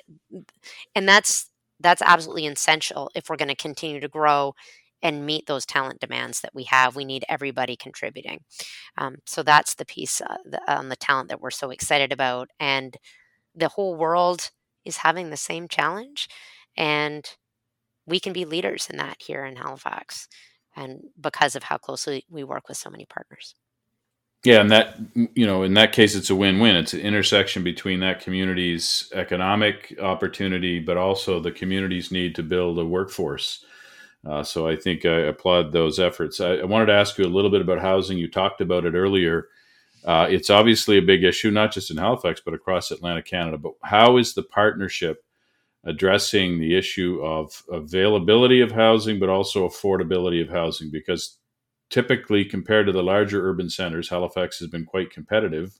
and 0.95 1.09
that's 1.09 1.49
that's 1.81 2.03
absolutely 2.03 2.47
essential 2.47 3.11
if 3.15 3.29
we're 3.29 3.37
going 3.37 3.49
to 3.49 3.55
continue 3.55 4.01
to 4.01 4.09
grow 4.09 4.55
and 5.03 5.27
meet 5.27 5.47
those 5.47 5.67
talent 5.67 6.01
demands 6.01 6.41
that 6.41 6.55
we 6.55 6.65
have. 6.65 6.95
We 6.95 7.05
need 7.05 7.25
everybody 7.29 7.77
contributing. 7.77 8.41
Um, 8.97 9.17
so 9.27 9.43
that's 9.43 9.75
the 9.75 9.85
piece 9.85 10.21
uh, 10.21 10.37
the, 10.45 10.61
on 10.73 10.89
the 10.89 10.97
talent 10.97 11.29
that 11.29 11.41
we're 11.41 11.51
so 11.51 11.71
excited 11.71 12.13
about, 12.13 12.49
and 12.61 12.97
the 13.55 13.69
whole 13.69 13.97
world 13.97 14.51
is 14.85 14.99
having 14.99 15.31
the 15.31 15.37
same 15.37 15.67
challenge, 15.67 16.29
and 16.77 17.25
we 18.07 18.21
can 18.21 18.33
be 18.33 18.45
leaders 18.45 18.89
in 18.89 18.97
that 18.99 19.17
here 19.19 19.45
in 19.45 19.57
Halifax, 19.57 20.29
and 20.77 21.01
because 21.21 21.57
of 21.57 21.63
how 21.63 21.77
closely 21.77 22.25
we 22.31 22.45
work 22.45 22.69
with 22.69 22.77
so 22.77 22.91
many 22.91 23.07
partners. 23.07 23.55
Yeah, 24.45 24.61
and 24.61 24.71
that 24.73 24.99
you 25.15 25.47
know, 25.47 25.63
in 25.63 25.75
that 25.75 25.93
case, 25.93 26.17
it's 26.17 26.31
a 26.31 26.35
win-win. 26.35 26.75
It's 26.75 26.95
an 26.95 27.01
intersection 27.01 27.63
between 27.63 28.01
that 28.01 28.21
community's 28.21 29.09
economic 29.15 29.97
opportunity, 30.03 30.81
but 30.81 30.97
also 30.97 31.39
the 31.39 31.53
community's 31.53 32.11
need 32.11 32.35
to 32.35 32.43
build 32.43 32.79
a 32.79 32.85
workforce. 32.85 33.65
Uh, 34.29 34.43
so 34.43 34.67
I 34.67 34.77
think 34.77 35.05
I 35.05 35.21
applaud 35.21 35.73
those 35.73 36.01
efforts. 36.01 36.41
I, 36.41 36.55
I, 36.55 36.65
wanted 36.65 36.87
to 36.87 36.93
ask 36.93 37.19
you 37.19 37.25
a 37.25 37.27
little 37.27 37.51
bit 37.51 37.61
about 37.61 37.81
housing. 37.81 38.19
You 38.19 38.29
talked 38.29 38.61
about 38.61 38.85
it 38.85 38.95
earlier. 38.95 39.49
Uh, 40.05 40.27
it's 40.29 40.51
obviously 40.51 40.99
a 40.99 41.03
big 41.03 41.25
issue, 41.25 41.51
not 41.51 41.73
just 41.73 41.91
in 41.91 41.97
Halifax, 41.97 42.41
but 42.45 42.55
across 42.55 42.91
Atlantic 42.91 43.25
Canada. 43.27 43.59
But 43.59 43.75
how 43.83 44.17
is 44.17 44.35
the 44.35 44.43
partnership 44.43 45.25
addressing 45.85 46.61
the 46.61 46.77
issue 46.77 47.21
of 47.23 47.63
availability 47.71 48.61
of 48.61 48.73
housing, 48.73 49.19
but 49.19 49.29
also 49.29 49.69
affordability 49.69 50.43
of 50.43 50.49
housing? 50.49 50.91
Because 50.91 51.39
typically 51.91 52.45
compared 52.45 52.87
to 52.87 52.93
the 52.93 53.03
larger 53.03 53.49
urban 53.49 53.69
centers, 53.69 54.09
Halifax 54.09 54.59
has 54.59 54.69
been 54.69 54.85
quite 54.85 55.11
competitive. 55.11 55.79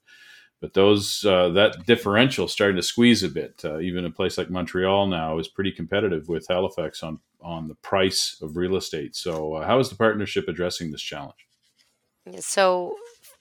But 0.61 0.75
those 0.75 1.25
uh, 1.25 1.49
that 1.51 1.87
differential 1.87 2.47
starting 2.47 2.77
to 2.77 2.85
squeeze 2.85 3.25
a 3.25 3.29
bit. 3.29 3.61
Uh, 3.65 3.81
even 3.81 4.05
a 4.05 4.11
place 4.11 4.39
like 4.39 4.49
Montreal 4.49 5.09
now 5.09 5.41
is 5.41 5.49
pretty 5.49 5.73
competitive 5.73 6.29
with 6.29 6.47
Halifax 6.49 7.03
on 7.03 7.19
on 7.41 7.67
the 7.67 7.75
price 7.75 8.37
of 8.41 8.57
real 8.57 8.77
estate. 8.77 9.17
So, 9.17 9.55
uh, 9.55 9.67
how 9.67 9.81
is 9.81 9.89
the 9.89 9.97
partnership 9.97 10.47
addressing 10.47 10.93
this 10.93 11.03
challenge? 11.03 11.49
So, 12.39 12.95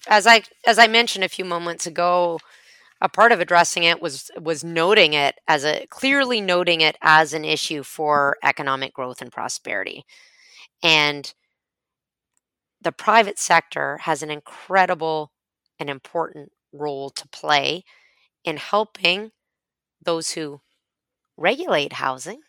as 0.07 0.25
I 0.25 0.41
as 0.65 0.79
I 0.79 0.87
mentioned 0.87 1.23
a 1.23 1.29
few 1.29 1.45
moments 1.45 1.85
ago, 1.85 2.39
a 3.01 3.09
part 3.09 3.31
of 3.31 3.39
addressing 3.39 3.83
it 3.83 4.01
was 4.01 4.29
was 4.39 4.63
noting 4.63 5.13
it 5.13 5.35
as 5.47 5.65
a 5.65 5.87
clearly 5.89 6.39
noting 6.39 6.81
it 6.81 6.97
as 7.01 7.33
an 7.33 7.43
issue 7.43 7.83
for 7.83 8.37
economic 8.43 8.93
growth 8.93 9.21
and 9.21 9.31
prosperity. 9.31 10.05
And 10.83 11.33
the 12.81 12.91
private 12.91 13.39
sector 13.39 13.97
has 13.97 14.21
an 14.23 14.31
incredible 14.31 15.31
and 15.79 15.89
important 15.89 16.51
role 16.73 17.09
to 17.11 17.27
play 17.27 17.83
in 18.43 18.57
helping 18.57 19.31
those 20.03 20.31
who 20.31 20.61
regulate 21.37 21.93
housing, 21.93 22.41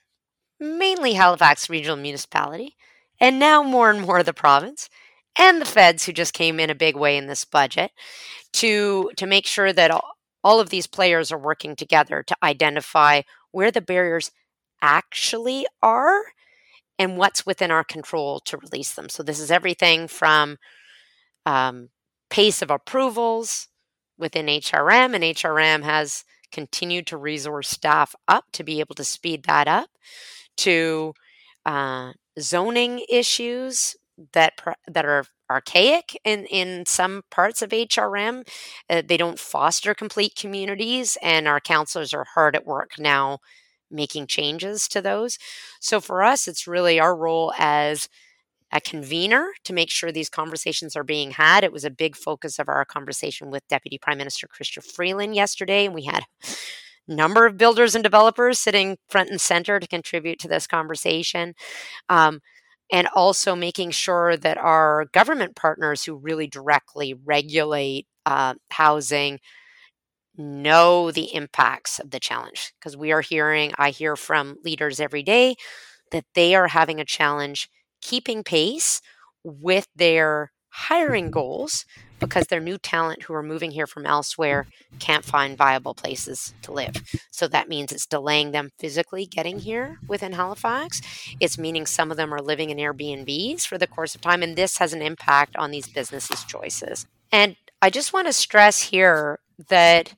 mainly 0.59 1.15
Halifax 1.15 1.69
Regional 1.69 1.97
Municipality, 1.97 2.77
and 3.21 3.39
now 3.39 3.63
more 3.63 3.91
and 3.91 4.03
more 4.03 4.23
the 4.23 4.33
province 4.33 4.89
and 5.39 5.61
the 5.61 5.67
feds 5.67 6.05
who 6.05 6.13
just 6.13 6.35
came 6.35 6.61
in 6.61 6.71
a 6.71 6.75
big 6.75 6.97
way 6.97 7.17
in 7.17 7.27
this 7.27 7.45
budget 7.45 7.91
to 8.55 9.11
to 9.17 9.27
make 9.27 9.47
sure 9.47 9.73
that 9.73 9.91
all, 9.91 10.13
all 10.45 10.61
of 10.61 10.71
these 10.71 10.87
players 10.87 11.31
are 11.31 11.39
working 11.39 11.77
together 11.77 12.23
to 12.27 12.37
identify 12.43 13.23
where 13.51 13.71
the 13.71 13.81
barriers 13.81 14.31
actually 14.81 15.67
are 15.83 16.23
and 16.99 17.17
what's 17.17 17.47
within 17.47 17.71
our 17.71 17.85
control 17.85 18.41
to 18.41 18.57
release 18.57 18.93
them. 18.95 19.09
So 19.09 19.23
this 19.23 19.41
is 19.41 19.51
everything 19.51 20.09
from 20.09 20.59
um, 21.47 21.89
pace 22.31 22.63
of 22.63 22.71
approvals 22.71 23.69
within 24.19 24.47
HRM, 24.47 25.15
and 25.15 25.25
HRM 25.25 25.83
has 25.83 26.25
continued 26.53 27.07
to 27.09 27.17
resource 27.17 27.69
staff 27.69 28.15
up 28.29 28.45
to 28.53 28.63
be 28.63 28.81
able 28.81 28.95
to 28.95 29.05
speed 29.05 29.45
that 29.45 29.67
up, 29.67 29.91
to 30.59 31.15
uh, 31.65 32.13
zoning 32.39 33.05
issues 33.09 33.97
that 34.33 34.53
that 34.87 35.05
are 35.05 35.25
archaic 35.53 36.19
in 36.25 36.47
in 36.47 36.87
some 36.87 37.23
parts 37.31 37.63
of 37.63 37.71
HRM. 37.71 38.47
Uh, 38.91 39.03
they 39.07 39.17
don't 39.17 39.39
foster 39.39 39.95
complete 39.95 40.35
communities, 40.37 41.17
and 41.23 41.47
our 41.47 41.61
counselors 41.61 42.13
are 42.15 42.27
hard 42.35 42.57
at 42.57 42.67
work 42.67 42.93
now 42.99 43.39
making 43.91 44.27
changes 44.27 44.89
to 44.89 45.03
those. 45.03 45.39
So 45.81 46.01
for 46.01 46.23
us, 46.23 46.49
it's 46.49 46.67
really 46.67 46.99
our 46.99 47.15
role 47.15 47.53
as 47.59 48.09
a 48.73 48.81
convener 48.81 49.53
to 49.65 49.75
make 49.75 49.91
sure 49.91 50.11
these 50.11 50.31
conversations 50.31 50.97
are 50.97 51.05
being 51.05 51.33
had. 51.33 51.63
It 51.63 51.73
was 51.73 51.85
a 51.85 51.91
big 51.91 52.17
focus 52.17 52.59
of 52.59 52.69
our 52.69 52.85
conversation 52.85 53.51
with 53.51 53.69
Deputy 53.69 53.99
Prime 53.99 54.19
Minister 54.19 54.49
Chrystia 54.49 54.83
Freeland 54.83 55.35
yesterday, 55.35 55.85
and 55.85 55.95
we 55.95 56.05
had 56.05 56.25
a 57.07 57.15
number 57.15 57.45
of 57.45 57.59
builders 57.59 57.95
and 57.95 58.03
developers 58.03 58.59
sitting 58.59 58.97
front 59.09 59.29
and 59.31 59.41
center 59.41 59.79
to 59.79 59.87
contribute 59.87 60.39
to 60.41 60.49
this 60.49 60.67
conversation. 60.67 61.55
Um, 62.09 62.41
and 62.93 63.09
also 63.15 63.57
making 63.57 63.93
sure 63.93 64.37
that 64.37 64.59
our 64.59 65.07
government 65.13 65.57
partners 65.57 66.05
who 66.05 66.17
really 66.17 66.49
directly 66.49 67.15
regulate 67.15 68.07
uh, 68.27 68.55
housing 68.71 69.41
know 70.37 71.11
the 71.11 71.35
impacts 71.35 71.99
of 71.99 72.11
the 72.11 72.21
challenge. 72.21 72.73
Because 72.79 72.97
we 72.97 73.13
are 73.13 73.21
hearing, 73.21 73.73
I 73.79 73.91
hear 73.91 74.17
from 74.17 74.57
leaders 74.65 75.01
every 75.01 75.23
day 75.23 75.57
that 76.13 76.25
they 76.35 76.55
are 76.55 76.69
having 76.69 77.01
a 77.01 77.05
challenge 77.05 77.69
keeping 78.03 78.45
pace 78.45 79.01
with 79.45 79.89
their 79.97 80.53
hiring 80.73 81.31
goals 81.31 81.85
because 82.19 82.47
their 82.47 82.61
new 82.61 82.79
talent 82.79 83.25
who 83.25 83.35
are 83.35 83.43
moving 83.43 83.73
here 83.73 83.87
from 83.87 84.07
elsewhere 84.07 84.67
can't 84.99 85.25
find 85.25 85.59
viable 85.59 85.93
places 85.93 86.55
to 86.63 86.73
live. 86.73 86.95
So 87.31 87.47
that 87.49 87.69
means 87.69 87.93
it's 87.93 88.07
delaying 88.07 88.53
them 88.53 88.71
physically 88.79 89.27
getting 89.27 89.59
here 89.59 89.99
within 90.09 90.33
Halifax. 90.33 91.03
It's 91.41 91.59
meaning 91.59 91.85
some 91.85 92.11
of 92.11 92.17
them 92.17 92.33
are 92.33 92.41
living 92.41 92.71
in 92.71 92.79
Airbnbs 92.79 93.67
for 93.67 93.77
the 93.77 93.87
course 93.87 94.15
of 94.15 94.21
time, 94.21 94.43
and 94.43 94.57
this 94.57 94.79
has 94.79 94.93
an 94.93 95.03
impact 95.03 95.57
on 95.57 95.73
these 95.73 95.89
businesses' 95.89 96.45
choices. 96.45 97.07
And 97.31 97.57
I 97.83 97.91
just 97.91 98.13
want 98.13 98.29
to 98.29 98.33
stress 98.33 98.81
here 98.81 99.41
that 99.69 100.15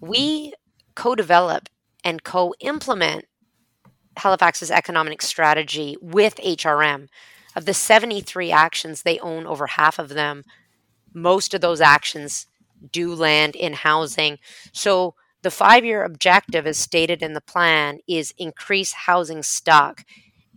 we 0.00 0.54
co 0.94 1.14
develop 1.14 1.68
and 2.02 2.24
co 2.24 2.54
implement 2.60 3.26
Halifax's 4.16 4.70
economic 4.70 5.22
strategy 5.22 5.96
with 6.00 6.36
HRM. 6.36 7.08
Of 7.54 7.66
the 7.66 7.74
73 7.74 8.50
actions, 8.50 9.02
they 9.02 9.18
own 9.18 9.46
over 9.46 9.66
half 9.66 9.98
of 9.98 10.10
them. 10.10 10.44
Most 11.12 11.54
of 11.54 11.60
those 11.60 11.80
actions 11.80 12.46
do 12.90 13.14
land 13.14 13.54
in 13.54 13.74
housing. 13.74 14.38
So 14.72 15.14
the 15.42 15.50
five 15.50 15.84
year 15.84 16.04
objective, 16.04 16.66
as 16.66 16.78
stated 16.78 17.22
in 17.22 17.34
the 17.34 17.40
plan, 17.40 17.98
is 18.08 18.34
increase 18.38 18.92
housing 18.92 19.42
stock. 19.42 20.04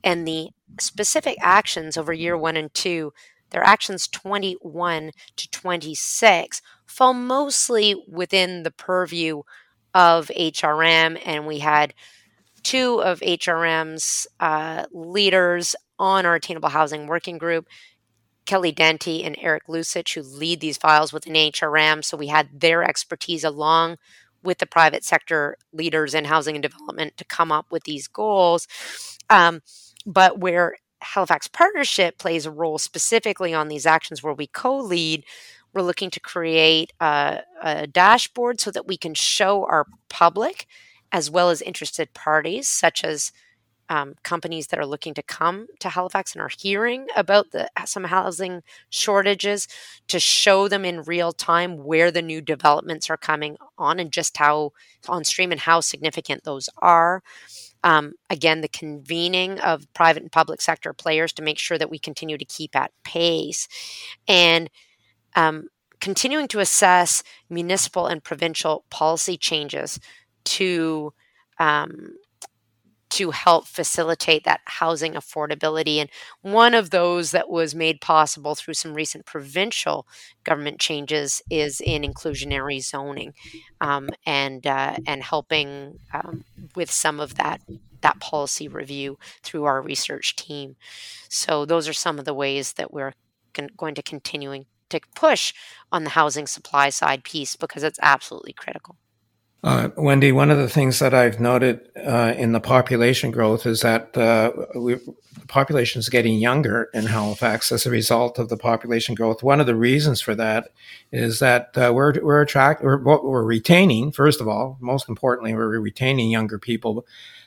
And 0.03 0.27
the 0.27 0.49
specific 0.79 1.37
actions 1.41 1.97
over 1.97 2.13
year 2.13 2.37
one 2.37 2.55
and 2.55 2.73
two, 2.73 3.11
their 3.49 3.63
actions 3.63 4.07
21 4.07 5.11
to 5.35 5.51
26, 5.51 6.61
fall 6.85 7.13
mostly 7.13 7.95
within 8.07 8.63
the 8.63 8.71
purview 8.71 9.41
of 9.93 10.27
HRM. 10.37 11.19
And 11.25 11.47
we 11.47 11.59
had 11.59 11.93
two 12.63 13.01
of 13.01 13.19
HRM's 13.21 14.27
uh, 14.39 14.85
leaders 14.91 15.75
on 15.99 16.25
our 16.25 16.35
Attainable 16.35 16.69
Housing 16.69 17.07
Working 17.07 17.37
Group, 17.37 17.67
Kelly 18.45 18.71
Denty 18.71 19.25
and 19.25 19.35
Eric 19.39 19.67
Lucic, 19.67 20.13
who 20.13 20.21
lead 20.21 20.59
these 20.59 20.77
files 20.77 21.11
within 21.11 21.33
HRM. 21.33 22.03
So 22.03 22.15
we 22.15 22.27
had 22.27 22.61
their 22.61 22.83
expertise 22.83 23.43
along 23.43 23.97
with 24.43 24.59
the 24.59 24.65
private 24.67 25.03
sector 25.03 25.57
leaders 25.73 26.13
in 26.13 26.25
housing 26.25 26.55
and 26.55 26.63
development 26.63 27.17
to 27.17 27.25
come 27.25 27.51
up 27.51 27.71
with 27.71 27.83
these 27.83 28.07
goals. 28.07 28.67
Um, 29.29 29.61
but 30.05 30.39
where 30.39 30.77
Halifax 31.01 31.47
Partnership 31.47 32.17
plays 32.17 32.45
a 32.45 32.51
role 32.51 32.77
specifically 32.77 33.53
on 33.53 33.67
these 33.67 33.85
actions 33.85 34.21
where 34.21 34.33
we 34.33 34.47
co 34.47 34.77
lead, 34.77 35.23
we're 35.73 35.81
looking 35.81 36.09
to 36.11 36.19
create 36.19 36.93
a, 36.99 37.41
a 37.61 37.87
dashboard 37.87 38.59
so 38.59 38.71
that 38.71 38.87
we 38.87 38.97
can 38.97 39.13
show 39.13 39.65
our 39.65 39.85
public 40.09 40.67
as 41.11 41.29
well 41.29 41.49
as 41.49 41.61
interested 41.61 42.13
parties, 42.13 42.67
such 42.67 43.03
as 43.03 43.31
um, 43.89 44.15
companies 44.23 44.67
that 44.67 44.79
are 44.79 44.85
looking 44.85 45.13
to 45.13 45.23
come 45.23 45.67
to 45.79 45.89
Halifax 45.89 46.33
and 46.33 46.41
are 46.41 46.49
hearing 46.57 47.07
about 47.15 47.51
the 47.51 47.69
some 47.85 48.05
housing 48.05 48.63
shortages 48.89 49.67
to 50.07 50.19
show 50.19 50.67
them 50.67 50.85
in 50.85 51.03
real 51.03 51.31
time 51.31 51.83
where 51.83 52.11
the 52.11 52.21
new 52.21 52.41
developments 52.41 53.09
are 53.09 53.17
coming 53.17 53.57
on 53.77 53.99
and 53.99 54.11
just 54.11 54.37
how 54.37 54.71
on 55.07 55.23
stream 55.23 55.51
and 55.51 55.61
how 55.61 55.79
significant 55.79 56.43
those 56.43 56.69
are. 56.79 57.21
Um, 57.83 58.13
again, 58.31 58.61
the 58.61 58.67
convening 58.67 59.59
of 59.59 59.91
private 59.93 60.23
and 60.23 60.31
public 60.31 60.61
sector 60.61 60.91
players 60.91 61.31
to 61.33 61.43
make 61.43 61.59
sure 61.59 61.77
that 61.77 61.91
we 61.91 61.99
continue 61.99 62.37
to 62.37 62.45
keep 62.45 62.75
at 62.75 62.91
pace 63.03 63.67
and 64.27 64.69
um, 65.35 65.67
continuing 65.99 66.47
to 66.47 66.59
assess 66.59 67.21
municipal 67.49 68.07
and 68.07 68.23
provincial 68.23 68.85
policy 68.89 69.37
changes 69.37 69.99
to 70.45 71.13
um, 71.59 72.15
to 73.11 73.31
help 73.31 73.67
facilitate 73.67 74.43
that 74.43 74.61
housing 74.65 75.13
affordability. 75.13 75.97
And 75.97 76.09
one 76.41 76.73
of 76.73 76.89
those 76.89 77.31
that 77.31 77.49
was 77.49 77.75
made 77.75 78.01
possible 78.01 78.55
through 78.55 78.73
some 78.73 78.93
recent 78.93 79.25
provincial 79.25 80.07
government 80.43 80.79
changes 80.79 81.41
is 81.49 81.81
in 81.81 82.01
inclusionary 82.01 82.83
zoning, 82.83 83.33
um, 83.81 84.09
and 84.25 84.65
uh, 84.65 84.97
and 85.05 85.23
helping 85.23 85.99
um, 86.13 86.43
with 86.75 86.91
some 86.91 87.19
of 87.19 87.35
that 87.35 87.61
that 88.01 88.19
policy 88.19 88.67
review 88.67 89.17
through 89.41 89.63
our 89.65 89.81
research 89.81 90.35
team. 90.35 90.75
So 91.29 91.65
those 91.65 91.87
are 91.87 91.93
some 91.93 92.19
of 92.19 92.25
the 92.25 92.33
ways 92.33 92.73
that 92.73 92.93
we're 92.93 93.13
con- 93.53 93.69
going 93.77 93.95
to 93.95 94.03
continuing 94.03 94.65
to 94.89 94.99
push 95.15 95.53
on 95.91 96.03
the 96.03 96.11
housing 96.11 96.47
supply 96.47 96.89
side 96.89 97.23
piece 97.23 97.55
because 97.55 97.83
it's 97.83 97.99
absolutely 98.01 98.53
critical. 98.53 98.97
Uh, 99.65 99.89
Wendy, 99.97 100.31
one 100.31 100.51
of 100.51 100.59
the 100.59 100.69
things 100.69 100.99
that 100.99 101.15
I've 101.15 101.39
noted 101.39 101.89
uh, 102.05 102.35
in 102.37 102.51
the 102.51 102.59
population 102.59 103.31
growth 103.31 103.65
is 103.65 103.81
that 103.81 104.15
uh, 104.15 104.51
the 104.75 105.01
population 105.47 105.97
is 105.97 106.07
getting 106.07 106.37
younger 106.37 106.91
in 106.93 107.07
Halifax 107.07 107.71
as 107.71 107.87
a 107.87 107.89
result 107.89 108.37
of 108.37 108.49
the 108.49 108.57
population 108.57 109.15
growth. 109.15 109.41
One 109.41 109.59
of 109.59 109.65
the 109.65 109.75
reasons 109.75 110.21
for 110.21 110.35
that 110.35 110.69
is 111.11 111.39
that 111.39 111.75
uh, 111.75 111.91
we're 111.95 112.13
we're 112.21 112.43
attract 112.43 112.83
we're, 112.83 113.03
we're 113.03 113.43
retaining 113.43 114.11
first 114.11 114.39
of 114.39 114.47
all, 114.47 114.77
most 114.81 115.09
importantly, 115.09 115.55
we're 115.55 115.79
retaining 115.79 116.29
younger 116.29 116.59
people 116.59 117.03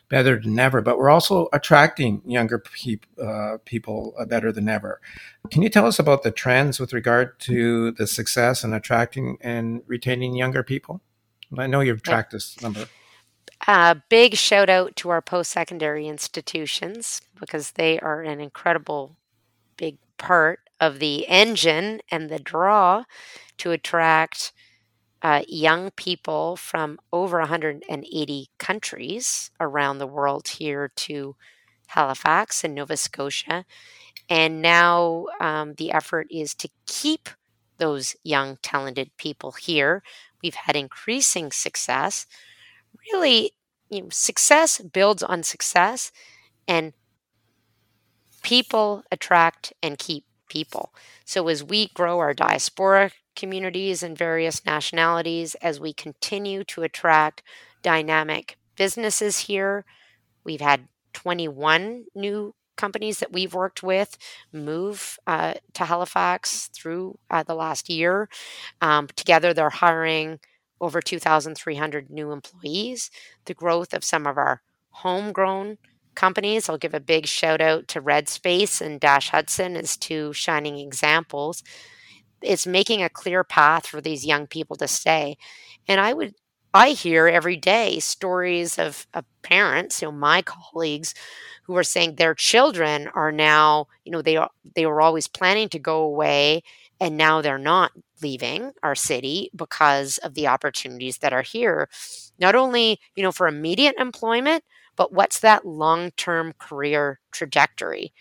better 0.08 0.40
than 0.40 0.58
ever, 0.58 0.80
but 0.80 0.98
we're 0.98 1.10
also 1.10 1.48
attracting 1.52 2.20
younger 2.26 2.58
pe- 2.58 2.98
uh, 3.22 3.58
people 3.64 4.14
uh, 4.18 4.24
better 4.24 4.50
than 4.50 4.68
ever. 4.68 5.00
Can 5.52 5.62
you 5.62 5.68
tell 5.68 5.86
us 5.86 6.00
about 6.00 6.24
the 6.24 6.32
trends 6.32 6.80
with 6.80 6.92
regard 6.92 7.38
to 7.40 7.92
the 7.92 8.08
success 8.08 8.64
in 8.64 8.72
attracting 8.72 9.38
and 9.40 9.82
retaining 9.86 10.34
younger 10.34 10.64
people? 10.64 11.00
I 11.56 11.66
know 11.66 11.80
you've 11.80 12.02
tracked 12.02 12.32
this 12.32 12.60
number. 12.60 12.86
A 13.66 13.70
uh, 13.70 13.94
big 14.08 14.34
shout 14.34 14.70
out 14.70 14.94
to 14.96 15.10
our 15.10 15.20
post 15.20 15.50
secondary 15.50 16.06
institutions 16.06 17.22
because 17.38 17.72
they 17.72 17.98
are 18.00 18.22
an 18.22 18.40
incredible 18.40 19.16
big 19.76 19.98
part 20.16 20.60
of 20.80 21.00
the 21.00 21.26
engine 21.26 22.00
and 22.10 22.28
the 22.28 22.38
draw 22.38 23.04
to 23.58 23.72
attract 23.72 24.52
uh, 25.22 25.42
young 25.48 25.90
people 25.92 26.56
from 26.56 26.98
over 27.12 27.40
180 27.40 28.48
countries 28.58 29.50
around 29.58 29.98
the 29.98 30.06
world 30.06 30.48
here 30.48 30.92
to 30.94 31.34
Halifax 31.88 32.62
and 32.62 32.74
Nova 32.74 32.96
Scotia. 32.96 33.64
And 34.28 34.62
now 34.62 35.26
um, 35.40 35.74
the 35.74 35.90
effort 35.90 36.28
is 36.30 36.54
to 36.56 36.68
keep 36.86 37.28
those 37.78 38.14
young, 38.22 38.58
talented 38.62 39.10
people 39.16 39.52
here 39.52 40.02
we've 40.42 40.54
had 40.54 40.76
increasing 40.76 41.52
success. 41.52 42.26
Really, 43.12 43.52
you 43.90 44.02
know, 44.02 44.08
success 44.10 44.80
builds 44.80 45.22
on 45.22 45.42
success, 45.42 46.12
and 46.66 46.92
people 48.42 49.02
attract 49.10 49.72
and 49.82 49.98
keep 49.98 50.24
people. 50.48 50.92
So 51.24 51.48
as 51.48 51.62
we 51.62 51.88
grow 51.88 52.18
our 52.18 52.34
diaspora 52.34 53.10
communities 53.36 54.02
and 54.02 54.18
various 54.18 54.64
nationalities, 54.64 55.54
as 55.56 55.78
we 55.78 55.92
continue 55.92 56.64
to 56.64 56.82
attract 56.82 57.42
dynamic 57.82 58.56
businesses 58.76 59.40
here, 59.40 59.84
we've 60.44 60.60
had 60.60 60.88
21 61.12 62.06
new 62.14 62.54
companies 62.78 63.18
that 63.18 63.32
we've 63.32 63.52
worked 63.52 63.82
with 63.82 64.16
move 64.52 65.18
uh, 65.26 65.54
to 65.74 65.84
Halifax 65.84 66.68
through 66.68 67.18
uh, 67.30 67.42
the 67.42 67.54
last 67.54 67.90
year. 67.90 68.30
Um, 68.80 69.08
together, 69.14 69.52
they're 69.52 69.68
hiring 69.68 70.40
over 70.80 71.02
2,300 71.02 72.08
new 72.08 72.32
employees. 72.32 73.10
The 73.44 73.52
growth 73.52 73.92
of 73.92 74.04
some 74.04 74.26
of 74.26 74.38
our 74.38 74.62
homegrown 74.90 75.78
companies. 76.14 76.68
I'll 76.68 76.78
give 76.78 76.94
a 76.94 77.00
big 77.00 77.26
shout 77.26 77.60
out 77.60 77.86
to 77.88 78.00
Red 78.00 78.28
Space 78.28 78.80
and 78.80 78.98
Dash 78.98 79.30
Hudson 79.30 79.76
as 79.76 79.96
two 79.96 80.32
shining 80.32 80.78
examples. 80.78 81.62
It's 82.42 82.66
making 82.66 83.02
a 83.02 83.08
clear 83.08 83.44
path 83.44 83.86
for 83.86 84.00
these 84.00 84.26
young 84.26 84.46
people 84.46 84.76
to 84.76 84.88
stay. 84.88 85.36
And 85.86 86.00
I 86.00 86.12
would 86.12 86.34
I 86.74 86.90
hear 86.90 87.26
every 87.28 87.56
day 87.56 87.98
stories 88.00 88.78
of, 88.78 89.06
of 89.14 89.24
parents, 89.42 90.02
you 90.02 90.08
know, 90.08 90.12
my 90.12 90.42
colleagues 90.42 91.14
who 91.64 91.76
are 91.76 91.82
saying 91.84 92.16
their 92.16 92.34
children 92.34 93.08
are 93.14 93.32
now, 93.32 93.86
you 94.04 94.12
know, 94.12 94.22
they 94.22 94.36
are 94.36 94.50
they 94.74 94.86
were 94.86 95.00
always 95.00 95.28
planning 95.28 95.68
to 95.70 95.78
go 95.78 96.02
away 96.02 96.62
and 97.00 97.16
now 97.16 97.40
they're 97.40 97.58
not 97.58 97.92
leaving 98.22 98.72
our 98.82 98.94
city 98.94 99.50
because 99.54 100.18
of 100.18 100.34
the 100.34 100.46
opportunities 100.48 101.18
that 101.18 101.32
are 101.32 101.42
here. 101.42 101.88
Not 102.38 102.54
only, 102.54 103.00
you 103.16 103.22
know, 103.22 103.32
for 103.32 103.46
immediate 103.48 103.94
employment, 103.98 104.64
but 104.96 105.12
what's 105.12 105.40
that 105.40 105.64
long-term 105.64 106.54
career 106.58 107.20
trajectory? 107.30 108.12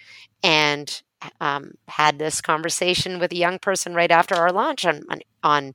And 0.44 1.02
um, 1.42 1.72
had 1.88 2.20
this 2.20 2.42
conversation 2.42 3.20
with 3.20 3.32
a 3.32 3.36
young 3.38 3.58
person 3.60 3.96
right 3.96 4.12
after 4.12 4.36
our 4.36 4.52
launch 4.52 4.86
on 4.86 5.02
on 5.44 5.74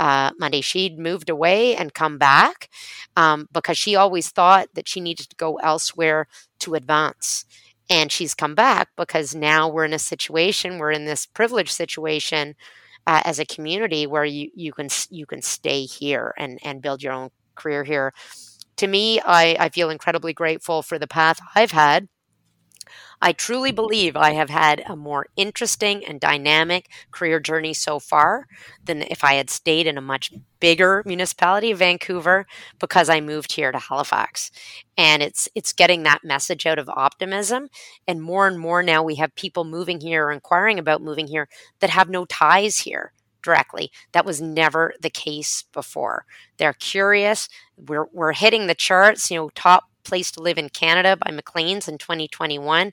uh, 0.00 0.32
Monday. 0.38 0.62
She'd 0.62 0.98
moved 0.98 1.28
away 1.28 1.76
and 1.76 1.94
come 1.94 2.18
back 2.18 2.70
um, 3.16 3.46
because 3.52 3.76
she 3.78 3.94
always 3.94 4.30
thought 4.30 4.68
that 4.74 4.88
she 4.88 4.98
needed 4.98 5.28
to 5.28 5.36
go 5.36 5.56
elsewhere 5.56 6.26
to 6.60 6.74
advance. 6.74 7.44
And 7.90 8.10
she's 8.10 8.34
come 8.34 8.54
back 8.54 8.88
because 8.96 9.34
now 9.34 9.68
we're 9.68 9.84
in 9.84 9.92
a 9.92 9.98
situation, 9.98 10.78
we're 10.78 10.92
in 10.92 11.04
this 11.04 11.26
privileged 11.26 11.72
situation 11.72 12.54
uh, 13.06 13.22
as 13.24 13.38
a 13.38 13.44
community 13.44 14.06
where 14.06 14.24
you, 14.24 14.50
you 14.54 14.72
can 14.72 14.88
you 15.10 15.26
can 15.26 15.42
stay 15.42 15.84
here 15.84 16.32
and, 16.38 16.58
and 16.62 16.82
build 16.82 17.02
your 17.02 17.12
own 17.12 17.30
career 17.54 17.84
here. 17.84 18.12
To 18.76 18.86
me, 18.86 19.20
I, 19.20 19.56
I 19.58 19.68
feel 19.68 19.90
incredibly 19.90 20.32
grateful 20.32 20.82
for 20.82 20.98
the 20.98 21.08
path 21.08 21.40
I've 21.54 21.72
had 21.72 22.08
I 23.22 23.32
truly 23.32 23.70
believe 23.70 24.16
I 24.16 24.32
have 24.32 24.48
had 24.48 24.82
a 24.86 24.96
more 24.96 25.26
interesting 25.36 26.04
and 26.06 26.18
dynamic 26.18 26.88
career 27.10 27.38
journey 27.38 27.74
so 27.74 27.98
far 27.98 28.46
than 28.84 29.02
if 29.02 29.22
I 29.22 29.34
had 29.34 29.50
stayed 29.50 29.86
in 29.86 29.98
a 29.98 30.02
much 30.02 30.32
bigger 30.58 31.02
municipality 31.04 31.72
Vancouver 31.72 32.46
because 32.78 33.10
I 33.10 33.20
moved 33.20 33.52
here 33.52 33.72
to 33.72 33.78
Halifax. 33.78 34.50
And 34.96 35.22
it's 35.22 35.48
it's 35.54 35.72
getting 35.72 36.02
that 36.04 36.24
message 36.24 36.64
out 36.64 36.78
of 36.78 36.88
optimism 36.88 37.68
and 38.06 38.22
more 38.22 38.46
and 38.46 38.58
more 38.58 38.82
now 38.82 39.02
we 39.02 39.16
have 39.16 39.34
people 39.34 39.64
moving 39.64 40.00
here 40.00 40.26
or 40.26 40.32
inquiring 40.32 40.78
about 40.78 41.02
moving 41.02 41.26
here 41.26 41.48
that 41.80 41.90
have 41.90 42.08
no 42.08 42.24
ties 42.24 42.78
here 42.80 43.12
directly. 43.42 43.90
That 44.12 44.24
was 44.24 44.40
never 44.40 44.94
the 45.00 45.10
case 45.10 45.64
before. 45.72 46.24
They're 46.58 46.72
curious. 46.74 47.48
We're, 47.76 48.06
we're 48.12 48.32
hitting 48.32 48.66
the 48.66 48.74
charts, 48.74 49.30
you 49.30 49.36
know, 49.36 49.50
top 49.54 49.89
Place 50.04 50.30
to 50.32 50.42
Live 50.42 50.58
in 50.58 50.68
Canada 50.68 51.16
by 51.16 51.30
Maclean's 51.30 51.88
in 51.88 51.98
2021. 51.98 52.92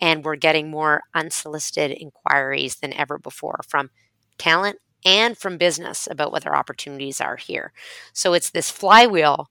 And 0.00 0.24
we're 0.24 0.36
getting 0.36 0.70
more 0.70 1.02
unsolicited 1.14 1.96
inquiries 1.98 2.76
than 2.76 2.92
ever 2.92 3.18
before 3.18 3.60
from 3.66 3.90
talent 4.38 4.78
and 5.04 5.38
from 5.38 5.56
business 5.56 6.08
about 6.10 6.32
what 6.32 6.44
their 6.44 6.56
opportunities 6.56 7.20
are 7.20 7.36
here. 7.36 7.72
So 8.12 8.34
it's 8.34 8.50
this 8.50 8.70
flywheel 8.70 9.48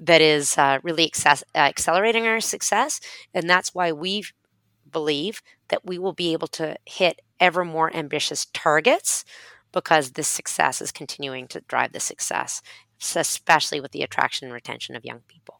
that 0.00 0.20
is 0.20 0.58
uh, 0.58 0.78
really 0.82 1.06
access- 1.06 1.44
uh, 1.54 1.58
accelerating 1.58 2.26
our 2.26 2.40
success. 2.40 3.00
And 3.32 3.48
that's 3.48 3.74
why 3.74 3.92
we 3.92 4.24
believe 4.90 5.42
that 5.68 5.84
we 5.84 5.98
will 5.98 6.12
be 6.12 6.32
able 6.32 6.48
to 6.48 6.76
hit 6.86 7.20
ever 7.40 7.64
more 7.64 7.94
ambitious 7.94 8.46
targets 8.52 9.24
because 9.72 10.12
this 10.12 10.28
success 10.28 10.80
is 10.80 10.92
continuing 10.92 11.48
to 11.48 11.60
drive 11.62 11.92
the 11.92 12.00
success, 12.00 12.62
especially 13.14 13.80
with 13.80 13.92
the 13.92 14.02
attraction 14.02 14.46
and 14.46 14.54
retention 14.54 14.96
of 14.96 15.04
young 15.04 15.20
people. 15.26 15.53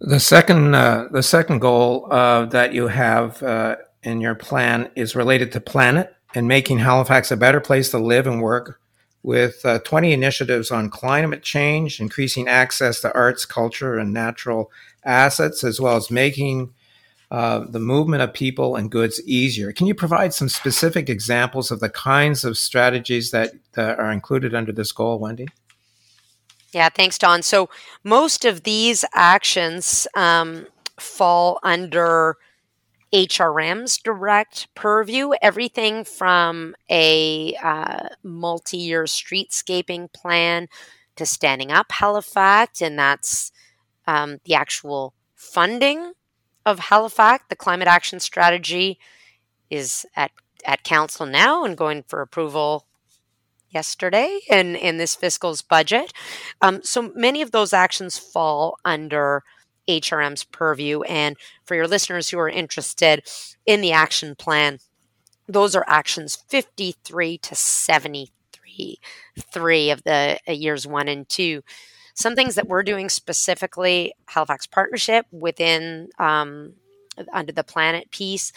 The 0.00 0.18
second, 0.18 0.74
uh, 0.74 1.08
the 1.10 1.22
second 1.22 1.58
goal 1.58 2.10
uh, 2.10 2.46
that 2.46 2.72
you 2.72 2.88
have 2.88 3.42
uh, 3.42 3.76
in 4.02 4.22
your 4.22 4.34
plan 4.34 4.90
is 4.96 5.14
related 5.14 5.52
to 5.52 5.60
planet 5.60 6.14
and 6.34 6.48
making 6.48 6.78
Halifax 6.78 7.30
a 7.30 7.36
better 7.36 7.60
place 7.60 7.90
to 7.90 7.98
live 7.98 8.26
and 8.26 8.40
work, 8.40 8.80
with 9.22 9.60
uh, 9.66 9.78
20 9.80 10.14
initiatives 10.14 10.70
on 10.70 10.88
climate 10.88 11.42
change, 11.42 12.00
increasing 12.00 12.48
access 12.48 13.00
to 13.02 13.14
arts, 13.14 13.44
culture, 13.44 13.98
and 13.98 14.14
natural 14.14 14.70
assets, 15.04 15.62
as 15.62 15.78
well 15.78 15.96
as 15.96 16.10
making 16.10 16.72
uh, 17.30 17.66
the 17.68 17.78
movement 17.78 18.22
of 18.22 18.32
people 18.32 18.76
and 18.76 18.90
goods 18.90 19.20
easier. 19.26 19.70
Can 19.70 19.86
you 19.86 19.94
provide 19.94 20.32
some 20.32 20.48
specific 20.48 21.10
examples 21.10 21.70
of 21.70 21.80
the 21.80 21.90
kinds 21.90 22.42
of 22.44 22.56
strategies 22.56 23.32
that, 23.32 23.52
that 23.72 23.98
are 23.98 24.10
included 24.10 24.54
under 24.54 24.72
this 24.72 24.92
goal, 24.92 25.18
Wendy? 25.18 25.48
Yeah, 26.72 26.88
thanks, 26.88 27.18
Don. 27.18 27.42
So 27.42 27.68
most 28.04 28.44
of 28.44 28.62
these 28.62 29.04
actions 29.14 30.06
um, 30.14 30.66
fall 30.98 31.58
under 31.62 32.36
HRM's 33.12 33.98
direct 33.98 34.72
purview. 34.74 35.30
Everything 35.42 36.04
from 36.04 36.76
a 36.88 37.54
uh, 37.62 38.08
multi 38.22 38.76
year 38.76 39.04
streetscaping 39.04 40.12
plan 40.12 40.68
to 41.16 41.26
standing 41.26 41.72
up 41.72 41.88
HalifACT, 41.88 42.82
and 42.82 42.98
that's 42.98 43.50
um, 44.06 44.38
the 44.44 44.54
actual 44.54 45.14
funding 45.34 46.12
of 46.64 46.78
HalifACT. 46.78 47.48
The 47.48 47.56
climate 47.56 47.88
action 47.88 48.20
strategy 48.20 48.98
is 49.70 50.06
at, 50.14 50.30
at 50.64 50.84
council 50.84 51.26
now 51.26 51.64
and 51.64 51.76
going 51.76 52.04
for 52.04 52.20
approval 52.20 52.86
yesterday 53.70 54.40
in, 54.48 54.76
in 54.76 54.98
this 54.98 55.14
fiscal's 55.14 55.62
budget. 55.62 56.12
Um, 56.60 56.80
so 56.82 57.12
many 57.14 57.42
of 57.42 57.52
those 57.52 57.72
actions 57.72 58.18
fall 58.18 58.78
under 58.84 59.42
HRM's 59.88 60.44
purview. 60.44 61.02
And 61.02 61.36
for 61.64 61.74
your 61.74 61.88
listeners 61.88 62.30
who 62.30 62.38
are 62.38 62.48
interested 62.48 63.22
in 63.66 63.80
the 63.80 63.92
action 63.92 64.34
plan, 64.34 64.78
those 65.48 65.74
are 65.74 65.84
actions 65.88 66.36
53 66.48 67.38
to 67.38 67.54
73, 67.54 68.98
three 69.38 69.90
of 69.90 70.02
the 70.04 70.38
uh, 70.48 70.52
years 70.52 70.86
one 70.86 71.08
and 71.08 71.28
two. 71.28 71.62
Some 72.14 72.34
things 72.34 72.54
that 72.54 72.68
we're 72.68 72.82
doing 72.82 73.08
specifically, 73.08 74.12
Halifax 74.26 74.66
Partnership 74.66 75.26
within 75.30 76.10
um, 76.18 76.74
under 77.32 77.52
the 77.52 77.64
planet 77.64 78.10
piece, 78.10 78.52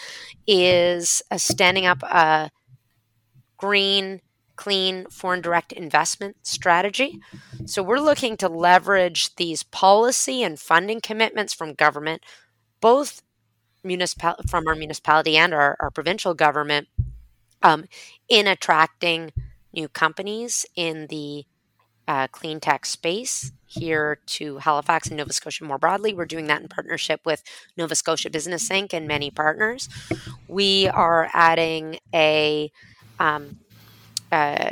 is 0.46 1.22
uh, 1.32 1.38
standing 1.38 1.86
up 1.86 2.04
a 2.04 2.52
green 3.58 4.22
clean 4.64 5.06
foreign 5.10 5.42
direct 5.42 5.74
investment 5.74 6.38
strategy. 6.42 7.20
So 7.66 7.84
we're 7.84 8.00
looking 8.00 8.38
to 8.38 8.48
leverage 8.48 9.36
these 9.36 9.62
policy 9.62 10.42
and 10.42 10.58
funding 10.58 11.02
commitments 11.02 11.54
from 11.54 11.74
government, 11.74 12.24
both 12.80 13.22
municipal 13.84 14.36
from 14.48 14.66
our 14.66 14.76
municipality 14.76 15.36
and 15.36 15.54
our, 15.54 15.76
our 15.82 15.92
provincial 15.92 16.34
government, 16.34 16.88
um, 17.62 17.84
in 18.30 18.48
attracting 18.48 19.34
new 19.74 19.90
companies 19.90 20.66
in 20.78 21.08
the 21.08 21.44
uh, 22.08 22.28
clean 22.28 22.62
tech 22.62 22.86
space 22.86 23.52
here 23.68 24.20
to 24.28 24.60
Halifax 24.60 25.08
and 25.10 25.18
Nova 25.18 25.34
Scotia 25.34 25.66
more 25.66 25.78
broadly. 25.78 26.14
We're 26.14 26.26
doing 26.26 26.48
that 26.48 26.62
in 26.62 26.70
partnership 26.70 27.20
with 27.26 27.44
Nova 27.76 27.96
Scotia 27.96 28.30
Business 28.30 28.70
Inc. 28.70 28.94
and 28.94 29.10
many 29.10 29.30
partners. 29.30 29.90
We 30.48 30.88
are 30.88 31.30
adding 31.34 32.00
a 32.14 32.72
um, 33.20 33.60
uh, 34.34 34.72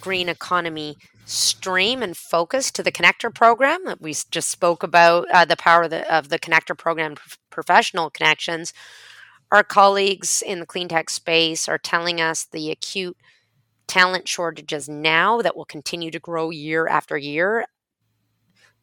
green 0.00 0.28
economy 0.28 0.96
stream 1.26 2.02
and 2.02 2.16
focus 2.16 2.70
to 2.72 2.82
the 2.82 2.90
connector 2.90 3.32
program 3.32 3.84
that 3.84 4.00
we 4.00 4.14
just 4.30 4.50
spoke 4.50 4.82
about 4.82 5.26
uh, 5.32 5.44
the 5.44 5.56
power 5.56 5.84
of 5.84 5.90
the, 5.90 6.14
of 6.14 6.30
the 6.30 6.38
connector 6.38 6.76
program 6.76 7.14
professional 7.50 8.10
connections. 8.10 8.72
Our 9.50 9.62
colleagues 9.62 10.42
in 10.44 10.60
the 10.60 10.66
clean 10.66 10.88
tech 10.88 11.10
space 11.10 11.68
are 11.68 11.78
telling 11.78 12.20
us 12.20 12.44
the 12.44 12.70
acute 12.70 13.16
talent 13.86 14.26
shortages 14.26 14.88
now 14.88 15.42
that 15.42 15.56
will 15.56 15.66
continue 15.66 16.10
to 16.10 16.18
grow 16.18 16.50
year 16.50 16.88
after 16.88 17.18
year 17.18 17.66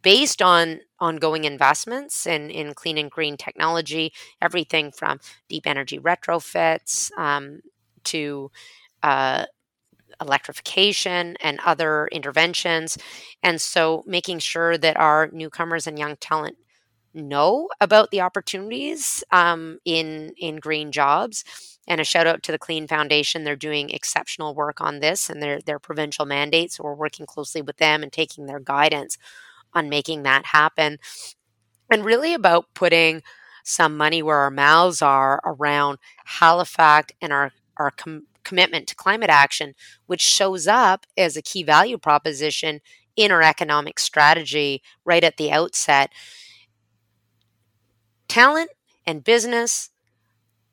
based 0.02 0.42
on 0.42 0.80
ongoing 1.00 1.44
investments 1.44 2.28
in, 2.28 2.50
in 2.52 2.74
clean 2.74 2.98
and 2.98 3.10
green 3.10 3.36
technology 3.36 4.14
everything 4.42 4.92
from 4.92 5.20
deep 5.50 5.66
energy 5.66 5.98
retrofits 5.98 7.12
um, 7.18 7.62
to 8.04 8.52
uh, 9.02 9.46
electrification 10.22 11.36
and 11.42 11.60
other 11.66 12.08
interventions. 12.12 12.98
And 13.44 13.60
so 13.62 14.04
making 14.06 14.40
sure 14.40 14.78
that 14.78 14.98
our 14.98 15.30
newcomers 15.32 15.88
and 15.88 15.98
young 15.98 16.16
talent 16.18 16.58
know 17.14 17.70
about 17.82 18.12
the 18.12 18.22
opportunities 18.22 19.24
um, 19.32 19.80
in 19.86 20.34
in 20.38 20.58
green 20.58 20.92
jobs. 20.92 21.44
And 21.88 22.00
a 22.00 22.04
shout 22.04 22.28
out 22.28 22.44
to 22.44 22.52
the 22.52 22.60
Clean 22.60 22.88
Foundation. 22.88 23.44
They're 23.44 23.56
doing 23.56 23.90
exceptional 23.90 24.54
work 24.54 24.80
on 24.80 25.00
this 25.00 25.30
and 25.30 25.42
their 25.42 25.60
their 25.62 25.80
provincial 25.80 26.26
mandates. 26.26 26.78
So 26.78 26.84
we're 26.84 26.94
working 26.94 27.26
closely 27.26 27.62
with 27.62 27.78
them 27.78 28.04
and 28.04 28.12
taking 28.12 28.46
their 28.46 28.60
guidance 28.60 29.18
on 29.74 29.90
making 29.90 30.24
that 30.24 30.46
happen. 30.48 31.00
And 31.90 32.06
really 32.06 32.34
about 32.34 32.68
putting 32.76 33.24
some 33.64 33.98
money 33.98 34.22
where 34.22 34.38
our 34.38 34.52
mouths 34.52 35.02
are 35.02 35.42
around 35.46 35.98
Halifax 36.26 37.14
and 37.22 37.34
our 37.34 37.52
our 37.78 37.92
com- 37.92 38.28
commitment 38.50 38.88
to 38.88 38.96
climate 38.96 39.30
action, 39.30 39.76
which 40.08 40.22
shows 40.22 40.68
up 40.68 41.06
as 41.16 41.38
a 41.38 41.42
key 41.42 41.62
value 41.62 42.00
proposition 42.00 42.82
in 43.16 43.32
our 43.32 43.44
economic 43.44 44.00
strategy 44.00 44.82
right 45.06 45.24
at 45.24 45.38
the 45.38 45.52
outset. 45.52 46.12
Talent 48.28 48.72
and 49.06 49.24
business 49.24 49.92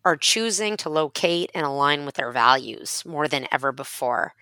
are 0.06 0.16
choosing 0.16 0.76
to 0.78 0.88
locate 0.88 1.50
and 1.54 1.66
align 1.66 2.06
with 2.06 2.14
their 2.14 2.32
values 2.32 3.04
more 3.04 3.28
than 3.28 3.46
ever 3.52 3.72
before. 3.72 4.32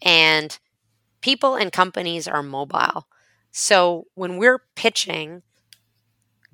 And 0.00 0.56
people 1.22 1.56
and 1.56 1.72
companies 1.72 2.28
are 2.28 2.42
mobile. 2.42 3.08
So 3.50 4.06
when 4.14 4.36
we're 4.36 4.62
pitching 4.76 5.42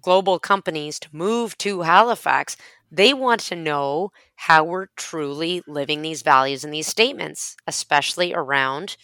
global 0.00 0.38
companies 0.38 0.98
to 1.00 1.08
move 1.12 1.58
to 1.58 1.82
Halifax, 1.82 2.56
they 2.92 3.14
want 3.14 3.40
to 3.40 3.56
know 3.56 4.12
how 4.36 4.62
we're 4.62 4.88
truly 4.96 5.62
living 5.66 6.02
these 6.02 6.22
values 6.22 6.62
and 6.62 6.72
these 6.72 6.86
statements, 6.86 7.56
especially 7.66 8.34
around 8.34 8.96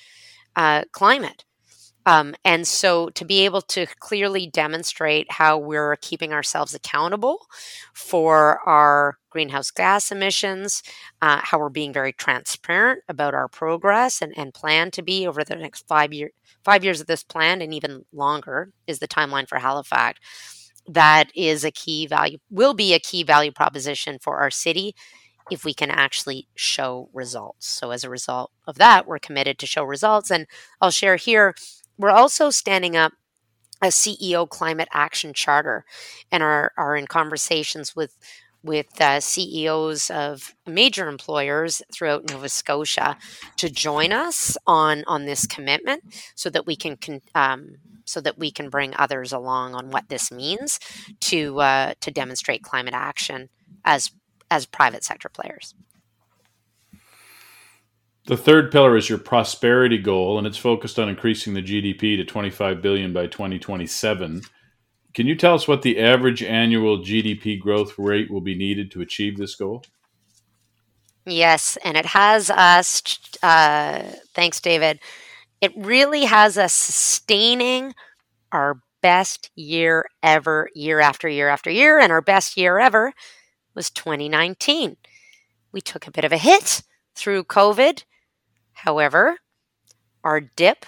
uh, 0.55 0.82
climate. 0.93 1.45
Um, 2.05 2.34
and 2.45 2.66
so 2.66 3.11
to 3.11 3.24
be 3.24 3.45
able 3.45 3.61
to 3.62 3.86
clearly 3.99 4.47
demonstrate 4.47 5.30
how 5.30 5.59
we're 5.59 5.97
keeping 5.97 6.32
ourselves 6.32 6.74
accountable 6.74 7.47
for 7.93 8.61
our 8.66 9.18
greenhouse 9.30 9.70
gas 9.70 10.11
emissions, 10.11 10.82
uh, 11.20 11.41
how 11.43 11.59
we're 11.59 11.68
being 11.68 11.93
very 11.93 12.12
transparent 12.12 13.03
about 13.09 13.34
our 13.34 13.49
progress 13.49 14.22
and, 14.22 14.32
and 14.39 14.55
plan 14.55 14.91
to 14.93 15.03
be 15.03 15.26
over 15.26 15.45
the 15.45 15.57
next 15.57 15.86
five 15.86 16.12
year 16.12 16.30
five 16.64 16.84
years 16.84 17.01
of 17.01 17.07
this 17.07 17.22
plan 17.22 17.62
and 17.62 17.72
even 17.72 18.05
longer 18.12 18.72
is 18.86 18.99
the 18.99 19.09
timeline 19.09 19.49
for 19.49 19.59
Halifax 19.59 20.18
that 20.89 21.30
is 21.34 21.64
a 21.64 21.70
key 21.70 22.07
value, 22.07 22.39
will 22.51 22.74
be 22.74 22.95
a 22.95 22.99
key 22.99 23.22
value 23.22 23.53
proposition 23.53 24.18
for 24.20 24.39
our 24.39 24.51
city 24.51 24.95
if 25.51 25.64
we 25.64 25.74
can 25.74 25.91
actually 25.91 26.49
show 26.55 27.09
results. 27.12 27.66
So, 27.68 27.91
as 27.91 28.05
a 28.05 28.11
result 28.11 28.51
of 28.66 28.76
that, 28.76 29.07
we're 29.07 29.18
committed 29.18 29.59
to 29.59 29.66
show 29.66 29.84
results. 29.84 30.30
And 30.30 30.47
I'll 30.80 30.91
share 30.91 31.16
here, 31.16 31.55
we're 31.97 32.11
also 32.11 32.51
standing 32.51 32.97
up 32.97 33.12
a 33.82 33.89
CEO 33.89 34.49
climate 34.49 34.89
action 34.93 35.32
charter 35.32 35.84
and 36.32 36.43
are, 36.43 36.72
are 36.76 36.97
in 36.97 37.07
conversations 37.07 37.95
with 37.95 38.16
with 38.68 39.00
uh, 39.00 39.18
CEOs 39.18 40.10
of 40.10 40.54
major 40.66 41.08
employers 41.08 41.82
throughout 41.92 42.30
Nova 42.30 42.48
Scotia 42.48 43.16
to 43.56 43.70
join 43.70 44.12
us 44.12 44.56
on 44.66 45.02
on 45.06 45.24
this 45.24 45.46
commitment, 45.46 46.04
so 46.36 46.50
that 46.50 46.66
we 46.66 46.76
can, 46.76 46.96
can 46.96 47.20
um, 47.34 47.76
so 48.04 48.20
that 48.20 48.38
we 48.38 48.50
can 48.50 48.68
bring 48.68 48.94
others 48.96 49.32
along 49.32 49.74
on 49.74 49.90
what 49.90 50.08
this 50.08 50.30
means 50.30 50.78
to 51.20 51.60
uh, 51.60 51.94
to 52.00 52.10
demonstrate 52.10 52.62
climate 52.62 52.94
action 52.94 53.48
as 53.84 54.12
as 54.50 54.66
private 54.66 55.02
sector 55.02 55.28
players. 55.28 55.74
The 58.26 58.36
third 58.36 58.70
pillar 58.70 58.94
is 58.98 59.08
your 59.08 59.18
prosperity 59.18 59.96
goal, 59.96 60.36
and 60.36 60.46
it's 60.46 60.58
focused 60.58 60.98
on 60.98 61.08
increasing 61.08 61.54
the 61.54 61.62
GDP 61.62 62.14
to 62.18 62.24
25 62.24 62.82
billion 62.82 63.14
by 63.14 63.26
2027. 63.26 64.42
Can 65.14 65.26
you 65.26 65.34
tell 65.34 65.54
us 65.54 65.66
what 65.66 65.82
the 65.82 65.98
average 65.98 66.42
annual 66.42 66.98
GDP 66.98 67.59
growth 67.59 67.98
rate 67.98 68.30
will 68.30 68.40
be 68.40 68.54
needed 68.54 68.90
to 68.92 69.00
achieve 69.00 69.36
this 69.36 69.54
goal? 69.54 69.82
Yes, 71.26 71.76
and 71.84 71.96
it 71.96 72.06
has 72.06 72.50
us, 72.50 73.02
uh, 73.42 74.02
thanks, 74.34 74.61
David. 74.61 75.00
It 75.61 75.72
really 75.76 76.24
has 76.24 76.56
us 76.56 76.72
sustaining 76.72 77.94
our 78.52 78.80
best 79.02 79.50
year 79.54 80.06
ever, 80.22 80.70
year 80.74 81.00
after 81.00 81.28
year 81.28 81.48
after 81.48 81.70
year. 81.70 81.98
And 81.98 82.12
our 82.12 82.22
best 82.22 82.56
year 82.56 82.78
ever 82.78 83.12
was 83.74 83.90
2019. 83.90 84.96
We 85.72 85.80
took 85.80 86.06
a 86.06 86.11
bit 86.11 86.24
of 86.24 86.32
a 86.32 86.38
hit 86.38 86.82
through 87.14 87.44
COVID. 87.44 88.04
However, 88.72 89.38
our 90.24 90.40
dip 90.40 90.86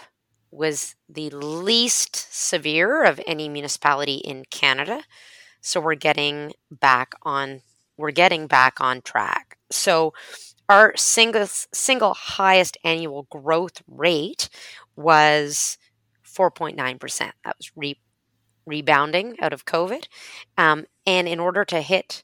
was 0.50 0.96
the 1.08 1.30
least 1.30 2.32
severe 2.34 3.04
of 3.04 3.20
any 3.26 3.48
municipality 3.48 4.16
in 4.16 4.44
Canada. 4.50 5.02
So 5.60 5.80
we're 5.80 5.94
getting 5.94 6.52
back 6.70 7.12
on 7.22 7.62
we're 7.96 8.10
getting 8.12 8.46
back 8.46 8.80
on 8.80 9.02
track. 9.02 9.58
So 9.70 10.14
our 10.68 10.94
single 10.96 11.46
single 11.46 12.14
highest 12.14 12.78
annual 12.82 13.24
growth 13.24 13.82
rate 13.86 14.48
was 14.96 15.76
4.9%. 16.24 17.32
That 17.44 17.56
was 17.58 17.70
re- 17.76 18.00
rebounding 18.64 19.36
out 19.40 19.52
of 19.52 19.66
COVID. 19.66 20.06
Um, 20.56 20.86
and 21.06 21.28
in 21.28 21.40
order 21.40 21.64
to 21.66 21.80
hit 21.82 22.22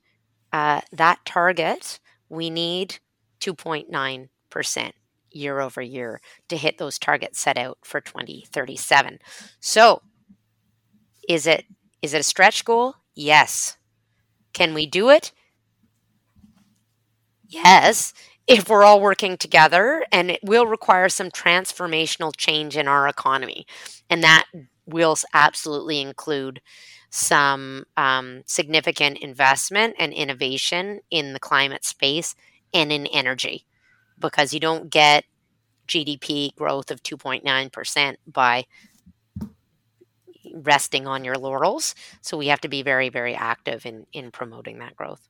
uh, 0.52 0.80
that 0.92 1.24
target, 1.24 2.00
we 2.28 2.50
need 2.50 2.98
2.9% 3.40 4.92
year 5.36 5.60
over 5.60 5.82
year 5.82 6.20
to 6.48 6.56
hit 6.56 6.78
those 6.78 6.98
targets 6.98 7.38
set 7.38 7.58
out 7.58 7.78
for 7.82 8.00
2037. 8.00 9.18
So, 9.60 10.02
is 11.28 11.46
it 11.46 11.64
is 12.02 12.14
it 12.14 12.20
a 12.20 12.24
stretch 12.24 12.64
goal? 12.64 12.94
Yes. 13.14 13.76
Can 14.52 14.74
we 14.74 14.86
do 14.86 15.10
it? 15.10 15.32
Yes, 17.48 18.12
if 18.46 18.68
we're 18.68 18.84
all 18.84 19.00
working 19.00 19.36
together, 19.36 20.04
and 20.12 20.30
it 20.30 20.40
will 20.42 20.66
require 20.66 21.08
some 21.08 21.30
transformational 21.30 22.32
change 22.36 22.76
in 22.76 22.88
our 22.88 23.08
economy. 23.08 23.66
And 24.08 24.22
that 24.22 24.46
will 24.86 25.16
absolutely 25.34 26.00
include 26.00 26.60
some 27.10 27.84
um, 27.96 28.42
significant 28.46 29.18
investment 29.18 29.94
and 29.98 30.12
innovation 30.12 31.00
in 31.10 31.32
the 31.32 31.40
climate 31.40 31.84
space 31.84 32.34
and 32.72 32.92
in 32.92 33.06
energy 33.06 33.66
because 34.18 34.52
you 34.54 34.60
don't 34.60 34.90
get 34.90 35.24
GDP 35.88 36.54
growth 36.54 36.90
of 36.90 37.02
2.9% 37.02 38.16
by 38.26 38.66
resting 40.52 41.06
on 41.06 41.24
your 41.24 41.36
laurels. 41.36 41.94
So 42.20 42.36
we 42.36 42.48
have 42.48 42.60
to 42.62 42.68
be 42.68 42.82
very, 42.82 43.08
very 43.08 43.34
active 43.34 43.86
in 43.86 44.06
in 44.12 44.30
promoting 44.30 44.78
that 44.78 44.96
growth. 44.96 45.28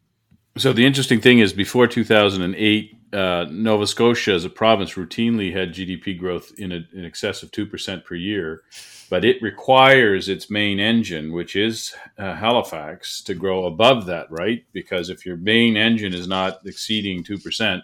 So 0.59 0.73
the 0.73 0.87
interesting 0.87 1.21
thing 1.21 1.41
is, 1.41 1.53
before 1.53 1.87
2008, 1.87 2.97
uh, 3.13 3.45
Nova 3.51 3.87
Scotia 3.87 4.33
as 4.33 4.47
a 4.47 4.51
province 4.51 4.95
routinely 4.95 5.55
had 5.55 5.75
GDP 5.75 6.19
growth 6.19 6.51
in, 6.57 6.73
a, 6.73 6.81
in 6.95 7.05
excess 7.05 7.43
of 7.43 7.51
two 7.51 7.67
percent 7.67 8.05
per 8.05 8.15
year, 8.15 8.63
but 9.11 9.25
it 9.25 9.43
requires 9.43 10.29
its 10.29 10.51
main 10.51 10.81
engine, 10.81 11.33
which 11.33 11.57
is 11.57 11.95
uh, 12.19 12.35
Halifax, 12.35 13.21
to 13.23 13.35
grow 13.35 13.67
above 13.67 14.07
that, 14.07 14.31
right? 14.31 14.65
Because 14.73 15.11
if 15.11 15.27
your 15.27 15.37
main 15.37 15.77
engine 15.77 16.15
is 16.15 16.27
not 16.27 16.61
exceeding 16.65 17.23
two 17.23 17.39
percent, 17.39 17.83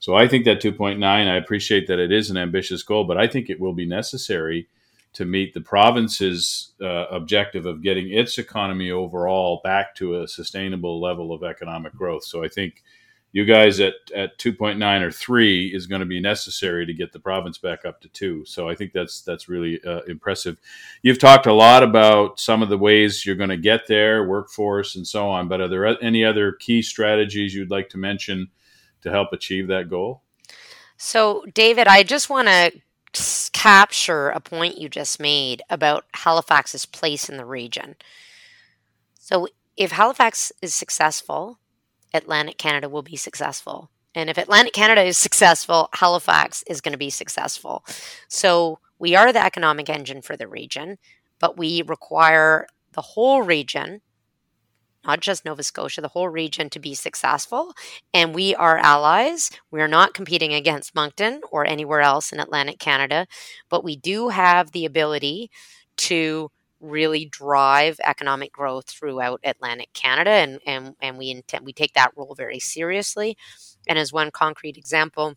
so 0.00 0.16
I 0.16 0.26
think 0.26 0.46
that 0.46 0.60
2.9. 0.60 1.02
I 1.04 1.36
appreciate 1.36 1.86
that 1.86 1.98
it 1.98 2.10
is 2.10 2.30
an 2.30 2.36
ambitious 2.36 2.82
goal, 2.82 3.04
but 3.04 3.18
I 3.18 3.28
think 3.28 3.48
it 3.48 3.60
will 3.60 3.74
be 3.74 3.86
necessary 3.86 4.66
to 5.12 5.24
meet 5.24 5.54
the 5.54 5.60
province's 5.60 6.72
uh, 6.80 7.06
objective 7.10 7.66
of 7.66 7.82
getting 7.82 8.10
its 8.10 8.38
economy 8.38 8.90
overall 8.90 9.60
back 9.62 9.94
to 9.96 10.22
a 10.22 10.28
sustainable 10.28 11.00
level 11.00 11.32
of 11.32 11.44
economic 11.44 11.94
growth. 11.94 12.24
So 12.24 12.42
I 12.42 12.48
think 12.48 12.82
you 13.32 13.44
guys 13.44 13.78
at, 13.78 13.94
at 14.14 14.38
2.9 14.38 15.02
or 15.02 15.12
3 15.12 15.68
is 15.68 15.86
going 15.86 16.00
to 16.00 16.06
be 16.06 16.20
necessary 16.20 16.86
to 16.86 16.94
get 16.94 17.12
the 17.12 17.18
province 17.18 17.58
back 17.58 17.84
up 17.84 18.00
to 18.00 18.08
2 18.08 18.44
so 18.44 18.68
i 18.68 18.74
think 18.74 18.92
that's 18.92 19.22
that's 19.22 19.48
really 19.48 19.80
uh, 19.84 20.00
impressive 20.08 20.58
you've 21.02 21.18
talked 21.18 21.46
a 21.46 21.52
lot 21.52 21.82
about 21.82 22.40
some 22.40 22.62
of 22.62 22.68
the 22.68 22.78
ways 22.78 23.24
you're 23.24 23.36
going 23.36 23.50
to 23.50 23.56
get 23.56 23.86
there 23.86 24.26
workforce 24.26 24.96
and 24.96 25.06
so 25.06 25.28
on 25.28 25.46
but 25.46 25.60
are 25.60 25.68
there 25.68 25.86
any 26.02 26.24
other 26.24 26.52
key 26.52 26.82
strategies 26.82 27.54
you'd 27.54 27.70
like 27.70 27.88
to 27.88 27.98
mention 27.98 28.48
to 29.02 29.10
help 29.10 29.32
achieve 29.32 29.68
that 29.68 29.88
goal 29.88 30.22
so 30.96 31.44
david 31.54 31.86
i 31.86 32.02
just 32.02 32.30
want 32.30 32.48
to 32.48 32.72
capture 33.60 34.30
a 34.30 34.40
point 34.40 34.78
you 34.78 34.88
just 34.88 35.20
made 35.20 35.62
about 35.68 36.04
Halifax's 36.14 36.86
place 36.86 37.28
in 37.28 37.36
the 37.36 37.44
region. 37.44 37.96
So, 39.18 39.48
if 39.76 39.92
Halifax 39.92 40.52
is 40.62 40.74
successful, 40.74 41.58
Atlantic 42.12 42.58
Canada 42.58 42.88
will 42.88 43.02
be 43.02 43.16
successful. 43.16 43.90
And 44.14 44.28
if 44.28 44.38
Atlantic 44.38 44.72
Canada 44.72 45.02
is 45.02 45.16
successful, 45.16 45.88
Halifax 45.94 46.62
is 46.66 46.80
going 46.80 46.92
to 46.92 46.98
be 46.98 47.10
successful. 47.10 47.84
So, 48.28 48.78
we 48.98 49.14
are 49.14 49.32
the 49.32 49.44
economic 49.44 49.88
engine 49.88 50.22
for 50.22 50.36
the 50.36 50.48
region, 50.48 50.98
but 51.38 51.56
we 51.56 51.82
require 51.82 52.66
the 52.92 53.02
whole 53.02 53.42
region 53.42 54.02
not 55.04 55.20
just 55.20 55.44
Nova 55.44 55.62
Scotia, 55.62 56.00
the 56.00 56.08
whole 56.08 56.28
region 56.28 56.70
to 56.70 56.78
be 56.78 56.94
successful. 56.94 57.74
And 58.12 58.34
we 58.34 58.54
are 58.54 58.78
allies. 58.78 59.50
We 59.70 59.80
are 59.80 59.88
not 59.88 60.14
competing 60.14 60.52
against 60.54 60.94
Moncton 60.94 61.40
or 61.50 61.66
anywhere 61.66 62.00
else 62.00 62.32
in 62.32 62.40
Atlantic 62.40 62.78
Canada, 62.78 63.26
but 63.68 63.84
we 63.84 63.96
do 63.96 64.28
have 64.28 64.72
the 64.72 64.84
ability 64.84 65.50
to 65.98 66.50
really 66.80 67.26
drive 67.26 68.00
economic 68.04 68.52
growth 68.52 68.88
throughout 68.88 69.40
Atlantic 69.44 69.92
Canada 69.92 70.30
and 70.30 70.60
and, 70.66 70.94
and 71.02 71.18
we 71.18 71.30
intend 71.30 71.64
we 71.66 71.74
take 71.74 71.92
that 71.92 72.12
role 72.16 72.34
very 72.34 72.58
seriously. 72.58 73.36
And 73.86 73.98
as 73.98 74.12
one 74.12 74.30
concrete 74.30 74.78
example, 74.78 75.34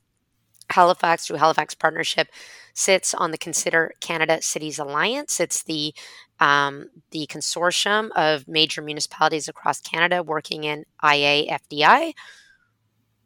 Halifax 0.74 1.26
through 1.26 1.38
Halifax 1.38 1.74
Partnership 1.76 2.28
sits 2.74 3.14
on 3.14 3.32
the 3.32 3.38
Consider 3.38 3.94
Canada 4.02 4.42
Cities 4.42 4.80
Alliance. 4.80 5.40
It's 5.40 5.64
the 5.64 5.94
um, 6.40 6.90
the 7.12 7.28
consortium 7.28 8.10
of 8.16 8.48
major 8.48 8.82
municipalities 8.82 9.48
across 9.48 9.80
Canada 9.80 10.22
working 10.22 10.64
in 10.66 10.86
IA-FDI. 11.02 12.14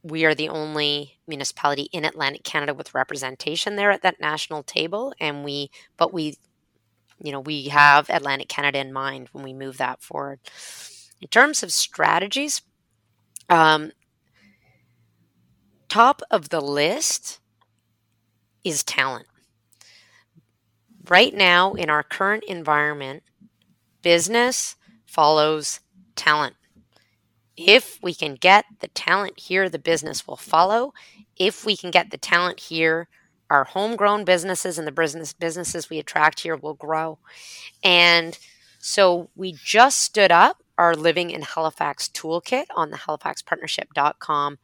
We 0.04 0.26
are 0.26 0.36
the 0.36 0.50
only 0.50 1.20
municipality 1.28 1.90
in 1.92 2.06
Atlantic 2.06 2.44
Canada 2.44 2.74
with 2.74 2.94
representation 2.94 3.76
there 3.76 3.92
at 3.92 4.04
that 4.04 4.20
national 4.20 4.64
table, 4.64 5.14
and 5.20 5.44
we 5.44 5.72
but 5.98 6.14
we, 6.14 6.36
you 7.22 7.32
know, 7.32 7.40
we 7.40 7.70
have 7.70 8.10
Atlantic 8.10 8.50
Canada 8.50 8.80
in 8.80 8.94
mind 8.94 9.30
when 9.32 9.44
we 9.44 9.54
move 9.54 9.78
that 9.78 10.02
forward. 10.02 10.40
In 11.22 11.28
terms 11.30 11.64
of 11.64 11.72
strategies, 11.72 12.62
um, 13.50 13.92
top 15.90 16.22
of 16.30 16.50
the 16.50 16.62
list 16.62 17.40
is 18.64 18.84
talent. 18.84 19.28
Right 21.10 21.34
now, 21.34 21.74
in 21.74 21.90
our 21.90 22.04
current 22.04 22.44
environment, 22.48 23.24
business 24.02 24.76
follows 25.06 25.80
talent. 26.16 26.56
If 27.56 28.00
we 28.04 28.14
can 28.14 28.36
get 28.36 28.66
the 28.82 28.90
talent 28.90 29.40
here, 29.40 29.70
the 29.70 29.80
business 29.80 30.28
will 30.28 30.38
follow. 30.38 30.94
If 31.38 31.66
we 31.66 31.76
can 31.76 31.92
get 31.92 32.12
the 32.12 32.18
talent 32.18 32.60
here, 32.60 33.08
our 33.50 33.64
homegrown 33.64 34.26
businesses 34.26 34.78
and 34.78 34.86
the 34.86 34.92
business 34.92 35.34
businesses 35.34 35.90
we 35.90 36.00
attract 36.00 36.42
here 36.42 36.56
will 36.56 36.74
grow. 36.74 37.20
And 37.84 38.38
so 38.80 39.30
we 39.36 39.54
just 39.54 40.02
stood 40.02 40.32
up 40.32 40.62
our 40.78 40.96
Living 40.96 41.32
in 41.32 41.42
Halifax 41.42 42.10
toolkit 42.10 42.66
on 42.76 42.92
the 42.92 42.98
halifaxpartnership.com 42.98 44.60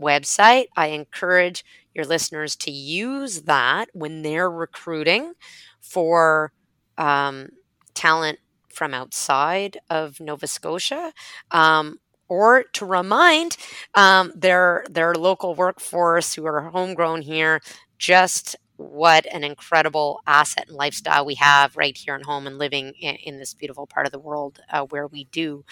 website. 0.00 0.66
I 0.76 0.88
encourage 0.88 1.64
your 1.94 2.04
listeners 2.04 2.56
to 2.56 2.70
use 2.70 3.42
that 3.42 3.88
when 3.92 4.22
they're 4.22 4.50
recruiting 4.50 5.34
for 5.80 6.52
um, 6.96 7.50
talent 7.94 8.38
from 8.68 8.94
outside 8.94 9.78
of 9.90 10.20
Nova 10.20 10.46
Scotia. 10.46 11.12
Um, 11.50 11.98
or 12.30 12.64
to 12.74 12.84
remind 12.84 13.56
um, 13.94 14.32
their 14.34 14.84
their 14.90 15.14
local 15.14 15.54
workforce 15.54 16.34
who 16.34 16.44
are 16.46 16.60
homegrown 16.60 17.22
here 17.22 17.60
just 17.98 18.54
what 18.76 19.26
an 19.32 19.42
incredible 19.42 20.20
asset 20.26 20.66
and 20.68 20.76
lifestyle 20.76 21.24
we 21.24 21.34
have 21.34 21.76
right 21.76 21.96
here 21.96 22.14
at 22.14 22.22
home 22.24 22.46
and 22.46 22.58
living 22.58 22.92
in, 23.00 23.16
in 23.16 23.38
this 23.38 23.54
beautiful 23.54 23.86
part 23.86 24.06
of 24.06 24.12
the 24.12 24.18
world 24.18 24.60
uh, 24.70 24.82
where 24.84 25.06
we 25.06 25.24
do. 25.24 25.64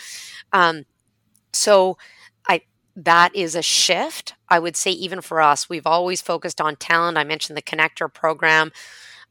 Um, 0.52 0.84
so 1.52 1.98
that 2.96 3.34
is 3.36 3.54
a 3.54 3.62
shift. 3.62 4.34
I 4.48 4.58
would 4.58 4.76
say, 4.76 4.90
even 4.90 5.20
for 5.20 5.40
us, 5.40 5.68
we've 5.68 5.86
always 5.86 6.22
focused 6.22 6.60
on 6.60 6.76
talent. 6.76 7.18
I 7.18 7.24
mentioned 7.24 7.56
the 7.56 7.62
Connector 7.62 8.12
program 8.12 8.72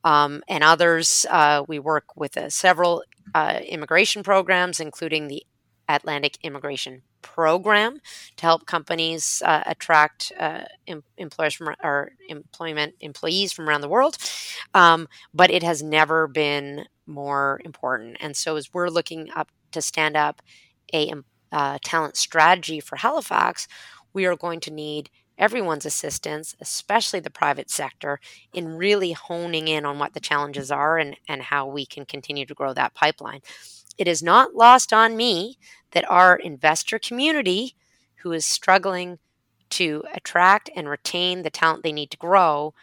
um, 0.04 0.44
and 0.48 0.64
others. 0.64 1.26
Uh, 1.30 1.64
we 1.68 1.80
work 1.80 2.16
with 2.16 2.38
uh, 2.38 2.50
several 2.50 3.04
uh, 3.34 3.60
immigration 3.68 4.24
programs, 4.24 4.80
including 4.80 5.28
the 5.28 5.44
Atlantic 5.90 6.38
Immigration 6.44 7.02
Program, 7.22 8.00
to 8.38 8.46
help 8.46 8.68
companies 8.68 9.42
uh, 9.44 9.64
attract 9.66 10.32
uh, 10.40 10.62
em- 10.88 11.04
employers 11.18 11.56
from 11.56 11.74
or 11.84 12.12
employment 12.30 12.94
employees 13.00 13.52
from 13.52 13.68
around 13.68 13.82
the 13.82 13.90
world. 13.90 14.18
Um, 14.76 15.08
but 15.34 15.50
it 15.50 15.64
has 15.64 15.82
never 15.82 16.28
been 16.28 16.86
more 17.08 17.62
important. 17.66 18.18
And 18.20 18.38
so, 18.38 18.56
as 18.58 18.74
we're 18.74 18.90
looking 18.90 19.30
up 19.36 19.50
to 19.72 19.82
stand 19.82 20.16
up 20.16 20.42
a 20.94 21.12
uh, 21.56 21.78
talent 21.82 22.18
strategy 22.18 22.82
for 22.82 22.98
Halifax, 22.98 23.66
we 24.14 24.26
are 24.26 24.36
going 24.36 24.60
to 24.60 24.72
need 24.72 25.10
everyone's 25.38 25.86
assistance, 25.86 26.54
especially 26.60 27.22
the 27.22 27.30
private 27.30 27.70
sector, 27.72 28.20
in 28.54 28.76
really 28.76 29.14
honing 29.14 29.70
in 29.70 29.86
on 29.86 29.98
what 29.98 30.14
the 30.14 30.20
challenges 30.20 30.70
are 30.70 30.98
and, 30.98 31.16
and 31.30 31.44
how 31.44 31.66
we 31.66 31.86
can 31.86 32.06
continue 32.06 32.46
to 32.46 32.54
grow 32.54 32.74
that 32.74 32.94
pipeline. 32.94 33.40
It 33.98 34.08
is 34.08 34.22
not 34.22 34.54
lost 34.54 34.92
on 34.92 35.16
me 35.16 35.58
that 35.92 36.10
our 36.12 36.36
investor 36.36 37.00
community, 37.00 37.76
who 38.18 38.34
is 38.34 38.46
struggling 38.46 39.18
to 39.70 40.04
attract 40.14 40.70
and 40.76 40.90
retain 40.90 41.44
the 41.44 41.50
talent 41.50 41.84
they 41.84 41.94
need 41.94 42.12
to 42.12 42.18
grow, 42.18 42.74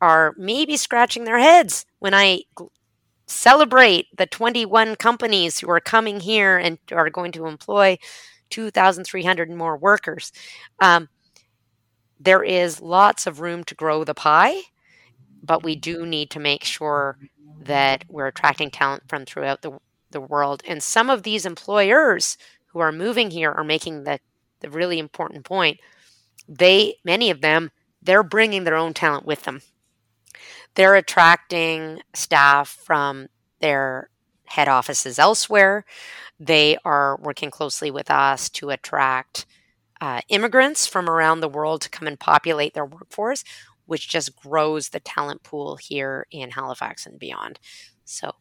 are 0.00 0.34
maybe 0.38 0.76
scratching 0.76 1.24
their 1.24 1.38
heads 1.38 1.84
when 1.98 2.14
I 2.14 2.42
celebrate 3.26 4.06
the 4.16 4.26
21 4.26 4.96
companies 4.96 5.58
who 5.58 5.70
are 5.70 5.80
coming 5.80 6.20
here 6.20 6.56
and 6.56 6.78
are 6.92 7.10
going 7.10 7.32
to 7.32 7.46
employ 7.46 7.98
2,300 8.50 9.50
more 9.50 9.76
workers. 9.76 10.32
Um, 10.80 11.08
there 12.20 12.42
is 12.42 12.80
lots 12.80 13.26
of 13.26 13.40
room 13.40 13.64
to 13.64 13.74
grow 13.74 14.04
the 14.04 14.14
pie, 14.14 14.54
but 15.42 15.62
we 15.62 15.76
do 15.76 16.06
need 16.06 16.30
to 16.30 16.40
make 16.40 16.64
sure 16.64 17.18
that 17.60 18.04
we're 18.08 18.26
attracting 18.26 18.70
talent 18.70 19.02
from 19.08 19.24
throughout 19.24 19.62
the, 19.62 19.78
the 20.10 20.20
world. 20.20 20.62
And 20.66 20.82
some 20.82 21.10
of 21.10 21.22
these 21.22 21.46
employers 21.46 22.36
who 22.66 22.80
are 22.80 22.92
moving 22.92 23.30
here 23.30 23.52
are 23.52 23.64
making 23.64 24.04
the, 24.04 24.20
the 24.60 24.70
really 24.70 24.98
important 24.98 25.44
point. 25.44 25.80
They, 26.48 26.96
many 27.04 27.30
of 27.30 27.40
them, 27.40 27.70
they're 28.02 28.22
bringing 28.22 28.64
their 28.64 28.76
own 28.76 28.94
talent 28.94 29.24
with 29.26 29.42
them. 29.44 29.62
They're 30.74 30.94
attracting 30.94 32.00
staff 32.14 32.68
from 32.68 33.28
their 33.60 34.10
head 34.44 34.68
offices 34.68 35.18
elsewhere. 35.18 35.84
They 36.38 36.76
are 36.84 37.16
working 37.20 37.50
closely 37.50 37.90
with 37.90 38.10
us 38.10 38.48
to 38.50 38.70
attract 38.70 39.46
uh, 40.00 40.20
immigrants 40.28 40.86
from 40.86 41.08
around 41.08 41.40
the 41.40 41.48
world 41.48 41.80
to 41.82 41.90
come 41.90 42.06
and 42.06 42.18
populate 42.18 42.74
their 42.74 42.84
workforce, 42.84 43.44
which 43.86 44.08
just 44.08 44.36
grows 44.36 44.90
the 44.90 45.00
talent 45.00 45.42
pool 45.42 45.76
here 45.76 46.26
in 46.30 46.50
Halifax 46.50 47.06
and 47.06 47.18
beyond. 47.18 47.58
So, 48.04 48.32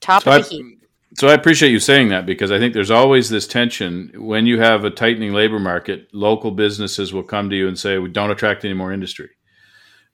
top 0.00 0.22
so 0.22 0.32
of 0.32 0.48
the 0.48 0.48
heap. 0.48 0.78
So 1.14 1.28
I 1.28 1.34
appreciate 1.34 1.70
you 1.70 1.78
saying 1.80 2.08
that 2.08 2.24
because 2.24 2.50
I 2.50 2.58
think 2.58 2.72
there's 2.72 2.90
always 2.90 3.28
this 3.28 3.46
tension 3.46 4.12
when 4.16 4.46
you 4.46 4.58
have 4.60 4.84
a 4.84 4.90
tightening 4.90 5.34
labor 5.34 5.58
market. 5.58 6.08
Local 6.14 6.50
businesses 6.50 7.12
will 7.12 7.22
come 7.22 7.50
to 7.50 7.56
you 7.56 7.68
and 7.68 7.78
say, 7.78 7.98
"We 7.98 8.08
don't 8.08 8.30
attract 8.30 8.64
any 8.64 8.72
more 8.72 8.92
industry," 8.92 9.28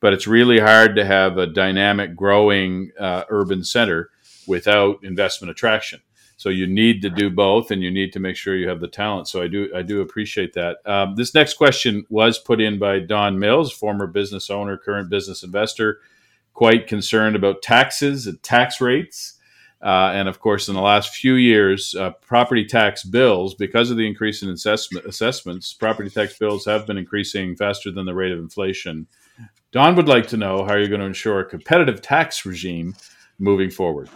but 0.01 0.13
it's 0.13 0.27
really 0.27 0.59
hard 0.59 0.97
to 0.97 1.05
have 1.05 1.39
a 1.39 1.47
dynamic, 1.47 2.15
growing 2.15 2.91
uh, 2.99 3.25
urban 3.29 3.65
center 3.65 4.11
without 4.47 5.03
investment 5.03 5.51
attraction. 5.51 6.01
So 6.37 6.51
you 6.51 6.69
need 6.69 7.03
to 7.03 7.11
do 7.11 7.31
both, 7.31 7.73
and 7.73 7.83
you 7.83 7.91
need 7.91 8.13
to 8.13 8.21
make 8.21 8.37
sure 8.37 8.57
you 8.57 8.69
have 8.69 8.81
the 8.81 8.87
talent. 8.87 9.27
So 9.27 9.43
I 9.43 9.49
do 9.49 9.71
I 9.75 9.83
do 9.83 10.01
appreciate 10.01 10.53
that. 10.53 10.77
Um, 10.87 11.17
this 11.17 11.35
next 11.35 11.55
question 11.55 12.07
was 12.11 12.39
put 12.39 12.61
in 12.61 12.79
by 12.79 13.01
Don 13.01 13.41
Mills, 13.41 13.73
former 13.73 14.07
business 14.07 14.49
owner, 14.49 14.77
current 14.77 15.11
business 15.11 15.43
investor, 15.43 15.99
quite 16.55 16.87
concerned 16.87 17.35
about 17.35 17.61
taxes 17.63 18.29
and 18.29 18.41
tax 18.43 18.81
rates. 18.81 19.35
Uh, 19.83 20.11
and 20.13 20.29
of 20.29 20.41
course, 20.41 20.69
in 20.69 20.75
the 20.75 20.81
last 20.81 21.15
few 21.15 21.35
years, 21.35 21.95
uh, 21.97 22.11
property 22.21 22.65
tax 22.65 23.05
bills, 23.05 23.55
because 23.55 23.91
of 23.91 23.97
the 23.97 24.07
increase 24.07 24.43
in 24.43 24.49
assessment, 24.49 25.07
assessments, 25.07 25.73
property 25.73 26.11
tax 26.11 26.39
bills 26.39 26.65
have 26.65 26.87
been 26.87 26.99
increasing 26.99 27.57
faster 27.57 27.91
than 27.91 28.07
the 28.07 28.15
rate 28.15 28.33
of 28.33 28.39
inflation. 28.39 29.09
Don 29.71 29.97
would 29.97 30.09
like 30.09 30.29
to 30.29 30.39
know 30.39 30.65
how 30.65 30.77
you're 30.77 30.89
going 30.89 31.01
to 31.01 31.07
ensure 31.07 31.41
a 31.41 31.45
competitive 31.45 32.01
tax 32.01 32.47
regime 32.47 32.97
moving 33.39 33.71
forward. 33.71 34.09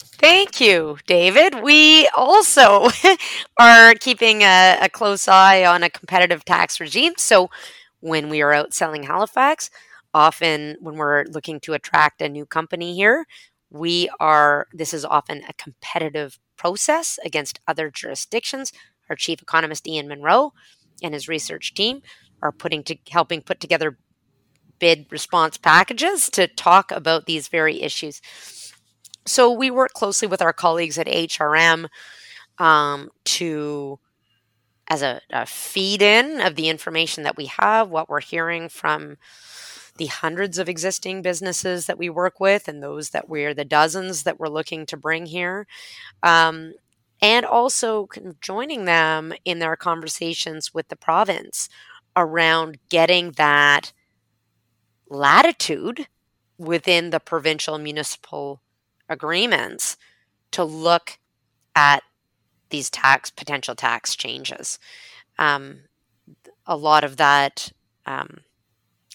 Thank 0.00 0.60
you, 0.60 0.98
David. 1.06 1.62
We 1.62 2.08
also 2.16 2.88
are 3.60 3.94
keeping 3.94 4.42
a, 4.42 4.78
a, 4.82 4.88
close 4.88 5.28
eye 5.28 5.64
on 5.64 5.82
a 5.82 5.88
competitive 5.88 6.44
tax 6.44 6.80
regime. 6.80 7.14
So, 7.16 7.48
when 8.00 8.28
we 8.28 8.42
are 8.42 8.52
out 8.52 8.74
selling 8.74 9.04
Halifax, 9.04 9.70
often 10.12 10.76
when 10.80 10.96
we're 10.96 11.24
looking 11.26 11.60
to 11.60 11.74
attract 11.74 12.20
a 12.20 12.28
new 12.28 12.44
company 12.44 12.94
here, 12.94 13.26
we 13.70 14.10
are, 14.18 14.66
this 14.72 14.92
is 14.92 15.04
often 15.04 15.42
a 15.48 15.52
competitive 15.54 16.38
process 16.56 17.18
against 17.24 17.60
other 17.68 17.90
jurisdictions. 17.90 18.72
Our 19.08 19.16
chief 19.16 19.40
economist, 19.40 19.86
Ian 19.86 20.08
Munro, 20.08 20.52
and 21.02 21.14
his 21.14 21.28
research 21.28 21.72
team 21.74 22.02
are 22.42 22.52
putting 22.52 22.82
to 22.84 22.96
helping 23.10 23.42
put 23.42 23.60
together 23.60 23.98
bid 24.78 25.06
response 25.10 25.56
packages 25.56 26.28
to 26.30 26.48
talk 26.48 26.90
about 26.90 27.26
these 27.26 27.48
very 27.48 27.82
issues. 27.82 28.20
So 29.26 29.52
we 29.52 29.70
work 29.70 29.92
closely 29.92 30.26
with 30.26 30.42
our 30.42 30.52
colleagues 30.52 30.98
at 30.98 31.06
HRM 31.06 31.88
um, 32.58 33.10
to, 33.24 33.98
as 34.88 35.02
a, 35.02 35.20
a 35.30 35.46
feed 35.46 36.02
in 36.02 36.40
of 36.40 36.56
the 36.56 36.68
information 36.68 37.22
that 37.24 37.36
we 37.36 37.46
have, 37.46 37.90
what 37.90 38.08
we're 38.08 38.20
hearing 38.20 38.68
from 38.68 39.16
the 39.98 40.06
hundreds 40.06 40.58
of 40.58 40.68
existing 40.68 41.20
businesses 41.20 41.86
that 41.86 41.98
we 41.98 42.08
work 42.08 42.40
with 42.40 42.68
and 42.68 42.82
those 42.82 43.10
that 43.10 43.28
we're 43.28 43.52
the 43.52 43.64
dozens 43.64 44.22
that 44.22 44.40
we're 44.40 44.48
looking 44.48 44.86
to 44.86 44.96
bring 44.96 45.26
here. 45.26 45.66
Um, 46.22 46.72
and 47.22 47.44
also 47.44 48.08
joining 48.40 48.86
them 48.86 49.34
in 49.44 49.58
their 49.58 49.76
conversations 49.76 50.72
with 50.72 50.88
the 50.88 50.96
province 50.96 51.68
around 52.20 52.78
getting 52.90 53.32
that 53.32 53.92
latitude 55.08 56.06
within 56.58 57.08
the 57.08 57.18
provincial 57.18 57.78
municipal 57.78 58.60
agreements 59.08 59.96
to 60.50 60.62
look 60.62 61.18
at 61.74 62.02
these 62.68 62.90
tax 62.90 63.30
potential 63.30 63.74
tax 63.74 64.14
changes. 64.14 64.78
Um, 65.38 65.80
a 66.66 66.76
lot 66.76 67.02
of 67.02 67.16
that 67.16 67.72
um, 68.04 68.40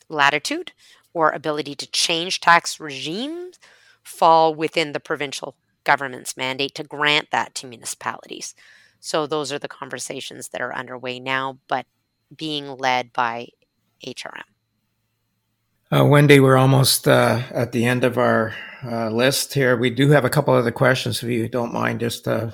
latitude 0.09 0.71
or 1.13 1.29
ability 1.29 1.75
to 1.75 1.87
change 1.91 2.41
tax 2.41 2.79
regimes 2.79 3.59
fall 4.03 4.53
within 4.55 4.91
the 4.91 4.99
provincial 4.99 5.55
government's 5.83 6.35
mandate 6.35 6.73
to 6.75 6.83
grant 6.83 7.29
that 7.31 7.53
to 7.55 7.67
municipalities. 7.67 8.55
So 8.99 9.27
those 9.27 9.53
are 9.53 9.59
the 9.59 9.67
conversations 9.67 10.49
that 10.49 10.61
are 10.61 10.75
underway 10.75 11.19
now, 11.19 11.59
but 11.67 11.85
being 12.35 12.77
led 12.77 13.11
by 13.13 13.47
HRM. 14.05 14.43
Uh, 15.91 16.05
Wendy, 16.05 16.39
we're 16.39 16.57
almost 16.57 17.07
uh, 17.07 17.41
at 17.51 17.71
the 17.71 17.85
end 17.85 18.03
of 18.03 18.17
our 18.17 18.53
uh, 18.83 19.09
list 19.09 19.53
here. 19.53 19.77
We 19.77 19.89
do 19.89 20.09
have 20.09 20.25
a 20.25 20.29
couple 20.29 20.53
other 20.53 20.71
questions, 20.71 21.21
if 21.21 21.29
you 21.29 21.47
don't 21.47 21.73
mind, 21.73 21.99
just 21.99 22.23
to, 22.23 22.53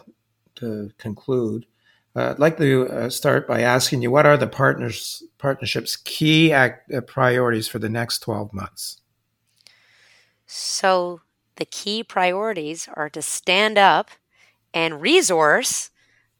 to 0.56 0.92
conclude. 0.98 1.66
Uh, 2.16 2.32
I'd 2.32 2.40
like 2.40 2.58
to 2.58 2.88
uh, 2.90 3.10
start 3.10 3.48
by 3.48 3.62
asking 3.62 4.02
you 4.02 4.12
what 4.12 4.26
are 4.26 4.36
the 4.36 4.48
partners 4.48 5.24
partnership's 5.38 5.96
key 5.96 6.52
act, 6.52 6.92
uh, 6.92 7.02
priorities 7.02 7.70
for 7.70 7.80
the 7.80 7.90
next 7.90 8.20
12 8.20 8.54
months? 8.54 9.00
So, 10.46 11.22
the 11.56 11.66
key 11.66 12.04
priorities 12.04 12.90
are 12.94 13.10
to 13.10 13.22
stand 13.22 13.78
up 13.78 14.12
and 14.74 15.02
resource 15.02 15.91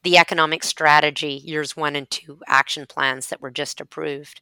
the 0.04 0.18
economic 0.18 0.64
strategy 0.64 1.42
years 1.44 1.76
one 1.76 1.96
and 1.96 2.10
two 2.10 2.40
action 2.48 2.86
plans 2.86 3.28
that 3.28 3.42
were 3.42 3.52
just 3.52 3.80
approved. 3.80 4.42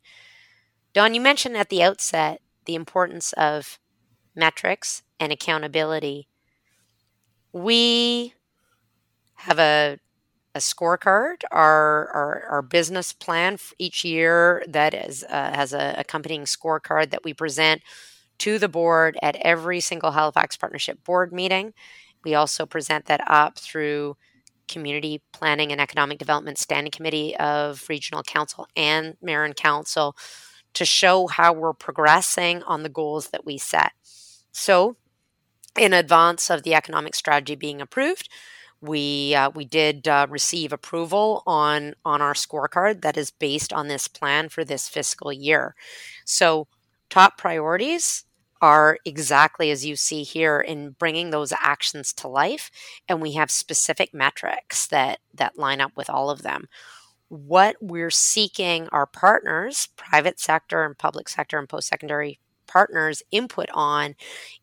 Don, 0.93 1.13
you 1.13 1.21
mentioned 1.21 1.57
at 1.57 1.69
the 1.69 1.83
outset 1.83 2.41
the 2.65 2.75
importance 2.75 3.33
of 3.33 3.79
metrics 4.35 5.03
and 5.19 5.31
accountability. 5.31 6.27
We 7.51 8.33
have 9.35 9.59
a, 9.59 9.99
a 10.55 10.59
scorecard, 10.59 11.43
our, 11.51 12.07
our, 12.09 12.43
our 12.49 12.61
business 12.61 13.13
plan 13.13 13.57
each 13.77 14.03
year 14.03 14.63
that 14.67 14.93
is, 14.93 15.23
uh, 15.23 15.51
has 15.53 15.73
a 15.73 15.95
accompanying 15.97 16.43
scorecard 16.43 17.11
that 17.11 17.23
we 17.23 17.33
present 17.33 17.81
to 18.39 18.57
the 18.57 18.69
board 18.69 19.17
at 19.21 19.35
every 19.37 19.79
single 19.79 20.11
Halifax 20.11 20.57
Partnership 20.57 21.03
Board 21.03 21.33
meeting. 21.33 21.73
We 22.23 22.35
also 22.35 22.65
present 22.65 23.05
that 23.05 23.21
up 23.27 23.57
through 23.57 24.17
Community 24.69 25.21
Planning 25.33 25.71
and 25.71 25.81
Economic 25.81 26.17
Development 26.17 26.57
Standing 26.57 26.91
Committee 26.91 27.35
of 27.37 27.85
Regional 27.89 28.23
Council 28.23 28.67
and 28.75 29.17
Marin 29.21 29.53
Council 29.53 30.15
to 30.73 30.85
show 30.85 31.27
how 31.27 31.51
we're 31.51 31.73
progressing 31.73 32.63
on 32.63 32.83
the 32.83 32.89
goals 32.89 33.29
that 33.29 33.45
we 33.45 33.57
set. 33.57 33.91
So, 34.51 34.95
in 35.77 35.93
advance 35.93 36.49
of 36.49 36.63
the 36.63 36.73
economic 36.73 37.15
strategy 37.15 37.55
being 37.55 37.81
approved, 37.81 38.29
we 38.81 39.35
uh, 39.35 39.49
we 39.49 39.65
did 39.65 40.07
uh, 40.07 40.27
receive 40.29 40.71
approval 40.71 41.43
on 41.45 41.95
on 42.05 42.21
our 42.21 42.33
scorecard 42.33 43.01
that 43.01 43.17
is 43.17 43.31
based 43.31 43.73
on 43.73 43.87
this 43.87 44.07
plan 44.07 44.49
for 44.49 44.63
this 44.63 44.87
fiscal 44.87 45.33
year. 45.33 45.75
So, 46.25 46.67
top 47.09 47.37
priorities 47.37 48.25
are 48.61 48.97
exactly 49.05 49.71
as 49.71 49.85
you 49.85 49.95
see 49.95 50.23
here 50.23 50.59
in 50.59 50.91
bringing 50.91 51.29
those 51.29 51.53
actions 51.61 52.13
to 52.13 52.27
life 52.27 52.69
and 53.07 53.21
we 53.21 53.33
have 53.33 53.49
specific 53.51 54.13
metrics 54.13 54.87
that 54.87 55.19
that 55.33 55.57
line 55.57 55.81
up 55.81 55.91
with 55.95 56.09
all 56.09 56.29
of 56.29 56.41
them. 56.41 56.67
What 57.29 57.77
we're 57.79 58.09
seeking 58.09 58.87
our 58.89 59.05
partners 59.05 59.87
private 59.95 60.39
sector 60.39 60.83
and 60.83 60.97
public 60.97 61.29
sector 61.29 61.57
and 61.57 61.69
post-secondary 61.69 62.39
partners 62.67 63.23
input 63.31 63.69
on 63.73 64.15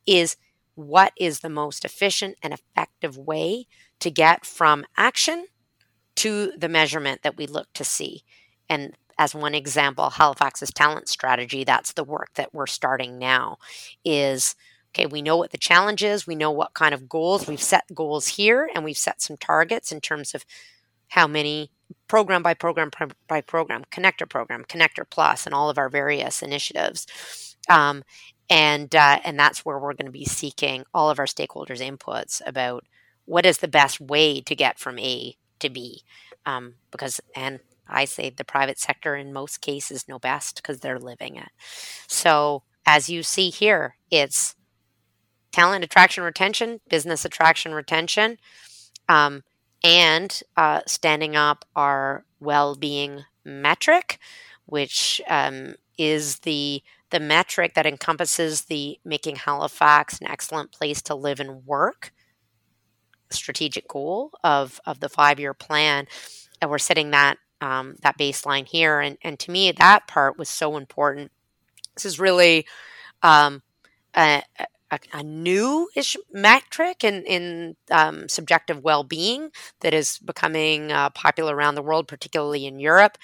is 0.06 0.36
what 0.74 1.12
is 1.18 1.40
the 1.40 1.48
most 1.48 1.84
efficient 1.84 2.36
and 2.42 2.52
effective 2.52 3.16
way 3.16 3.66
to 4.00 4.10
get 4.10 4.44
from 4.44 4.84
action 4.96 5.46
to 6.16 6.52
the 6.56 6.68
measurement 6.68 7.22
that 7.22 7.36
we 7.36 7.46
look 7.46 7.72
to 7.72 7.84
see. 7.84 8.22
And 8.68 8.94
as 9.18 9.34
one 9.34 9.54
example, 9.54 10.10
Halifax's 10.10 10.70
talent 10.70 11.08
strategy, 11.08 11.64
that's 11.64 11.92
the 11.92 12.04
work 12.04 12.30
that 12.34 12.52
we're 12.52 12.66
starting 12.66 13.18
now 13.18 13.58
is 14.04 14.54
okay, 14.94 15.06
we 15.06 15.20
know 15.20 15.36
what 15.36 15.50
the 15.50 15.58
challenge 15.58 16.02
is, 16.02 16.26
we 16.26 16.34
know 16.34 16.50
what 16.50 16.72
kind 16.72 16.94
of 16.94 17.08
goals, 17.08 17.46
we've 17.46 17.62
set 17.62 17.84
goals 17.94 18.28
here 18.28 18.70
and 18.74 18.82
we've 18.84 18.96
set 18.96 19.20
some 19.20 19.36
targets 19.36 19.92
in 19.92 20.00
terms 20.00 20.34
of 20.34 20.44
how 21.08 21.26
many 21.26 21.70
program 22.08 22.42
by 22.42 22.54
program 22.54 22.90
by 23.28 23.40
program, 23.40 23.84
connector 23.90 24.28
program, 24.28 24.64
connector 24.64 25.04
plus, 25.08 25.46
and 25.46 25.54
all 25.54 25.70
of 25.70 25.78
our 25.78 25.88
various 25.88 26.42
initiatives. 26.42 27.56
Um, 27.68 28.04
and 28.48 28.94
uh, 28.94 29.20
and 29.24 29.38
that's 29.38 29.64
where 29.64 29.78
we're 29.78 29.94
going 29.94 30.06
to 30.06 30.12
be 30.12 30.24
seeking 30.24 30.84
all 30.94 31.10
of 31.10 31.18
our 31.18 31.26
stakeholders' 31.26 31.80
inputs 31.80 32.40
about 32.46 32.84
what 33.24 33.44
is 33.44 33.58
the 33.58 33.68
best 33.68 34.00
way 34.00 34.40
to 34.40 34.54
get 34.54 34.78
from 34.78 34.98
A 34.98 35.36
to 35.58 35.68
B. 35.68 36.02
Um, 36.44 36.74
because 36.90 37.20
and 37.34 37.60
I 37.88 38.04
say 38.04 38.30
the 38.30 38.44
private 38.44 38.78
sector 38.78 39.16
in 39.16 39.32
most 39.32 39.60
cases 39.60 40.08
know 40.08 40.18
best 40.18 40.56
because 40.56 40.80
they're 40.80 40.98
living 40.98 41.36
it. 41.36 41.48
So, 42.06 42.62
as 42.86 43.08
you 43.08 43.22
see 43.22 43.50
here, 43.50 43.96
it's 44.10 44.54
talent 45.52 45.84
attraction 45.84 46.22
retention, 46.22 46.80
business 46.88 47.24
attraction 47.24 47.72
retention, 47.72 48.38
um, 49.08 49.42
and 49.82 50.42
uh, 50.56 50.80
standing 50.86 51.36
up 51.36 51.64
our 51.74 52.24
well-being 52.40 53.24
metric, 53.44 54.18
which 54.66 55.20
um, 55.28 55.74
is 55.98 56.40
the 56.40 56.82
the 57.10 57.20
metric 57.20 57.74
that 57.74 57.86
encompasses 57.86 58.62
the 58.62 58.98
making 59.04 59.36
Halifax 59.36 60.18
an 60.20 60.26
excellent 60.26 60.72
place 60.72 61.00
to 61.02 61.14
live 61.14 61.38
and 61.38 61.64
work 61.64 62.12
strategic 63.30 63.88
goal 63.88 64.32
of 64.44 64.80
of 64.86 65.00
the 65.00 65.08
five 65.08 65.40
year 65.40 65.54
plan, 65.54 66.06
and 66.60 66.70
we're 66.70 66.78
setting 66.78 67.10
that 67.10 67.38
um, 67.60 67.96
that 68.02 68.18
baseline 68.18 68.66
here. 68.66 69.00
And, 69.00 69.18
and 69.22 69.38
to 69.40 69.50
me, 69.50 69.72
that 69.72 70.06
part 70.06 70.38
was 70.38 70.48
so 70.48 70.76
important. 70.76 71.30
This 71.94 72.04
is 72.04 72.20
really 72.20 72.66
um, 73.22 73.62
a, 74.16 74.42
a, 74.90 74.98
a 75.12 75.22
new-ish 75.22 76.16
metric 76.32 77.02
in, 77.02 77.24
in 77.24 77.76
um, 77.90 78.28
subjective 78.28 78.82
well-being 78.82 79.50
that 79.80 79.94
is 79.94 80.18
becoming 80.18 80.92
uh, 80.92 81.10
popular 81.10 81.56
around 81.56 81.74
the 81.74 81.82
world, 81.82 82.08
particularly 82.08 82.66
in 82.66 82.78
Europe. 82.78 83.18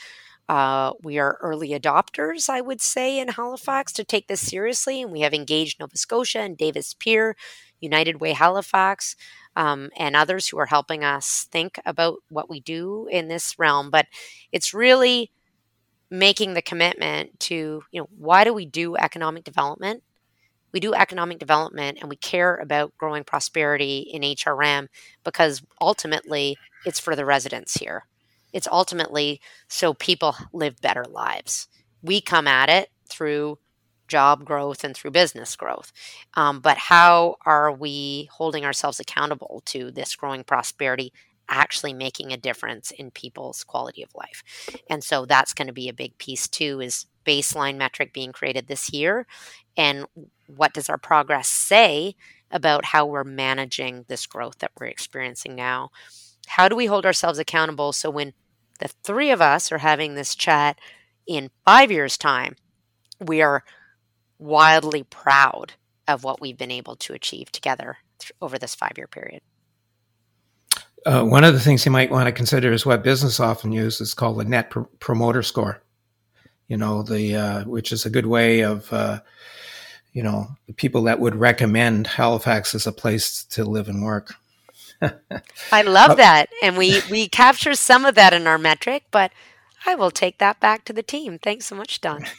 Uh, 0.48 0.92
we 1.02 1.18
are 1.18 1.38
early 1.40 1.70
adopters, 1.70 2.48
I 2.48 2.60
would 2.60 2.80
say, 2.80 3.18
in 3.18 3.28
Halifax 3.28 3.92
to 3.92 4.04
take 4.04 4.26
this 4.26 4.40
seriously. 4.40 5.00
And 5.00 5.12
we 5.12 5.20
have 5.20 5.32
engaged 5.32 5.78
Nova 5.78 5.96
Scotia 5.96 6.40
and 6.40 6.56
Davis 6.56 6.94
Pier, 6.94 7.36
United 7.80 8.20
Way 8.20 8.32
Halifax, 8.32 9.16
um, 9.56 9.90
and 9.96 10.16
others 10.16 10.48
who 10.48 10.58
are 10.58 10.66
helping 10.66 11.04
us 11.04 11.48
think 11.50 11.78
about 11.84 12.18
what 12.28 12.48
we 12.48 12.60
do 12.60 13.08
in 13.10 13.28
this 13.28 13.58
realm. 13.58 13.90
But 13.90 14.06
it's 14.50 14.74
really 14.74 15.30
making 16.10 16.54
the 16.54 16.62
commitment 16.62 17.38
to, 17.40 17.82
you 17.90 18.00
know, 18.00 18.08
why 18.16 18.44
do 18.44 18.52
we 18.52 18.66
do 18.66 18.96
economic 18.96 19.44
development? 19.44 20.02
We 20.72 20.80
do 20.80 20.94
economic 20.94 21.38
development 21.38 21.98
and 22.00 22.08
we 22.08 22.16
care 22.16 22.56
about 22.56 22.96
growing 22.98 23.24
prosperity 23.24 23.98
in 23.98 24.22
HRM 24.22 24.88
because 25.24 25.62
ultimately 25.80 26.56
it's 26.84 27.00
for 27.00 27.14
the 27.14 27.24
residents 27.24 27.74
here. 27.74 28.06
It's 28.52 28.68
ultimately 28.70 29.40
so 29.68 29.94
people 29.94 30.36
live 30.52 30.80
better 30.80 31.04
lives. 31.04 31.68
We 32.02 32.20
come 32.20 32.46
at 32.46 32.68
it 32.68 32.88
through 33.08 33.58
job 34.12 34.44
growth 34.44 34.84
and 34.84 34.94
through 34.94 35.10
business 35.10 35.56
growth. 35.56 35.92
Um, 36.34 36.60
but 36.60 36.76
how 36.76 37.36
are 37.46 37.72
we 37.72 38.28
holding 38.32 38.64
ourselves 38.64 39.00
accountable 39.00 39.62
to 39.66 39.90
this 39.90 40.14
growing 40.14 40.44
prosperity 40.44 41.12
actually 41.48 41.92
making 41.92 42.32
a 42.32 42.36
difference 42.36 42.90
in 42.90 43.10
people's 43.10 43.64
quality 43.64 44.02
of 44.02 44.14
life? 44.14 44.44
And 44.88 45.02
so 45.02 45.24
that's 45.24 45.54
going 45.54 45.68
to 45.68 45.72
be 45.72 45.88
a 45.88 45.94
big 45.94 46.16
piece 46.18 46.46
too 46.46 46.80
is 46.80 47.06
baseline 47.26 47.76
metric 47.76 48.12
being 48.12 48.32
created 48.32 48.66
this 48.66 48.92
year 48.92 49.26
and 49.76 50.06
what 50.46 50.74
does 50.74 50.88
our 50.88 50.98
progress 50.98 51.48
say 51.48 52.14
about 52.50 52.86
how 52.86 53.06
we're 53.06 53.24
managing 53.24 54.04
this 54.08 54.26
growth 54.26 54.58
that 54.58 54.72
we're 54.78 54.86
experiencing 54.86 55.54
now? 55.54 55.90
How 56.46 56.68
do 56.68 56.76
we 56.76 56.86
hold 56.86 57.06
ourselves 57.06 57.38
accountable 57.38 57.92
so 57.92 58.10
when 58.10 58.34
the 58.78 58.88
three 58.88 59.30
of 59.30 59.40
us 59.40 59.72
are 59.72 59.78
having 59.78 60.14
this 60.14 60.34
chat 60.34 60.78
in 61.26 61.50
five 61.64 61.90
years' 61.90 62.18
time, 62.18 62.56
we 63.20 63.40
are 63.40 63.64
wildly 64.42 65.04
proud 65.04 65.74
of 66.08 66.24
what 66.24 66.40
we've 66.40 66.58
been 66.58 66.70
able 66.70 66.96
to 66.96 67.12
achieve 67.12 67.50
together 67.52 67.98
th- 68.18 68.32
over 68.40 68.58
this 68.58 68.74
five 68.74 68.92
year 68.96 69.06
period. 69.06 69.42
Uh, 71.04 71.24
one 71.24 71.44
of 71.44 71.52
the 71.52 71.60
things 71.60 71.84
you 71.84 71.90
might 71.90 72.10
want 72.10 72.26
to 72.26 72.32
consider 72.32 72.72
is 72.72 72.86
what 72.86 73.02
business 73.02 73.40
often 73.40 73.72
uses 73.72 74.14
called 74.14 74.38
the 74.38 74.44
net 74.44 74.70
pr- 74.70 74.82
promoter 75.00 75.42
score. 75.42 75.82
You 76.68 76.76
know, 76.76 77.02
the 77.02 77.36
uh, 77.36 77.64
which 77.64 77.92
is 77.92 78.06
a 78.06 78.10
good 78.10 78.26
way 78.26 78.60
of 78.60 78.92
uh, 78.92 79.20
you 80.12 80.22
know 80.22 80.48
the 80.66 80.72
people 80.72 81.02
that 81.02 81.20
would 81.20 81.34
recommend 81.34 82.06
Halifax 82.06 82.74
as 82.74 82.86
a 82.86 82.92
place 82.92 83.44
to 83.44 83.64
live 83.64 83.88
and 83.88 84.02
work. 84.02 84.34
I 85.72 85.82
love 85.82 86.16
that, 86.18 86.48
and 86.62 86.76
we 86.76 87.00
we 87.10 87.28
capture 87.28 87.74
some 87.74 88.04
of 88.04 88.14
that 88.14 88.32
in 88.32 88.46
our 88.46 88.58
metric, 88.58 89.04
but 89.10 89.32
I 89.86 89.94
will 89.94 90.10
take 90.10 90.38
that 90.38 90.60
back 90.60 90.84
to 90.84 90.92
the 90.92 91.02
team. 91.02 91.38
Thanks 91.38 91.66
so 91.66 91.74
much, 91.74 92.00
Don. 92.00 92.24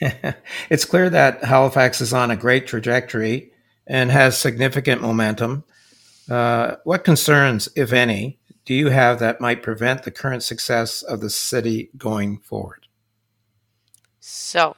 it's 0.70 0.86
clear 0.86 1.10
that 1.10 1.44
Halifax 1.44 2.02
is 2.02 2.14
on 2.14 2.32
a 2.32 2.38
great 2.38 2.68
trajectory 2.68 3.52
and 3.86 4.12
has 4.12 4.38
significant 4.38 5.02
momentum. 5.02 5.64
Uh, 6.30 6.78
what 6.84 7.04
concerns, 7.04 7.68
if 7.76 7.92
any, 7.92 8.40
do 8.66 8.74
you 8.74 8.90
have 8.90 9.20
that 9.20 9.42
might 9.42 9.62
prevent 9.62 10.04
the 10.04 10.12
current 10.12 10.44
success 10.44 11.02
of 11.02 11.20
the 11.20 11.30
city 11.30 11.90
going 11.98 12.38
forward? 12.38 12.88
So, 14.22 14.78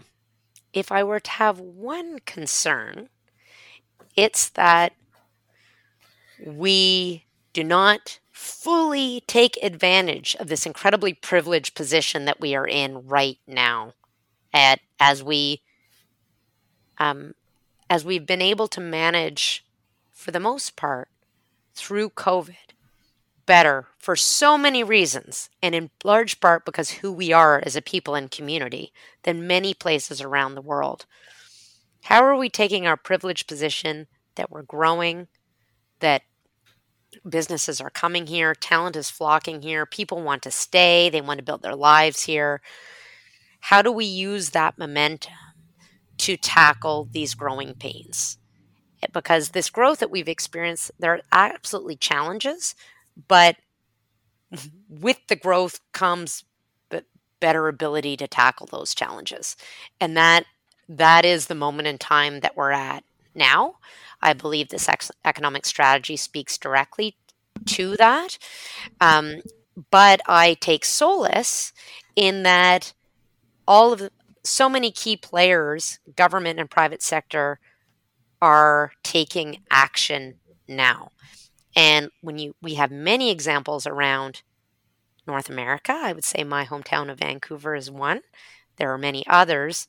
if 0.74 0.92
I 0.92 1.04
were 1.04 1.20
to 1.20 1.32
have 1.32 1.60
one 1.60 2.20
concern, 2.26 3.10
it's 4.16 4.50
that 4.50 4.94
we 6.44 7.26
do 7.54 7.64
not 7.64 8.20
fully 8.36 9.24
take 9.28 9.58
advantage 9.64 10.36
of 10.42 10.50
this 10.50 10.66
incredibly 10.66 11.14
privileged 11.14 11.74
position 11.74 12.26
that 12.26 12.42
we 12.42 12.54
are 12.54 12.68
in 12.68 13.08
right 13.08 13.38
now 13.48 13.94
at 14.54 14.82
as 15.00 15.24
we 15.24 15.62
um, 16.98 17.34
as 17.90 18.04
we've 18.04 18.26
been 18.26 18.42
able 18.42 18.68
to 18.68 18.82
manage 18.82 19.66
for 20.12 20.32
the 20.32 20.40
most 20.40 20.76
part 20.76 21.08
through 21.74 22.10
covid 22.10 22.56
better 23.46 23.88
for 23.98 24.18
so 24.18 24.58
many 24.58 24.84
reasons 24.84 25.50
and 25.64 25.74
in 25.74 25.90
large 26.04 26.42
part 26.42 26.66
because 26.66 26.92
who 26.92 27.14
we 27.14 27.32
are 27.32 27.62
as 27.66 27.78
a 27.78 27.82
people 27.82 28.16
and 28.16 28.32
community 28.32 28.92
than 29.24 29.48
many 29.48 29.74
places 29.74 30.20
around 30.20 30.56
the 30.56 30.62
world. 30.62 31.06
How 32.04 32.22
are 32.24 32.36
we 32.36 32.50
taking 32.50 32.86
our 32.86 32.98
privileged 32.98 33.48
position 33.48 34.08
that 34.36 34.52
we're 34.52 34.64
growing 34.64 35.28
that 36.00 36.24
businesses 37.28 37.82
are 37.82 37.90
coming 37.90 38.28
here, 38.28 38.56
talent 38.56 38.96
is 38.96 39.10
flocking 39.10 39.62
here, 39.62 39.86
people 39.86 40.22
want 40.22 40.44
to 40.44 40.52
stay, 40.52 41.10
they 41.10 41.22
want 41.22 41.38
to 41.38 41.44
build 41.44 41.62
their 41.62 41.76
lives 41.76 42.24
here. 42.24 42.62
How 43.60 43.82
do 43.82 43.92
we 43.92 44.06
use 44.06 44.52
that 44.52 44.78
momentum 44.78 45.34
to 46.20 46.38
tackle 46.38 47.08
these 47.12 47.34
growing 47.34 47.74
pains? 47.74 48.38
Eh, 49.02 49.08
because 49.12 49.50
this 49.50 49.70
growth 49.70 50.00
that 50.00 50.12
we've 50.12 50.28
experienced, 50.28 50.92
there 51.00 51.14
are 51.14 51.22
absolutely 51.32 51.96
challenges, 51.96 52.76
but 53.28 53.56
with 54.90 55.20
the 55.28 55.36
growth 55.36 55.80
comes 55.92 56.44
better 57.40 57.68
ability 57.68 58.18
to 58.18 58.28
tackle 58.28 58.66
those 58.66 58.96
challenges. 58.96 59.56
And 60.00 60.16
that 60.18 60.46
that 60.88 61.26
is 61.26 61.48
the 61.48 61.56
moment 61.56 61.88
in 61.88 61.98
time 61.98 62.40
that 62.42 62.56
we're 62.56 62.72
at 62.72 63.04
now. 63.34 63.76
I 64.26 64.34
believe 64.34 64.70
this 64.70 64.90
ex- 64.90 65.12
economic 65.24 65.68
strategy 65.68 66.18
speaks 66.18 66.58
directly 66.58 67.16
to 67.68 67.96
that. 67.98 68.40
Um, 69.00 69.42
but 69.92 70.20
I 70.26 70.56
take 70.56 70.84
solace 70.84 71.72
in 72.16 72.42
that 72.42 72.94
all 73.68 73.94
of 73.94 74.00
the, 74.00 74.12
so 74.44 74.68
many 74.68 74.90
key 74.90 75.16
players, 75.16 76.00
government 76.16 76.60
and 76.60 76.70
private 76.70 77.04
sector, 77.04 77.60
are 78.42 78.94
taking 79.04 79.62
action 79.70 80.36
now. 80.68 81.12
And 81.76 82.10
when 82.22 82.40
you 82.40 82.56
we 82.62 82.76
have 82.76 82.92
many 82.92 83.30
examples 83.30 83.86
around 83.86 84.42
North 85.28 85.50
America, 85.50 85.94
I 85.94 86.14
would 86.14 86.24
say 86.24 86.44
my 86.44 86.66
hometown 86.66 87.12
of 87.12 87.20
Vancouver 87.20 87.76
is 87.76 87.92
one. 87.92 88.22
There 88.78 88.92
are 88.92 88.98
many 88.98 89.24
others 89.28 89.88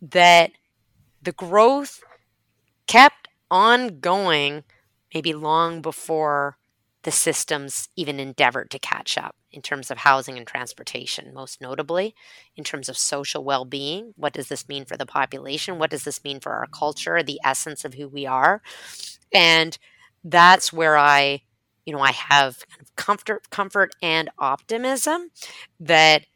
that 0.00 0.52
the 1.20 1.32
growth 1.32 2.02
kept 2.86 3.21
ongoing, 3.52 4.64
maybe 5.14 5.34
long 5.34 5.82
before 5.82 6.58
the 7.04 7.12
systems 7.12 7.88
even 7.96 8.20
endeavored 8.20 8.70
to 8.72 8.80
catch 8.80 9.18
up 9.18 9.36
in 9.52 9.62
terms 9.62 9.90
of 9.92 9.98
housing 9.98 10.38
and 10.38 10.46
transportation, 10.46 11.34
most 11.34 11.60
notably 11.60 12.14
in 12.56 12.64
terms 12.64 12.88
of 12.88 12.98
social 12.98 13.44
well 13.44 13.66
being. 13.66 14.14
What 14.16 14.34
does 14.34 14.48
this 14.48 14.68
mean 14.68 14.86
for 14.86 14.96
the 14.98 15.06
population? 15.06 15.78
What 15.78 15.90
does 15.90 16.04
this 16.04 16.24
mean 16.24 16.40
for 16.40 16.52
our 16.54 16.68
culture, 16.68 17.22
the 17.22 17.40
essence 17.44 17.84
of 17.84 17.94
who 17.94 18.08
we 18.08 18.26
are? 18.26 18.62
And 19.32 19.78
that's 20.24 20.72
where 20.72 20.96
I, 20.96 21.42
you 21.86 21.92
know, 21.92 22.00
I 22.00 22.12
have 22.12 22.58
comfort, 22.96 23.50
comfort 23.50 23.92
and 24.02 24.30
optimism 24.38 25.30
that 25.80 26.26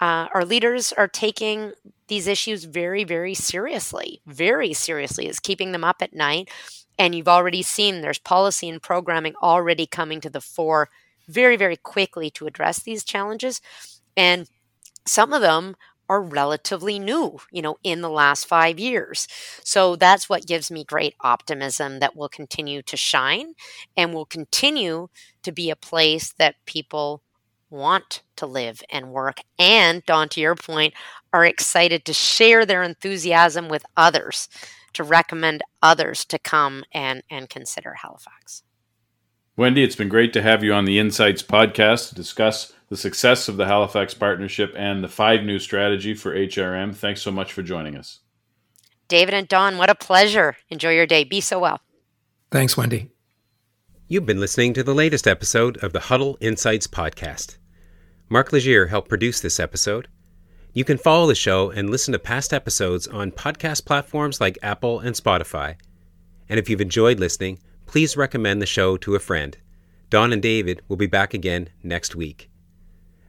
uh, 0.00 0.28
our 0.34 0.44
leaders 0.44 0.92
are 0.92 1.08
taking 1.08 1.72
these 2.08 2.26
issues 2.26 2.64
very, 2.64 3.04
very 3.04 3.34
seriously, 3.34 4.20
very 4.26 4.72
seriously, 4.72 5.26
is 5.28 5.40
keeping 5.40 5.72
them 5.72 5.84
up 5.84 6.02
at 6.02 6.14
night. 6.14 6.50
And 6.98 7.14
you've 7.14 7.28
already 7.28 7.62
seen 7.62 8.00
there's 8.00 8.18
policy 8.18 8.68
and 8.68 8.82
programming 8.82 9.34
already 9.42 9.86
coming 9.86 10.20
to 10.22 10.30
the 10.30 10.40
fore 10.40 10.88
very, 11.28 11.56
very 11.56 11.76
quickly 11.76 12.30
to 12.30 12.46
address 12.46 12.82
these 12.82 13.04
challenges. 13.04 13.60
And 14.16 14.48
some 15.06 15.32
of 15.32 15.42
them 15.42 15.76
are 16.08 16.20
relatively 16.20 16.98
new, 16.98 17.38
you 17.52 17.62
know, 17.62 17.76
in 17.84 18.00
the 18.00 18.10
last 18.10 18.46
five 18.46 18.80
years. 18.80 19.28
So 19.62 19.94
that's 19.94 20.28
what 20.28 20.46
gives 20.46 20.70
me 20.70 20.82
great 20.84 21.14
optimism 21.20 22.00
that 22.00 22.16
will 22.16 22.28
continue 22.28 22.82
to 22.82 22.96
shine 22.96 23.54
and 23.96 24.12
will 24.12 24.26
continue 24.26 25.08
to 25.44 25.52
be 25.52 25.70
a 25.70 25.76
place 25.76 26.32
that 26.38 26.56
people 26.66 27.22
want 27.70 28.22
to 28.36 28.46
live 28.46 28.82
and 28.90 29.12
work. 29.12 29.40
And, 29.58 30.04
Don, 30.04 30.28
to 30.30 30.40
your 30.40 30.54
point, 30.54 30.94
are 31.32 31.44
excited 31.44 32.04
to 32.04 32.12
share 32.12 32.66
their 32.66 32.82
enthusiasm 32.82 33.68
with 33.68 33.84
others, 33.96 34.48
to 34.94 35.04
recommend 35.04 35.62
others 35.82 36.24
to 36.26 36.38
come 36.38 36.84
and, 36.92 37.22
and 37.30 37.48
consider 37.48 37.94
Halifax. 37.94 38.62
Wendy, 39.56 39.82
it's 39.82 39.96
been 39.96 40.08
great 40.08 40.32
to 40.32 40.42
have 40.42 40.64
you 40.64 40.72
on 40.72 40.84
the 40.84 40.98
Insights 40.98 41.42
podcast 41.42 42.08
to 42.08 42.14
discuss 42.14 42.72
the 42.88 42.96
success 42.96 43.48
of 43.48 43.56
the 43.56 43.66
Halifax 43.66 44.14
Partnership 44.14 44.74
and 44.76 45.04
the 45.04 45.08
five 45.08 45.42
new 45.44 45.58
strategy 45.58 46.14
for 46.14 46.34
HRM. 46.34 46.94
Thanks 46.94 47.22
so 47.22 47.30
much 47.30 47.52
for 47.52 47.62
joining 47.62 47.96
us. 47.96 48.20
David 49.08 49.34
and 49.34 49.48
Don, 49.48 49.76
what 49.76 49.90
a 49.90 49.94
pleasure. 49.94 50.56
Enjoy 50.70 50.94
your 50.94 51.06
day. 51.06 51.24
Be 51.24 51.40
so 51.40 51.58
well. 51.58 51.80
Thanks, 52.50 52.76
Wendy. 52.76 53.10
You've 54.08 54.26
been 54.26 54.40
listening 54.40 54.72
to 54.74 54.82
the 54.82 54.94
latest 54.94 55.28
episode 55.28 55.76
of 55.84 55.92
the 55.92 56.00
Huddle 56.00 56.38
Insights 56.40 56.86
podcast. 56.86 57.58
Mark 58.32 58.52
Legier 58.52 58.86
helped 58.86 59.08
produce 59.08 59.40
this 59.40 59.58
episode. 59.58 60.06
You 60.72 60.84
can 60.84 60.98
follow 60.98 61.26
the 61.26 61.34
show 61.34 61.70
and 61.70 61.90
listen 61.90 62.12
to 62.12 62.18
past 62.20 62.54
episodes 62.54 63.08
on 63.08 63.32
podcast 63.32 63.84
platforms 63.84 64.40
like 64.40 64.56
Apple 64.62 65.00
and 65.00 65.16
Spotify. 65.16 65.74
And 66.48 66.60
if 66.60 66.70
you've 66.70 66.80
enjoyed 66.80 67.18
listening, 67.18 67.58
please 67.86 68.16
recommend 68.16 68.62
the 68.62 68.66
show 68.66 68.96
to 68.98 69.16
a 69.16 69.18
friend. 69.18 69.58
Don 70.10 70.32
and 70.32 70.40
David 70.40 70.80
will 70.86 70.96
be 70.96 71.08
back 71.08 71.34
again 71.34 71.70
next 71.82 72.14
week. 72.14 72.48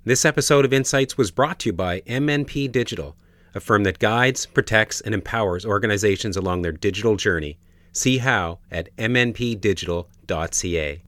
This 0.06 0.24
episode 0.24 0.66
of 0.66 0.74
Insights 0.74 1.18
was 1.18 1.32
brought 1.32 1.58
to 1.62 1.70
you 1.70 1.74
by 1.74 2.02
MNP 2.02 2.72
Digital, 2.72 3.18
a 3.56 3.60
firm 3.60 3.84
that 3.86 3.98
guides, 3.98 4.46
protects, 4.46 5.02
and 5.02 5.16
empowers 5.16 5.66
organizations 5.66 6.38
along 6.38 6.62
their 6.62 6.72
digital 6.72 7.16
journey. 7.16 7.58
See 7.92 8.20
how 8.20 8.60
at 8.70 8.96
mnpdigital.ca. 8.98 11.02